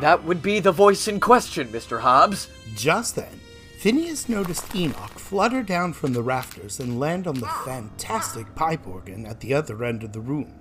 That 0.00 0.24
would 0.24 0.42
be 0.42 0.58
the 0.58 0.72
voice 0.72 1.06
in 1.06 1.20
question, 1.20 1.68
Mr. 1.68 2.00
Hobbs. 2.00 2.48
Just 2.74 3.14
then, 3.14 3.40
Phineas 3.78 4.28
noticed 4.28 4.74
Enoch 4.74 5.13
flutter 5.34 5.64
down 5.64 5.92
from 5.92 6.12
the 6.12 6.22
rafters 6.22 6.78
and 6.78 7.00
land 7.00 7.26
on 7.26 7.34
the 7.34 7.48
fantastic 7.64 8.54
pipe 8.54 8.86
organ 8.86 9.26
at 9.26 9.40
the 9.40 9.52
other 9.52 9.82
end 9.82 10.04
of 10.04 10.12
the 10.12 10.20
room. 10.20 10.54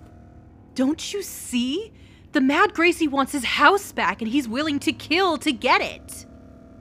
Don't 0.73 1.13
you 1.13 1.21
see? 1.21 1.93
The 2.31 2.41
Mad 2.41 2.73
Gracie 2.73 3.07
wants 3.07 3.33
his 3.33 3.43
house 3.43 3.91
back 3.91 4.23
and 4.23 4.31
he's 4.31 4.47
willing 4.47 4.79
to 4.79 4.91
kill 4.91 5.37
to 5.37 5.51
get 5.51 5.81
it. 5.81 6.25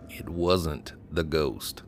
It 0.09 0.26
wasn't 0.26 0.95
the 1.11 1.22
ghost. 1.22 1.82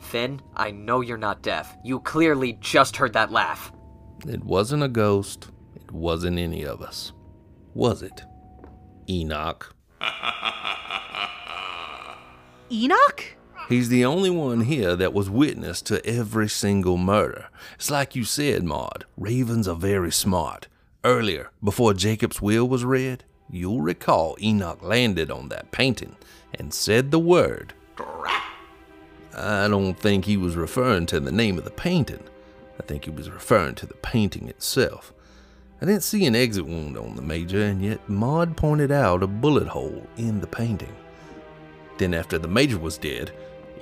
Finn, 0.00 0.40
I 0.56 0.72
know 0.72 1.02
you're 1.02 1.16
not 1.16 1.42
deaf. 1.42 1.76
You 1.84 2.00
clearly 2.00 2.54
just 2.54 2.96
heard 2.96 3.12
that 3.12 3.30
laugh. 3.30 3.70
It 4.26 4.42
wasn't 4.42 4.82
a 4.82 4.88
ghost. 4.88 5.52
It 5.76 5.92
wasn't 5.92 6.40
any 6.40 6.64
of 6.64 6.82
us. 6.82 7.12
Was 7.74 8.02
it? 8.02 8.24
Enoch. 9.08 9.72
Enoch? 12.72 13.36
He's 13.68 13.88
the 13.88 14.04
only 14.04 14.30
one 14.30 14.62
here 14.62 14.94
that 14.94 15.14
was 15.14 15.30
witness 15.30 15.80
to 15.82 16.04
every 16.04 16.48
single 16.48 16.98
murder. 16.98 17.46
It's 17.76 17.90
like 17.90 18.14
you 18.14 18.24
said, 18.24 18.62
Maude. 18.62 19.06
Ravens 19.16 19.66
are 19.66 19.76
very 19.76 20.12
smart. 20.12 20.68
Earlier, 21.02 21.50
before 21.62 21.94
Jacob's 21.94 22.42
will 22.42 22.68
was 22.68 22.84
read, 22.84 23.24
you'll 23.50 23.80
recall 23.80 24.36
Enoch 24.40 24.82
landed 24.82 25.30
on 25.30 25.48
that 25.48 25.70
painting 25.70 26.16
and 26.52 26.74
said 26.74 27.10
the 27.10 27.18
word. 27.18 27.72
I 29.36 29.66
don't 29.68 29.98
think 29.98 30.24
he 30.24 30.36
was 30.36 30.56
referring 30.56 31.06
to 31.06 31.20
the 31.20 31.32
name 31.32 31.58
of 31.58 31.64
the 31.64 31.70
painting. 31.70 32.22
I 32.78 32.82
think 32.82 33.04
he 33.04 33.10
was 33.10 33.30
referring 33.30 33.74
to 33.76 33.86
the 33.86 33.94
painting 33.94 34.48
itself. 34.48 35.12
I 35.80 35.86
didn't 35.86 36.02
see 36.02 36.26
an 36.26 36.36
exit 36.36 36.66
wound 36.66 36.96
on 36.96 37.16
the 37.16 37.22
Major, 37.22 37.62
and 37.62 37.82
yet 37.82 38.08
Maude 38.08 38.56
pointed 38.56 38.92
out 38.92 39.22
a 39.22 39.26
bullet 39.26 39.68
hole 39.68 40.06
in 40.16 40.40
the 40.40 40.46
painting. 40.46 40.94
Then, 41.98 42.14
after 42.14 42.38
the 42.38 42.48
Major 42.48 42.78
was 42.78 42.98
dead, 42.98 43.32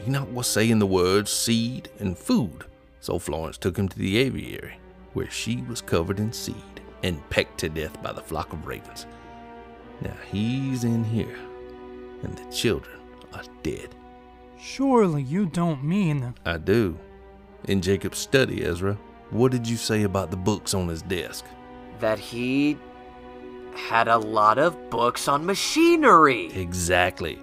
Enoch 0.07 0.29
was 0.33 0.47
saying 0.47 0.79
the 0.79 0.87
words 0.87 1.31
seed 1.31 1.89
and 1.99 2.19
food, 2.19 2.65
so 3.01 3.19
Florence 3.19 3.59
took 3.59 3.77
him 3.77 3.89
to 3.89 3.99
the 3.99 4.19
aviary, 4.19 4.79
where 5.13 5.31
she 5.31 5.63
was 5.63 5.81
covered 5.81 6.19
in 6.19 6.33
seed 6.33 6.57
and 7.03 7.29
pecked 7.31 7.59
to 7.59 7.69
death 7.69 8.03
by 8.03 8.13
the 8.13 8.21
flock 8.21 8.53
of 8.53 8.67
ravens. 8.67 9.07
Now 10.01 10.17
he's 10.31 10.85
in 10.85 11.05
here, 11.05 11.39
and 12.23 12.37
the 12.37 12.53
children 12.53 12.99
are 13.33 13.45
dead. 13.63 13.95
Surely 14.61 15.23
you 15.23 15.47
don't 15.47 15.85
mean. 15.85 16.35
I 16.45 16.59
do. 16.59 16.99
In 17.69 17.81
Jacob's 17.81 18.19
study, 18.19 18.65
Ezra, 18.65 18.99
what 19.31 19.53
did 19.53 19.69
you 19.69 19.77
say 19.77 20.03
about 20.03 20.31
the 20.31 20.37
books 20.37 20.75
on 20.75 20.89
his 20.89 21.03
desk? 21.03 21.45
That 22.01 22.19
he 22.19 22.77
had 23.75 24.09
a 24.09 24.19
lot 24.19 24.59
of 24.59 24.91
books 24.91 25.29
on 25.29 25.47
machinery. 25.47 26.53
Exactly. 26.55 27.41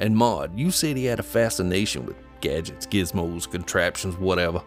And 0.00 0.16
Maude, 0.16 0.58
you 0.58 0.70
said 0.70 0.96
he 0.96 1.04
had 1.04 1.20
a 1.20 1.22
fascination 1.22 2.06
with 2.06 2.16
gadgets, 2.40 2.86
gizmos, 2.86 3.48
contraptions, 3.48 4.16
whatever. 4.16 4.62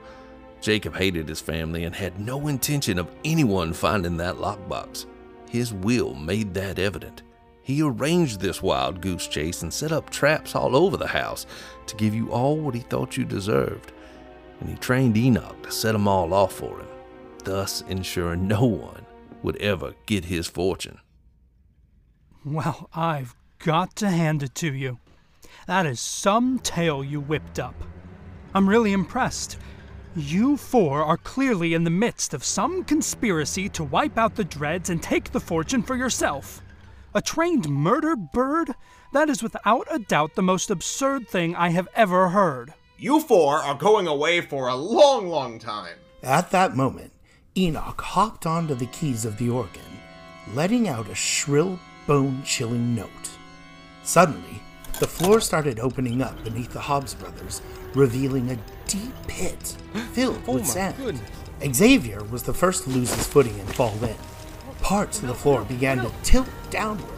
Jacob 0.61 0.95
hated 0.95 1.27
his 1.27 1.41
family 1.41 1.83
and 1.83 1.95
had 1.95 2.19
no 2.19 2.47
intention 2.47 2.99
of 2.99 3.11
anyone 3.25 3.73
finding 3.73 4.15
that 4.17 4.35
lockbox. 4.35 5.07
His 5.49 5.73
will 5.73 6.13
made 6.13 6.53
that 6.53 6.77
evident. 6.77 7.23
He 7.63 7.81
arranged 7.81 8.39
this 8.39 8.61
wild 8.61 9.01
goose 9.01 9.27
chase 9.27 9.63
and 9.63 9.73
set 9.73 9.91
up 9.91 10.09
traps 10.09 10.55
all 10.55 10.75
over 10.75 10.97
the 10.97 11.07
house 11.07 11.47
to 11.87 11.95
give 11.95 12.13
you 12.13 12.31
all 12.31 12.57
what 12.57 12.75
he 12.75 12.81
thought 12.81 13.17
you 13.17 13.25
deserved. 13.25 13.91
And 14.59 14.69
he 14.69 14.75
trained 14.75 15.17
Enoch 15.17 15.63
to 15.63 15.71
set 15.71 15.93
them 15.93 16.07
all 16.07 16.33
off 16.33 16.53
for 16.53 16.79
him, 16.79 16.87
thus 17.43 17.83
ensuring 17.89 18.47
no 18.47 18.65
one 18.65 19.05
would 19.41 19.55
ever 19.57 19.95
get 20.05 20.25
his 20.25 20.47
fortune. 20.47 20.99
Well, 22.45 22.89
I've 22.93 23.35
got 23.59 23.95
to 23.97 24.09
hand 24.09 24.43
it 24.43 24.53
to 24.55 24.71
you. 24.71 24.99
That 25.67 25.85
is 25.85 25.99
some 25.99 26.59
tale 26.59 27.03
you 27.03 27.21
whipped 27.21 27.59
up. 27.59 27.75
I'm 28.53 28.67
really 28.67 28.93
impressed. 28.93 29.57
You 30.15 30.57
four 30.57 31.03
are 31.03 31.17
clearly 31.17 31.73
in 31.73 31.83
the 31.83 31.89
midst 31.89 32.33
of 32.33 32.43
some 32.43 32.83
conspiracy 32.83 33.67
to 33.69 33.83
wipe 33.83 34.17
out 34.17 34.35
the 34.35 34.43
Dreads 34.43 34.89
and 34.89 35.01
take 35.01 35.31
the 35.31 35.39
fortune 35.39 35.81
for 35.81 35.95
yourself. 35.95 36.61
A 37.15 37.21
trained 37.21 37.69
murder 37.69 38.15
bird? 38.15 38.75
That 39.11 39.29
is 39.29 39.41
without 39.41 39.87
a 39.89 39.99
doubt 39.99 40.35
the 40.35 40.41
most 40.41 40.69
absurd 40.69 41.27
thing 41.27 41.55
I 41.55 41.69
have 41.69 41.87
ever 41.95 42.29
heard. 42.29 42.73
You 42.97 43.19
four 43.19 43.57
are 43.57 43.75
going 43.75 44.07
away 44.07 44.41
for 44.41 44.67
a 44.67 44.75
long, 44.75 45.27
long 45.27 45.59
time. 45.59 45.95
At 46.21 46.51
that 46.51 46.75
moment, 46.75 47.11
Enoch 47.57 48.01
hopped 48.01 48.45
onto 48.45 48.75
the 48.75 48.87
keys 48.87 49.25
of 49.25 49.37
the 49.37 49.49
organ, 49.49 49.81
letting 50.53 50.87
out 50.87 51.09
a 51.09 51.15
shrill, 51.15 51.79
bone 52.07 52.43
chilling 52.43 52.95
note. 52.95 53.29
Suddenly, 54.03 54.61
the 54.99 55.07
floor 55.07 55.41
started 55.41 55.79
opening 55.79 56.21
up 56.21 56.43
beneath 56.43 56.71
the 56.71 56.79
Hobbs 56.79 57.13
brothers, 57.13 57.61
revealing 57.93 58.51
a 58.51 58.57
deep 58.87 59.13
pit 59.27 59.75
filled 60.13 60.41
Oh 60.47 60.53
with 60.53 60.63
my 60.63 60.69
sand. 60.69 60.97
goodness. 60.97 61.29
Xavier 61.73 62.23
was 62.25 62.43
the 62.43 62.53
first 62.53 62.83
to 62.83 62.89
lose 62.89 63.13
his 63.13 63.27
footing 63.27 63.57
and 63.59 63.73
fall 63.75 63.95
in. 64.03 64.15
Parts 64.81 65.21
of 65.21 65.27
the 65.27 65.33
floor 65.33 65.63
began 65.63 65.99
to 65.99 66.11
tilt 66.23 66.49
downward, 66.69 67.09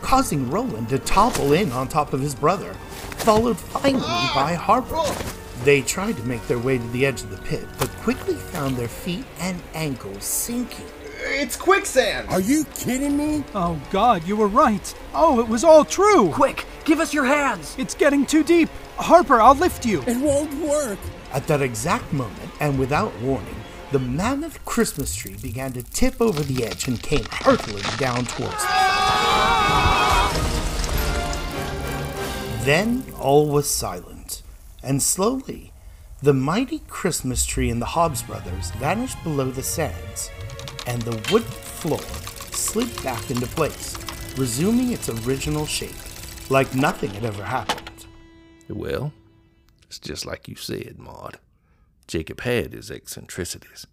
causing 0.00 0.50
Roland 0.50 0.88
to 0.88 0.98
topple 0.98 1.52
in 1.52 1.70
on 1.72 1.88
top 1.88 2.12
of 2.12 2.20
his 2.20 2.34
brother, 2.34 2.74
followed 2.74 3.58
finally 3.58 4.02
ah! 4.04 4.32
by 4.34 4.54
Harper. 4.54 4.94
Oh! 4.96 5.36
They 5.64 5.82
tried 5.82 6.16
to 6.16 6.24
make 6.24 6.44
their 6.48 6.58
way 6.58 6.78
to 6.78 6.88
the 6.88 7.06
edge 7.06 7.22
of 7.22 7.30
the 7.30 7.36
pit, 7.48 7.64
but 7.78 7.88
quickly 7.98 8.34
found 8.34 8.76
their 8.76 8.88
feet 8.88 9.24
and 9.38 9.62
ankles 9.74 10.24
sinking. 10.24 10.86
It's 11.24 11.54
quicksand! 11.54 12.28
Are 12.30 12.40
you 12.40 12.64
kidding 12.74 13.16
me? 13.16 13.44
Oh, 13.54 13.80
God, 13.92 14.26
you 14.26 14.34
were 14.34 14.48
right. 14.48 14.92
Oh, 15.14 15.38
it 15.38 15.46
was 15.46 15.62
all 15.62 15.84
true. 15.84 16.30
Quick, 16.32 16.66
give 16.84 17.00
us 17.00 17.14
your 17.14 17.24
hands. 17.24 17.74
It's 17.78 17.94
getting 17.94 18.26
too 18.26 18.42
deep. 18.44 18.68
Harper, 18.96 19.40
I'll 19.40 19.54
lift 19.54 19.86
you. 19.86 20.02
It 20.06 20.18
won't 20.18 20.52
work. 20.54 20.98
At 21.32 21.46
that 21.46 21.62
exact 21.62 22.12
moment, 22.12 22.50
and 22.60 22.78
without 22.78 23.16
warning, 23.20 23.56
the 23.90 23.98
mammoth 23.98 24.64
Christmas 24.64 25.14
tree 25.14 25.36
began 25.42 25.72
to 25.74 25.82
tip 25.82 26.20
over 26.20 26.42
the 26.42 26.64
edge 26.64 26.88
and 26.88 27.02
came 27.02 27.24
hurtling 27.30 27.84
down 27.98 28.24
towards 28.24 28.62
them. 28.62 28.72
Then 32.64 33.04
all 33.18 33.48
was 33.48 33.68
silent, 33.68 34.42
and 34.82 35.02
slowly, 35.02 35.72
the 36.22 36.32
mighty 36.32 36.78
Christmas 36.88 37.44
tree 37.44 37.68
and 37.68 37.82
the 37.82 37.86
Hobbs 37.86 38.22
brothers 38.22 38.70
vanished 38.72 39.22
below 39.24 39.50
the 39.50 39.62
sands, 39.62 40.30
and 40.86 41.02
the 41.02 41.32
wood 41.32 41.44
floor 41.44 42.00
slid 42.52 43.02
back 43.02 43.30
into 43.30 43.46
place, 43.48 43.98
resuming 44.38 44.92
its 44.92 45.08
original 45.08 45.66
shape, 45.66 45.90
like 46.50 46.74
nothing 46.74 47.10
had 47.10 47.24
ever 47.24 47.44
happened. 47.44 48.06
Well, 48.68 49.12
it's 49.86 49.98
just 49.98 50.26
like 50.26 50.48
you 50.48 50.56
said, 50.56 50.98
Maude. 50.98 51.38
Jacob 52.06 52.40
had 52.40 52.72
his 52.72 52.90
eccentricities. 52.90 53.86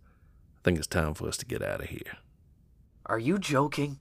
I 0.57 0.59
think 0.63 0.77
it's 0.77 0.87
time 0.87 1.13
for 1.13 1.27
us 1.27 1.37
to 1.37 1.45
get 1.45 1.61
out 1.61 1.81
of 1.81 1.87
here. 1.87 2.17
Are 3.05 3.19
you 3.19 3.39
joking? 3.39 3.99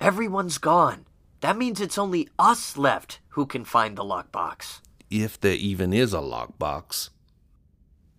Everyone's 0.00 0.58
gone. 0.58 1.06
That 1.40 1.56
means 1.56 1.80
it's 1.80 1.98
only 1.98 2.28
us 2.38 2.76
left 2.76 3.20
who 3.30 3.46
can 3.46 3.64
find 3.64 3.96
the 3.96 4.04
lockbox. 4.04 4.80
If 5.10 5.40
there 5.40 5.54
even 5.54 5.92
is 5.92 6.12
a 6.12 6.18
lockbox. 6.18 7.10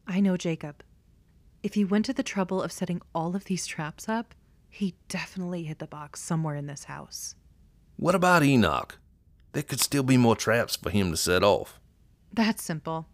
I 0.08 0.20
know 0.20 0.38
Jacob. 0.38 0.84
If 1.62 1.74
he 1.74 1.84
went 1.84 2.06
to 2.06 2.14
the 2.14 2.24
trouble 2.24 2.62
of 2.62 2.72
setting 2.72 3.02
all 3.14 3.36
of 3.36 3.46
these 3.46 3.68
traps 3.68 4.08
up, 4.08 4.34
he 4.70 4.96
definitely 5.08 5.64
hid 5.64 5.80
the 5.80 5.88
box 5.88 6.22
somewhere 6.22 6.56
in 6.56 6.68
this 6.68 6.86
house. 6.86 7.36
What 7.98 8.16
about 8.16 8.44
Enoch? 8.44 8.98
There 9.54 9.64
could 9.64 9.80
still 9.80 10.04
be 10.04 10.18
more 10.18 10.36
traps 10.36 10.76
for 10.76 10.90
him 10.90 11.12
to 11.12 11.18
set 11.18 11.44
off. 11.44 11.80
That's 12.32 12.64
simple. 12.64 13.08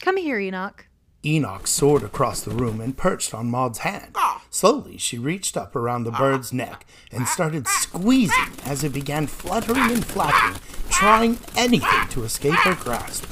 Come 0.00 0.16
here, 0.16 0.38
Enoch. 0.38 0.86
Enoch 1.24 1.66
soared 1.66 2.02
across 2.02 2.42
the 2.42 2.50
room 2.50 2.80
and 2.80 2.96
perched 2.96 3.32
on 3.34 3.50
Maude's 3.50 3.78
hand. 3.78 4.16
Slowly, 4.50 4.98
she 4.98 5.18
reached 5.18 5.56
up 5.56 5.74
around 5.74 6.04
the 6.04 6.10
bird's 6.10 6.52
neck 6.52 6.86
and 7.10 7.26
started 7.26 7.66
squeezing 7.66 8.52
as 8.64 8.84
it 8.84 8.92
began 8.92 9.26
fluttering 9.26 9.90
and 9.90 10.04
flapping, 10.04 10.60
trying 10.90 11.38
anything 11.56 12.08
to 12.10 12.24
escape 12.24 12.54
her 12.54 12.74
grasp. 12.74 13.24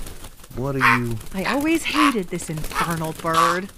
What 0.57 0.77
are 0.77 0.99
you. 0.99 1.19
I 1.35 1.45
always 1.45 1.85
hated 1.85 2.29
this 2.29 2.51
infernal 2.51 3.13
bird. 3.13 3.71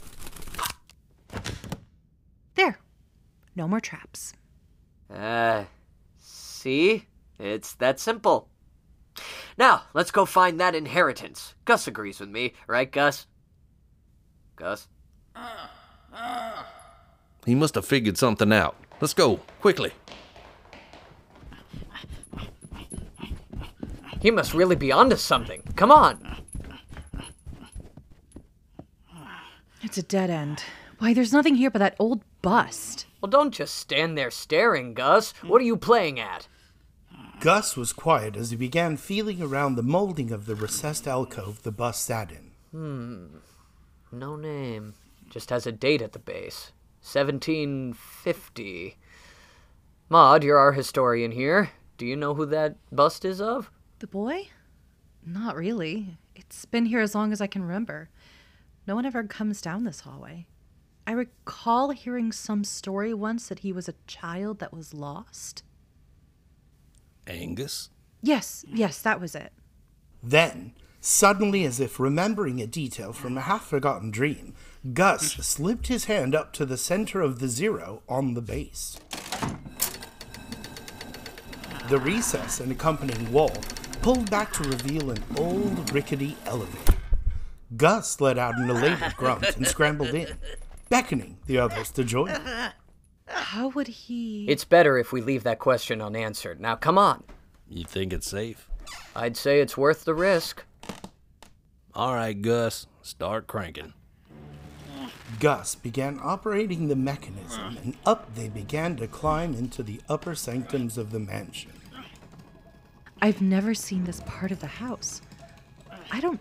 There. 2.54 2.78
No 3.56 3.68
more 3.68 3.80
traps. 3.80 4.32
Uh, 5.12 5.64
see? 6.18 7.06
It's 7.38 7.74
that 7.74 8.00
simple. 8.00 8.48
Now, 9.57 9.82
let's 9.94 10.11
go 10.11 10.24
find 10.24 10.59
that 10.59 10.74
inheritance. 10.74 11.55
Gus 11.64 11.86
agrees 11.86 12.20
with 12.20 12.28
me, 12.28 12.55
right, 12.66 12.90
Gus? 12.90 13.26
Gus? 14.57 14.88
He 17.46 17.55
must 17.55 17.74
have 17.74 17.86
figured 17.86 18.18
something 18.18 18.52
out. 18.52 18.76
Let's 19.00 19.14
go, 19.14 19.40
quickly. 19.61 19.92
He 24.20 24.30
must 24.30 24.55
really 24.55 24.76
be 24.76 24.90
onto 24.90 25.16
something. 25.16 25.62
Come 25.76 25.92
on. 25.92 26.36
It's 29.82 29.98
a 29.98 30.02
dead 30.02 30.30
end. 30.30 30.64
Why, 30.98 31.12
there's 31.12 31.32
nothing 31.32 31.57
here 31.57 31.70
but 31.70 31.80
that 31.80 31.96
old 31.98 32.22
bust. 32.40 33.07
Well, 33.20 33.28
don't 33.28 33.52
just 33.52 33.74
stand 33.74 34.16
there 34.16 34.30
staring, 34.30 34.94
Gus. 34.94 35.34
What 35.42 35.61
are 35.61 35.64
you 35.64 35.76
playing 35.76 36.18
at? 36.18 36.48
Gus 37.45 37.76
was 37.76 37.92
quiet 37.92 38.36
as 38.36 38.51
he 38.53 38.57
began 38.57 38.97
feeling 38.97 39.42
around 39.42 39.74
the 39.74 39.82
molding 39.82 40.32
of 40.32 40.47
the 40.47 40.55
recessed 40.55 41.07
alcove 41.07 41.62
the 41.62 41.70
bus 41.70 42.01
sat 42.01 42.32
in. 42.32 42.53
Hmm. 42.70 43.26
No 44.11 44.34
name. 44.34 44.95
Just 45.28 45.51
has 45.51 45.66
a 45.66 45.72
date 45.72 46.01
at 46.01 46.12
the 46.12 46.18
base. 46.18 46.72
1750. 47.03 48.97
Maude, 50.09 50.42
you're 50.42 50.57
our 50.57 50.72
historian 50.72 51.32
here. 51.32 51.72
Do 51.99 52.07
you 52.07 52.16
know 52.16 52.32
who 52.32 52.47
that 52.47 52.78
bust 52.90 53.26
is 53.26 53.42
of? 53.42 53.70
The 53.99 54.07
boy? 54.07 54.49
Not 55.26 55.55
really. 55.55 56.16
It's 56.34 56.64
been 56.64 56.86
here 56.86 57.01
as 57.01 57.14
long 57.14 57.30
as 57.30 57.42
I 57.42 57.47
can 57.47 57.61
remember. 57.61 58.09
No 58.86 58.95
one 58.95 59.05
ever 59.05 59.22
comes 59.22 59.61
down 59.61 59.84
this 59.84 60.01
hallway. 60.01 60.47
I 61.07 61.12
recall 61.12 61.90
hearing 61.90 62.32
some 62.32 62.64
story 62.64 63.12
once 63.12 63.49
that 63.49 63.59
he 63.59 63.70
was 63.70 63.86
a 63.86 63.95
child 64.07 64.61
that 64.61 64.72
was 64.72 64.95
lost. 64.95 65.62
Angus? 67.26 67.90
Yes, 68.22 68.64
yes, 68.68 69.00
that 69.02 69.20
was 69.20 69.34
it. 69.34 69.52
Then, 70.22 70.72
suddenly, 71.00 71.64
as 71.64 71.80
if 71.80 72.00
remembering 72.00 72.60
a 72.60 72.66
detail 72.66 73.12
from 73.12 73.36
a 73.36 73.42
half 73.42 73.66
forgotten 73.66 74.10
dream, 74.10 74.54
Gus 74.92 75.32
slipped 75.34 75.88
his 75.88 76.06
hand 76.06 76.34
up 76.34 76.52
to 76.54 76.64
the 76.64 76.76
center 76.76 77.20
of 77.20 77.38
the 77.38 77.48
zero 77.48 78.02
on 78.08 78.34
the 78.34 78.42
base. 78.42 78.98
The 81.88 81.98
recess 81.98 82.60
and 82.60 82.72
accompanying 82.72 83.30
wall 83.30 83.52
pulled 84.00 84.30
back 84.30 84.52
to 84.54 84.68
reveal 84.68 85.10
an 85.10 85.22
old 85.36 85.92
rickety 85.92 86.36
elevator. 86.46 86.94
Gus 87.76 88.20
let 88.20 88.38
out 88.38 88.58
an 88.58 88.70
elated 88.70 89.16
grunt 89.16 89.56
and 89.56 89.66
scrambled 89.66 90.14
in, 90.14 90.28
beckoning 90.88 91.38
the 91.46 91.58
others 91.58 91.90
to 91.92 92.04
join 92.04 92.28
him. 92.28 92.70
How 93.54 93.68
would 93.68 93.86
he. 93.86 94.46
It's 94.48 94.64
better 94.64 94.98
if 94.98 95.12
we 95.12 95.20
leave 95.20 95.44
that 95.44 95.58
question 95.58 96.02
unanswered. 96.02 96.60
Now, 96.60 96.74
come 96.74 96.98
on. 96.98 97.22
You 97.68 97.84
think 97.84 98.12
it's 98.12 98.28
safe? 98.28 98.68
I'd 99.14 99.36
say 99.36 99.60
it's 99.60 99.76
worth 99.76 100.04
the 100.04 100.14
risk. 100.14 100.64
All 101.94 102.14
right, 102.14 102.40
Gus, 102.40 102.88
start 103.02 103.46
cranking. 103.46 103.92
Gus 105.38 105.76
began 105.76 106.18
operating 106.22 106.88
the 106.88 106.96
mechanism, 106.96 107.78
and 107.82 107.96
up 108.04 108.34
they 108.34 108.48
began 108.48 108.96
to 108.96 109.06
climb 109.06 109.54
into 109.54 109.82
the 109.82 110.00
upper 110.08 110.34
sanctums 110.34 110.98
of 110.98 111.12
the 111.12 111.20
mansion. 111.20 111.70
I've 113.22 113.40
never 113.40 113.74
seen 113.74 114.04
this 114.04 114.20
part 114.26 114.50
of 114.50 114.60
the 114.60 114.66
house. 114.66 115.22
I 116.10 116.20
don't 116.20 116.40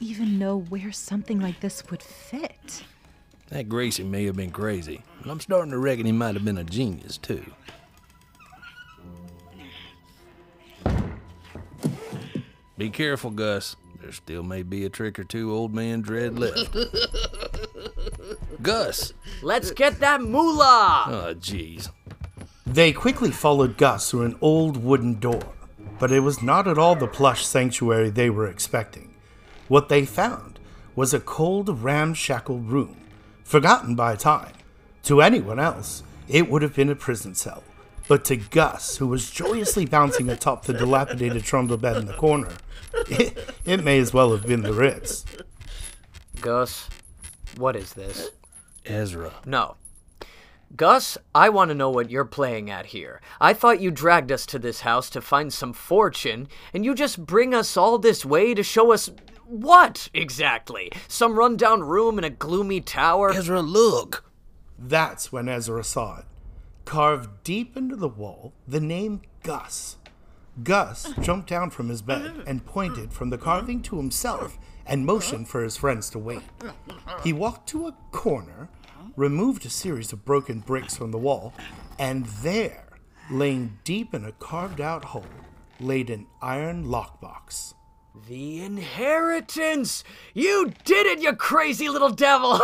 even 0.00 0.38
know 0.38 0.58
where 0.58 0.92
something 0.92 1.40
like 1.40 1.60
this 1.60 1.82
would 1.90 2.02
fit. 2.02 2.84
That 3.52 3.68
Gracie 3.68 4.02
may 4.02 4.24
have 4.24 4.34
been 4.34 4.50
crazy, 4.50 5.02
but 5.20 5.30
I'm 5.30 5.38
starting 5.38 5.72
to 5.72 5.78
reckon 5.78 6.06
he 6.06 6.12
might 6.12 6.34
have 6.36 6.44
been 6.44 6.56
a 6.56 6.64
genius, 6.64 7.18
too. 7.18 7.44
Be 12.78 12.88
careful, 12.88 13.30
Gus. 13.30 13.76
There 14.00 14.10
still 14.10 14.42
may 14.42 14.62
be 14.62 14.86
a 14.86 14.88
trick 14.88 15.18
or 15.18 15.24
two 15.24 15.52
Old 15.52 15.74
Man 15.74 16.00
Dread 16.00 16.38
left. 16.38 16.74
Gus! 18.62 19.12
Let's 19.42 19.70
get 19.70 20.00
that 20.00 20.22
moolah! 20.22 21.04
Oh, 21.08 21.34
jeez. 21.38 21.90
They 22.66 22.94
quickly 22.94 23.30
followed 23.30 23.76
Gus 23.76 24.10
through 24.10 24.22
an 24.22 24.38
old 24.40 24.78
wooden 24.78 25.20
door, 25.20 25.52
but 25.98 26.10
it 26.10 26.20
was 26.20 26.42
not 26.42 26.66
at 26.66 26.78
all 26.78 26.96
the 26.96 27.06
plush 27.06 27.44
sanctuary 27.44 28.08
they 28.08 28.30
were 28.30 28.48
expecting. 28.48 29.14
What 29.68 29.90
they 29.90 30.06
found 30.06 30.58
was 30.96 31.12
a 31.12 31.20
cold, 31.20 31.82
ramshackle 31.82 32.60
room, 32.60 33.01
forgotten 33.44 33.94
by 33.94 34.16
time. 34.16 34.52
To 35.04 35.20
anyone 35.20 35.58
else, 35.58 36.02
it 36.28 36.48
would 36.48 36.62
have 36.62 36.74
been 36.74 36.90
a 36.90 36.96
prison 36.96 37.34
cell. 37.34 37.62
But 38.08 38.24
to 38.26 38.36
Gus, 38.36 38.96
who 38.96 39.06
was 39.06 39.30
joyously 39.30 39.86
bouncing 39.86 40.28
atop 40.28 40.64
the 40.64 40.72
dilapidated 40.72 41.44
trundle 41.44 41.76
bed 41.76 41.96
in 41.96 42.06
the 42.06 42.14
corner, 42.14 42.52
it, 43.08 43.54
it 43.64 43.84
may 43.84 43.98
as 43.98 44.12
well 44.12 44.32
have 44.32 44.46
been 44.46 44.62
the 44.62 44.72
Ritz. 44.72 45.24
Gus, 46.40 46.88
what 47.56 47.76
is 47.76 47.94
this? 47.94 48.30
Ezra. 48.84 49.32
No. 49.46 49.76
Gus, 50.74 51.18
I 51.34 51.50
want 51.50 51.68
to 51.68 51.74
know 51.74 51.90
what 51.90 52.10
you're 52.10 52.24
playing 52.24 52.70
at 52.70 52.86
here. 52.86 53.20
I 53.40 53.52
thought 53.52 53.80
you 53.80 53.90
dragged 53.90 54.32
us 54.32 54.46
to 54.46 54.58
this 54.58 54.80
house 54.80 55.10
to 55.10 55.20
find 55.20 55.52
some 55.52 55.74
fortune, 55.74 56.48
and 56.72 56.84
you 56.84 56.94
just 56.94 57.24
bring 57.26 57.54
us 57.54 57.76
all 57.76 57.98
this 57.98 58.24
way 58.24 58.54
to 58.54 58.62
show 58.62 58.92
us 58.92 59.10
what 59.52 60.08
exactly? 60.14 60.90
Some 61.08 61.38
rundown 61.38 61.82
room 61.82 62.16
in 62.16 62.24
a 62.24 62.30
gloomy 62.30 62.80
tower? 62.80 63.30
Ezra, 63.30 63.60
look! 63.60 64.24
That's 64.78 65.30
when 65.30 65.46
Ezra 65.46 65.84
saw 65.84 66.20
it. 66.20 66.24
Carved 66.86 67.44
deep 67.44 67.76
into 67.76 67.94
the 67.94 68.08
wall, 68.08 68.54
the 68.66 68.80
name 68.80 69.20
Gus. 69.42 69.98
Gus 70.62 71.12
jumped 71.20 71.48
down 71.48 71.68
from 71.68 71.90
his 71.90 72.00
bed 72.00 72.44
and 72.46 72.64
pointed 72.64 73.12
from 73.12 73.30
the 73.30 73.38
carving 73.38 73.82
to 73.82 73.96
himself 73.98 74.58
and 74.86 75.04
motioned 75.04 75.48
for 75.48 75.62
his 75.62 75.76
friends 75.76 76.08
to 76.10 76.18
wait. 76.18 76.42
He 77.22 77.32
walked 77.32 77.68
to 77.70 77.86
a 77.86 77.96
corner, 78.10 78.68
removed 79.16 79.66
a 79.66 79.70
series 79.70 80.12
of 80.12 80.24
broken 80.24 80.60
bricks 80.60 80.96
from 80.96 81.10
the 81.10 81.18
wall, 81.18 81.52
and 81.98 82.24
there, 82.24 82.88
laying 83.30 83.78
deep 83.84 84.14
in 84.14 84.24
a 84.24 84.32
carved 84.32 84.80
out 84.80 85.04
hole, 85.04 85.26
laid 85.78 86.08
an 86.08 86.26
iron 86.40 86.84
lockbox. 86.84 87.74
The 88.14 88.62
inheritance! 88.62 90.04
You 90.34 90.72
did 90.84 91.06
it, 91.06 91.20
you 91.20 91.34
crazy 91.34 91.88
little 91.88 92.10
devil! 92.10 92.60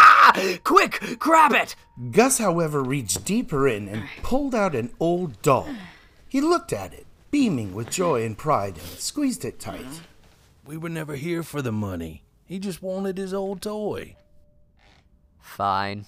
Quick, 0.64 1.16
grab 1.18 1.52
it! 1.52 1.74
Gus, 2.12 2.38
however, 2.38 2.82
reached 2.82 3.24
deeper 3.24 3.66
in 3.66 3.88
and 3.88 4.04
pulled 4.22 4.54
out 4.54 4.74
an 4.74 4.92
old 5.00 5.42
doll. 5.42 5.68
He 6.28 6.40
looked 6.40 6.72
at 6.72 6.92
it, 6.92 7.06
beaming 7.30 7.74
with 7.74 7.90
joy 7.90 8.24
and 8.24 8.38
pride, 8.38 8.78
and 8.78 8.86
squeezed 8.86 9.44
it 9.44 9.58
tight. 9.58 10.02
We 10.64 10.76
were 10.76 10.88
never 10.88 11.16
here 11.16 11.42
for 11.42 11.60
the 11.60 11.72
money. 11.72 12.22
He 12.46 12.58
just 12.58 12.82
wanted 12.82 13.18
his 13.18 13.34
old 13.34 13.62
toy. 13.62 14.16
Fine. 15.40 16.06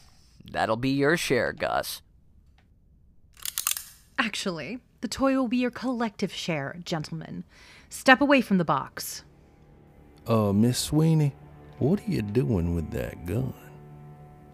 That'll 0.50 0.76
be 0.76 0.90
your 0.90 1.16
share, 1.16 1.52
Gus. 1.52 2.02
Actually, 4.18 4.78
the 5.00 5.08
toy 5.08 5.34
will 5.34 5.48
be 5.48 5.58
your 5.58 5.70
collective 5.70 6.32
share, 6.32 6.76
gentlemen. 6.84 7.44
Step 7.88 8.20
away 8.20 8.40
from 8.40 8.58
the 8.58 8.64
box. 8.64 9.24
Uh, 10.26 10.52
Miss 10.52 10.78
Sweeny, 10.78 11.32
what 11.78 12.00
are 12.00 12.10
you 12.10 12.22
doing 12.22 12.74
with 12.74 12.90
that 12.90 13.26
gun? 13.26 13.54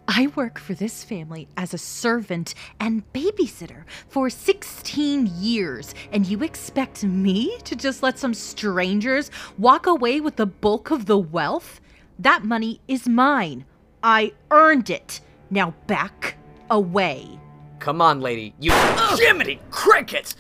I 0.09 0.27
work 0.35 0.59
for 0.59 0.75
this 0.75 1.05
family 1.05 1.49
as 1.57 1.73
a 1.73 1.79
servant 1.79 2.55
and 2.81 3.11
babysitter 3.13 3.85
for 4.09 4.29
16 4.29 5.31
years, 5.39 5.95
and 6.11 6.27
you 6.27 6.43
expect 6.43 7.05
me 7.05 7.57
to 7.65 7.75
just 7.75 8.03
let 8.03 8.19
some 8.19 8.35
strangers 8.35 9.31
walk 9.57 9.87
away 9.87 10.21
with 10.21 10.37
the 10.37 10.47
bulk 10.47 10.91
of 10.91 11.07
the 11.07 11.19
wealth? 11.19 11.81
That 12.19 12.45
money 12.45 12.81
is 12.89 13.09
mine. 13.09 13.65
I 14.03 14.33
earned 14.51 14.91
it. 14.91 15.21
Now 15.51 15.75
back 15.87 16.37
away. 16.69 17.39
Come 17.79 18.01
on, 18.03 18.21
lady. 18.21 18.55
You 18.61 18.73
Jiminy 19.17 19.61
Cricket! 19.71 20.35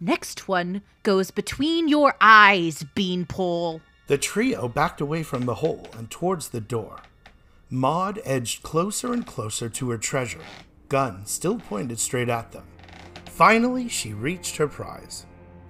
Next 0.00 0.46
one 0.46 0.82
goes 1.02 1.30
between 1.30 1.88
your 1.88 2.14
eyes, 2.20 2.84
Beanpole. 2.94 3.80
The 4.08 4.18
trio 4.18 4.68
backed 4.68 5.00
away 5.00 5.22
from 5.22 5.46
the 5.46 5.56
hole 5.56 5.88
and 5.96 6.10
towards 6.10 6.50
the 6.50 6.60
door. 6.60 7.00
Maude 7.70 8.20
edged 8.24 8.62
closer 8.62 9.12
and 9.12 9.26
closer 9.26 9.68
to 9.68 9.90
her 9.90 9.98
treasure, 9.98 10.42
gun 10.88 11.26
still 11.26 11.58
pointed 11.58 11.98
straight 11.98 12.28
at 12.28 12.52
them. 12.52 12.64
Finally, 13.24 13.88
she 13.88 14.12
reached 14.12 14.56
her 14.56 14.68
prize. 14.68 15.26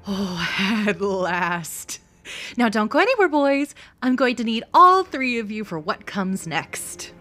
Oh, 0.06 0.48
at 0.58 1.00
last. 1.00 2.00
Now, 2.56 2.68
don't 2.68 2.90
go 2.90 2.98
anywhere, 2.98 3.28
boys. 3.28 3.74
I'm 4.02 4.16
going 4.16 4.36
to 4.36 4.44
need 4.44 4.64
all 4.74 5.04
three 5.04 5.38
of 5.38 5.50
you 5.50 5.64
for 5.64 5.78
what 5.78 6.06
comes 6.06 6.46
next. 6.46 7.12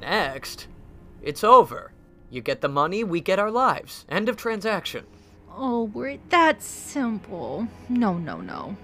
Next? 0.00 0.66
It's 1.22 1.44
over. 1.44 1.92
You 2.30 2.40
get 2.40 2.60
the 2.60 2.68
money, 2.68 3.04
we 3.04 3.20
get 3.20 3.38
our 3.38 3.50
lives. 3.50 4.04
End 4.08 4.28
of 4.28 4.36
transaction. 4.36 5.04
Oh, 5.58 5.84
were 5.84 6.08
it 6.08 6.28
that 6.28 6.62
simple? 6.62 7.66
No, 7.88 8.18
no, 8.18 8.42
no. 8.42 8.76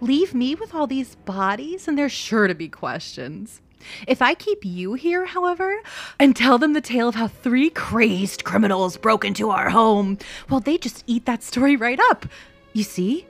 Leave 0.00 0.32
me 0.32 0.54
with 0.54 0.74
all 0.74 0.86
these 0.86 1.14
bodies, 1.14 1.86
and 1.86 1.98
there's 1.98 2.10
sure 2.10 2.48
to 2.48 2.54
be 2.54 2.70
questions. 2.70 3.60
If 4.06 4.22
I 4.22 4.32
keep 4.32 4.64
you 4.64 4.94
here, 4.94 5.26
however, 5.26 5.76
and 6.18 6.34
tell 6.34 6.56
them 6.56 6.72
the 6.72 6.80
tale 6.80 7.08
of 7.08 7.16
how 7.16 7.28
three 7.28 7.68
crazed 7.68 8.44
criminals 8.44 8.96
broke 8.96 9.26
into 9.26 9.50
our 9.50 9.68
home, 9.68 10.16
well, 10.48 10.60
they 10.60 10.78
just 10.78 11.04
eat 11.06 11.26
that 11.26 11.42
story 11.42 11.76
right 11.76 12.00
up. 12.08 12.24
You 12.72 12.82
see? 12.82 13.26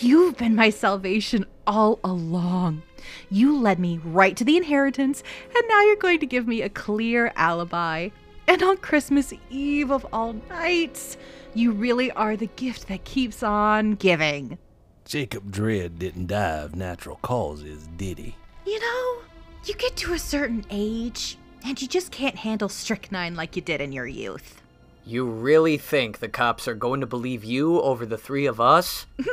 You've 0.00 0.36
been 0.36 0.54
my 0.54 0.68
salvation 0.68 1.46
all 1.66 1.98
along. 2.04 2.82
You 3.30 3.58
led 3.58 3.78
me 3.78 4.00
right 4.04 4.36
to 4.36 4.44
the 4.44 4.58
inheritance, 4.58 5.22
and 5.56 5.64
now 5.66 5.80
you're 5.80 5.96
going 5.96 6.20
to 6.20 6.26
give 6.26 6.46
me 6.46 6.60
a 6.60 6.68
clear 6.68 7.32
alibi. 7.36 8.10
And 8.48 8.62
on 8.62 8.76
Christmas 8.78 9.32
Eve 9.50 9.90
of 9.90 10.06
all 10.12 10.34
nights, 10.48 11.16
you 11.54 11.72
really 11.72 12.10
are 12.12 12.36
the 12.36 12.48
gift 12.56 12.88
that 12.88 13.04
keeps 13.04 13.42
on 13.42 13.92
giving. 13.94 14.58
Jacob 15.04 15.50
Dread 15.50 15.98
didn't 15.98 16.28
die 16.28 16.58
of 16.58 16.76
natural 16.76 17.16
causes, 17.22 17.88
did 17.96 18.18
he? 18.18 18.36
You 18.66 18.80
know, 18.80 19.22
you 19.64 19.74
get 19.74 19.96
to 19.96 20.12
a 20.12 20.18
certain 20.18 20.64
age, 20.70 21.36
and 21.64 21.80
you 21.80 21.88
just 21.88 22.10
can't 22.10 22.36
handle 22.36 22.68
strychnine 22.68 23.34
like 23.34 23.56
you 23.56 23.62
did 23.62 23.80
in 23.80 23.92
your 23.92 24.06
youth. 24.06 24.60
You 25.04 25.24
really 25.26 25.78
think 25.78 26.18
the 26.18 26.28
cops 26.28 26.68
are 26.68 26.74
going 26.74 27.00
to 27.00 27.06
believe 27.06 27.44
you 27.44 27.80
over 27.80 28.06
the 28.06 28.18
three 28.18 28.46
of 28.46 28.60
us? 28.60 29.06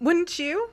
Wouldn't 0.00 0.38
you? 0.38 0.70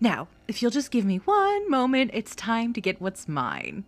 Now, 0.00 0.28
if 0.48 0.62
you'll 0.62 0.70
just 0.70 0.90
give 0.90 1.04
me 1.04 1.18
one 1.18 1.68
moment, 1.70 2.12
it's 2.14 2.34
time 2.34 2.72
to 2.72 2.80
get 2.80 3.00
what's 3.00 3.28
mine. 3.28 3.84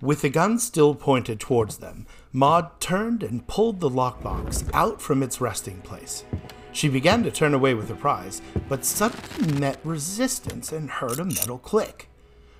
With 0.00 0.22
the 0.22 0.28
gun 0.28 0.58
still 0.58 0.94
pointed 0.94 1.40
towards 1.40 1.78
them, 1.78 2.06
Maude 2.32 2.80
turned 2.80 3.22
and 3.22 3.46
pulled 3.46 3.80
the 3.80 3.88
lockbox 3.88 4.68
out 4.74 5.00
from 5.00 5.22
its 5.22 5.40
resting 5.40 5.80
place. 5.80 6.24
She 6.72 6.88
began 6.88 7.22
to 7.22 7.30
turn 7.30 7.54
away 7.54 7.74
with 7.74 7.88
her 7.88 7.94
prize, 7.94 8.42
but 8.68 8.84
suddenly 8.84 9.58
met 9.58 9.78
resistance 9.84 10.72
and 10.72 10.90
heard 10.90 11.20
a 11.20 11.24
metal 11.24 11.58
click. 11.58 12.08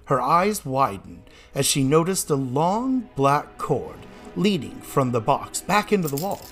Her 0.06 0.20
eyes 0.20 0.64
widened 0.64 1.28
as 1.54 1.66
she 1.66 1.82
noticed 1.82 2.30
a 2.30 2.36
long 2.36 3.08
black 3.16 3.58
cord 3.58 3.98
leading 4.36 4.80
from 4.80 5.12
the 5.12 5.20
box 5.20 5.60
back 5.60 5.92
into 5.92 6.08
the 6.08 6.22
wall. 6.22 6.42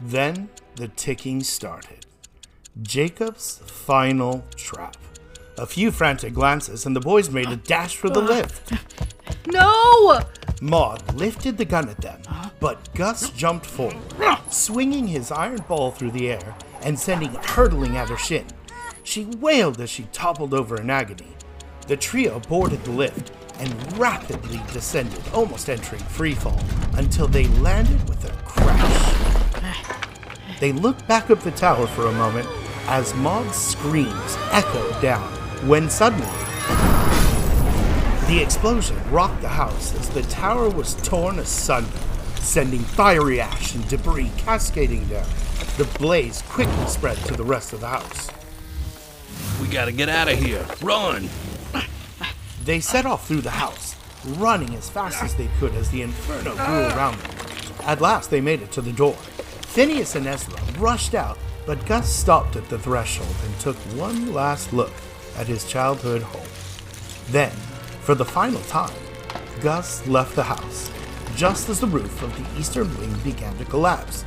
Then 0.00 0.48
the 0.76 0.88
ticking 0.88 1.42
started. 1.42 2.06
Jacob's 2.82 3.58
final 3.58 4.44
trap. 4.56 4.96
A 5.58 5.66
few 5.66 5.90
frantic 5.90 6.34
glances, 6.34 6.86
and 6.86 6.94
the 6.94 7.00
boys 7.00 7.30
made 7.30 7.48
a 7.48 7.56
dash 7.56 7.96
for 7.96 8.08
the 8.08 8.20
lift. 8.20 8.72
No! 9.46 10.20
Maude 10.60 11.14
lifted 11.14 11.58
the 11.58 11.64
gun 11.64 11.88
at 11.88 12.00
them, 12.00 12.20
but 12.60 12.94
Gus 12.94 13.30
jumped 13.30 13.66
forward, 13.66 13.96
swinging 14.50 15.08
his 15.08 15.32
iron 15.32 15.64
ball 15.68 15.90
through 15.90 16.12
the 16.12 16.30
air 16.30 16.54
and 16.82 16.98
sending 16.98 17.34
it 17.34 17.44
hurtling 17.44 17.96
at 17.96 18.08
her 18.08 18.16
shin. 18.16 18.46
She 19.02 19.24
wailed 19.24 19.80
as 19.80 19.90
she 19.90 20.04
toppled 20.12 20.54
over 20.54 20.80
in 20.80 20.90
agony. 20.90 21.34
The 21.86 21.96
trio 21.96 22.40
boarded 22.40 22.84
the 22.84 22.92
lift 22.92 23.32
and 23.58 23.98
rapidly 23.98 24.60
descended, 24.72 25.22
almost 25.32 25.68
entering 25.68 26.02
freefall, 26.02 26.62
until 26.96 27.26
they 27.26 27.48
landed 27.48 28.08
with 28.08 28.24
a 28.24 28.32
crash. 28.44 29.14
They 30.60 30.72
looked 30.72 31.06
back 31.08 31.30
up 31.30 31.40
the 31.40 31.50
tower 31.50 31.86
for 31.88 32.06
a 32.06 32.12
moment 32.12 32.48
as 32.86 33.14
Maude's 33.14 33.56
screams 33.56 34.36
echoed 34.50 35.00
down, 35.02 35.37
when 35.64 35.90
suddenly 35.90 36.26
the 38.28 38.42
explosion 38.42 38.96
rocked 39.10 39.40
the 39.40 39.48
house 39.48 39.94
as 39.94 40.10
the 40.10 40.22
tower 40.22 40.68
was 40.68 40.94
torn 40.96 41.38
asunder, 41.38 41.98
sending 42.36 42.80
fiery 42.80 43.40
ash 43.40 43.74
and 43.74 43.88
debris 43.88 44.30
cascading 44.36 45.06
down. 45.06 45.26
The 45.78 45.88
blaze 45.98 46.42
quickly 46.42 46.86
spread 46.86 47.16
to 47.24 47.34
the 47.34 47.44
rest 47.44 47.72
of 47.72 47.80
the 47.80 47.88
house. 47.88 48.28
We 49.62 49.68
gotta 49.68 49.92
get 49.92 50.08
out 50.08 50.30
of 50.30 50.38
here. 50.38 50.66
Run! 50.82 51.28
They 52.64 52.80
set 52.80 53.06
off 53.06 53.26
through 53.26 53.40
the 53.40 53.50
house, 53.50 53.96
running 54.36 54.74
as 54.74 54.90
fast 54.90 55.22
as 55.22 55.34
they 55.34 55.48
could 55.58 55.74
as 55.74 55.90
the 55.90 56.02
inferno 56.02 56.54
grew 56.54 56.96
around 56.96 57.18
them. 57.18 57.30
At 57.86 58.02
last, 58.02 58.30
they 58.30 58.42
made 58.42 58.60
it 58.60 58.70
to 58.72 58.82
the 58.82 58.92
door. 58.92 59.14
Phineas 59.14 60.16
and 60.16 60.26
Ezra 60.26 60.60
rushed 60.78 61.14
out, 61.14 61.38
but 61.64 61.86
Gus 61.86 62.12
stopped 62.12 62.56
at 62.56 62.68
the 62.68 62.78
threshold 62.78 63.34
and 63.44 63.58
took 63.58 63.76
one 63.96 64.34
last 64.34 64.74
look 64.74 64.92
at 65.38 65.46
his 65.46 65.64
childhood 65.64 66.22
home. 66.22 66.46
Then, 67.30 67.52
for 68.02 68.14
the 68.14 68.24
final 68.24 68.60
time, 68.62 68.96
Gus 69.60 70.06
left 70.06 70.34
the 70.34 70.42
house, 70.42 70.90
just 71.36 71.68
as 71.68 71.80
the 71.80 71.86
roof 71.86 72.22
of 72.22 72.36
the 72.36 72.60
eastern 72.60 72.96
wing 72.98 73.14
began 73.24 73.56
to 73.58 73.64
collapse. 73.64 74.24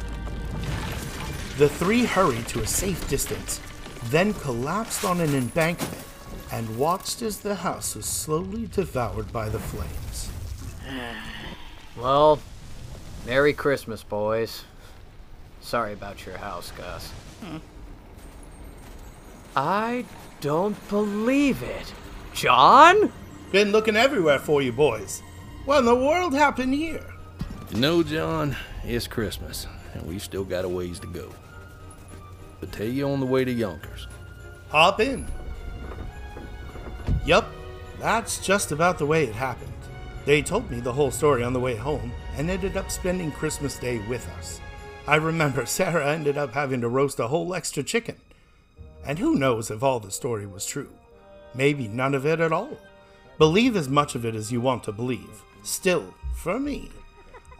The 1.57 1.69
three 1.69 2.05
hurried 2.05 2.47
to 2.49 2.61
a 2.61 2.67
safe 2.67 3.07
distance, 3.09 3.59
then 4.05 4.33
collapsed 4.33 5.03
on 5.03 5.21
an 5.21 5.35
embankment 5.35 6.03
and 6.51 6.77
watched 6.77 7.21
as 7.21 7.39
the 7.39 7.55
house 7.55 7.95
was 7.95 8.05
slowly 8.05 8.67
devoured 8.67 9.31
by 9.31 9.49
the 9.49 9.59
flames. 9.59 10.29
Well, 11.97 12.39
Merry 13.25 13.51
Christmas, 13.51 14.01
boys. 14.01 14.63
Sorry 15.59 15.91
about 15.91 16.25
your 16.25 16.37
house, 16.37 16.71
Gus. 16.71 17.11
Hmm. 17.43 17.57
I 19.55 20.05
don't 20.41 20.75
believe 20.89 21.61
it. 21.63 21.93
John? 22.33 23.11
Been 23.51 23.71
looking 23.71 23.95
everywhere 23.95 24.39
for 24.39 24.61
you 24.61 24.71
boys. 24.71 25.21
What 25.65 25.79
in 25.79 25.85
the 25.85 25.95
world 25.95 26.33
happened 26.33 26.73
here? 26.73 27.05
You 27.71 27.79
know, 27.79 28.03
John, 28.03 28.57
it's 28.83 29.07
Christmas, 29.07 29.67
and 29.93 30.05
we've 30.05 30.21
still 30.21 30.43
got 30.43 30.65
a 30.65 30.69
ways 30.69 30.99
to 30.99 31.07
go. 31.07 31.29
But 32.59 32.71
tell 32.71 32.87
you 32.87 33.07
on 33.09 33.19
the 33.19 33.25
way 33.25 33.45
to 33.45 33.51
Yonkers. 33.51 34.07
Hop 34.69 34.99
in. 34.99 35.27
Yup, 37.25 37.47
that's 37.99 38.43
just 38.43 38.71
about 38.71 38.97
the 38.97 39.05
way 39.05 39.25
it 39.25 39.35
happened. 39.35 39.71
They 40.25 40.41
told 40.41 40.69
me 40.71 40.79
the 40.79 40.93
whole 40.93 41.11
story 41.11 41.43
on 41.43 41.53
the 41.53 41.59
way 41.59 41.75
home 41.75 42.11
and 42.35 42.49
ended 42.49 42.77
up 42.77 42.89
spending 42.89 43.31
Christmas 43.31 43.77
Day 43.77 43.99
with 44.07 44.27
us. 44.37 44.59
I 45.07 45.15
remember 45.15 45.65
Sarah 45.67 46.11
ended 46.11 46.37
up 46.37 46.53
having 46.53 46.81
to 46.81 46.89
roast 46.89 47.19
a 47.19 47.27
whole 47.27 47.53
extra 47.53 47.83
chicken. 47.83 48.15
And 49.05 49.19
who 49.19 49.35
knows 49.35 49.71
if 49.71 49.83
all 49.83 49.99
the 49.99 50.11
story 50.11 50.45
was 50.45 50.65
true? 50.65 50.91
Maybe 51.53 51.87
none 51.87 52.13
of 52.13 52.25
it 52.25 52.39
at 52.39 52.53
all. 52.53 52.77
Believe 53.37 53.75
as 53.75 53.89
much 53.89 54.15
of 54.15 54.25
it 54.25 54.35
as 54.35 54.51
you 54.51 54.61
want 54.61 54.83
to 54.83 54.91
believe. 54.91 55.43
Still, 55.63 56.13
for 56.35 56.59
me, 56.59 56.89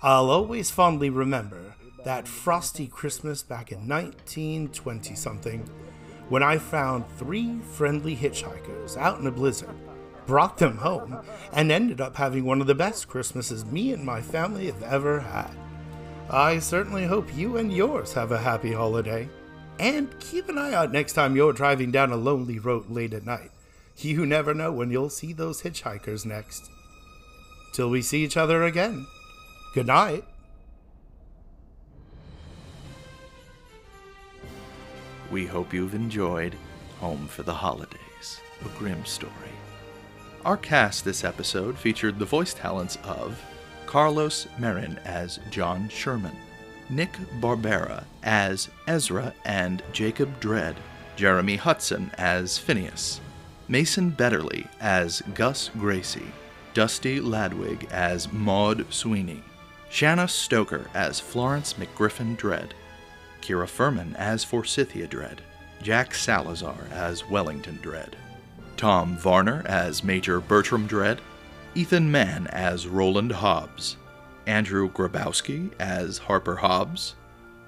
I'll 0.02 0.30
always 0.30 0.72
fondly 0.72 1.10
remember 1.10 1.76
that 2.04 2.28
frosty 2.28 2.88
Christmas 2.88 3.44
back 3.44 3.72
in 3.72 3.88
1920 3.88 5.16
something 5.16 5.70
when 6.30 6.44
I 6.44 6.58
found 6.58 7.06
three 7.18 7.60
friendly 7.74 8.16
hitchhikers 8.16 8.96
out 8.96 9.20
in 9.20 9.28
a 9.28 9.32
blizzard, 9.32 9.76
brought 10.26 10.58
them 10.58 10.78
home, 10.78 11.20
and 11.52 11.70
ended 11.70 12.00
up 12.00 12.16
having 12.16 12.46
one 12.46 12.62
of 12.62 12.68
the 12.68 12.74
best 12.74 13.10
Christmases 13.10 13.66
me 13.66 13.92
and 13.92 14.06
my 14.06 14.22
family 14.22 14.68
have 14.68 14.82
ever 14.82 15.20
had. 15.20 15.52
I 16.30 16.60
certainly 16.60 17.06
hope 17.06 17.36
you 17.36 17.58
and 17.58 17.74
yours 17.74 18.14
have 18.14 18.32
a 18.32 18.38
happy 18.38 18.72
holiday. 18.72 19.28
And 19.82 20.20
keep 20.20 20.48
an 20.48 20.60
eye 20.60 20.76
out 20.76 20.92
next 20.92 21.14
time 21.14 21.36
you're 21.36 21.54
driving 21.54 21.90
down 21.90 22.12
a 22.12 22.16
lonely 22.16 22.60
road 22.60 22.92
late 22.92 23.16
at 23.16 23.26
night. 23.26 23.50
You 23.98 24.28
never 24.28 24.54
know 24.54 24.72
when 24.72 24.92
you'll 24.92 25.10
see 25.10 25.34
those 25.34 25.64
hitchhikers 25.64 26.24
next. 26.24 26.70
Till 27.74 27.90
we 27.90 28.04
see 28.04 28.24
each 28.24 28.38
other 28.38 28.64
again. 28.64 29.08
Good 29.74 29.88
night. 29.88 30.24
We 35.32 35.48
hope 35.48 35.74
you've 35.74 35.96
enjoyed 35.96 36.56
Home 37.00 37.26
for 37.28 37.42
the 37.42 37.54
Holidays, 37.54 38.40
a 38.64 38.78
grim 38.78 39.04
story. 39.04 39.32
Our 40.46 40.58
cast 40.58 41.06
this 41.06 41.24
episode 41.24 41.76
featured 41.76 42.20
the 42.20 42.26
voice 42.26 42.54
talents 42.54 43.00
of 43.04 43.44
Carlos 43.88 44.46
Meirin 44.60 45.04
as 45.06 45.40
John 45.50 45.90
Sherman, 45.90 46.36
Nick 46.92 47.14
Barbera 47.40 48.04
as 48.22 48.70
Ezra 48.86 49.34
and 49.46 49.82
Jacob 49.94 50.40
Dread, 50.40 50.76
Jeremy 51.16 51.58
Hutson 51.58 52.14
as 52.16 52.58
Phineas, 52.58 53.22
Mason 53.68 54.12
Betterly 54.12 54.68
as 54.82 55.22
Gus 55.34 55.70
Gracie, 55.80 56.32
Dusty 56.74 57.20
Ladwig 57.20 57.90
as 57.92 58.32
Maude 58.32 58.86
Sweeny, 58.92 59.42
Shanna 59.90 60.28
Stoker 60.28 60.88
as 60.94 61.20
Florence 61.20 61.76
McGriffin 61.76 62.36
Dread, 62.36 62.74
Kyra 63.42 63.68
Furman 63.68 64.16
as 64.18 64.44
Forsythia 64.44 65.08
Dread, 65.08 65.42
Jack 65.82 66.14
Salazar 66.14 66.88
as 66.92 67.28
Wellington 67.30 67.80
Dread, 67.82 68.16
Tom 68.78 69.18
Varner 69.18 69.64
as 69.66 70.04
Major 70.04 70.40
Bertram 70.40 70.88
Dread, 70.88 71.22
Ethan 71.74 72.12
Mann 72.12 72.48
as 72.48 72.88
Roland 72.88 73.32
Hobbs, 73.32 73.96
Andrew 74.46 74.90
Grabowski 74.92 75.72
as 75.80 76.18
Harper 76.20 76.58
Hobbs, 76.58 77.16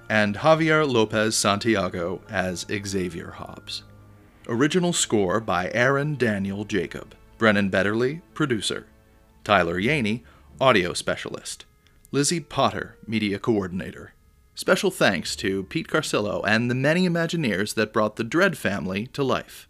and 0.09 0.35
Javier 0.35 0.87
Lopez 0.87 1.35
Santiago 1.35 2.21
as 2.29 2.65
Xavier 2.69 3.31
Hobbs. 3.31 3.83
Original 4.47 4.93
score 4.93 5.39
by 5.39 5.71
Aaron 5.73 6.15
Daniel 6.15 6.65
Jacob, 6.65 7.15
Brennan 7.37 7.69
Betterly, 7.69 8.21
producer, 8.33 8.85
Tyler 9.43 9.79
Yahne, 9.79 10.21
audio 10.59 10.93
specialist, 10.93 11.65
Lizzie 12.11 12.39
Potter, 12.39 12.97
media 13.07 13.39
coordinator. 13.39 14.13
Special 14.55 14.91
thanks 14.91 15.35
to 15.37 15.63
Pete 15.63 15.87
Carcillo 15.87 16.43
and 16.45 16.69
the 16.69 16.75
many 16.75 17.09
Imagineers 17.09 17.73
that 17.73 17.91
brought 17.91 18.17
the 18.17 18.23
Dread 18.23 18.57
family 18.57 19.07
to 19.07 19.23
life. 19.23 19.67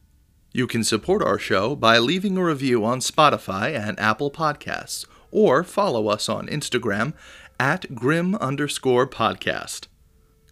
You 0.52 0.68
can 0.68 0.84
support 0.84 1.24
our 1.24 1.40
show 1.40 1.76
by 1.76 1.98
leaving 2.00 2.38
a 2.38 2.44
review 2.44 2.84
on 2.84 3.00
Spotify 3.00 3.76
and 3.76 4.00
Apple 4.00 4.30
Podcasts, 4.30 5.06
or 5.34 5.64
follow 5.64 6.08
us 6.08 6.30
on 6.30 6.48
Instagram 6.48 7.14
at 7.60 7.96
Grim 7.96 8.36
underscore 8.36 9.08
podcast. 9.08 9.88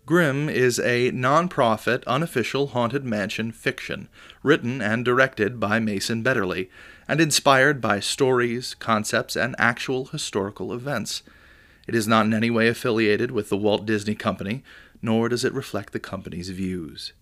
Grim 0.05 0.49
is 0.49 0.79
a 0.79 1.11
non-profit, 1.11 2.03
unofficial 2.05 2.67
haunted 2.67 3.05
mansion 3.05 3.51
fiction, 3.51 4.09
written 4.43 4.81
and 4.81 5.05
directed 5.05 5.59
by 5.59 5.79
Mason 5.79 6.23
Betterly, 6.23 6.69
and 7.07 7.21
inspired 7.21 7.79
by 7.79 7.99
stories, 7.99 8.73
concepts, 8.73 9.35
and 9.35 9.55
actual 9.59 10.05
historical 10.05 10.73
events. 10.73 11.21
It 11.87 11.95
is 11.95 12.07
not 12.07 12.25
in 12.25 12.33
any 12.33 12.49
way 12.49 12.67
affiliated 12.67 13.31
with 13.31 13.49
the 13.49 13.57
Walt 13.57 13.85
Disney 13.85 14.15
Company, 14.15 14.63
nor 15.01 15.29
does 15.29 15.45
it 15.45 15.53
reflect 15.53 15.93
the 15.93 15.99
company's 15.99 16.49
views. 16.49 17.13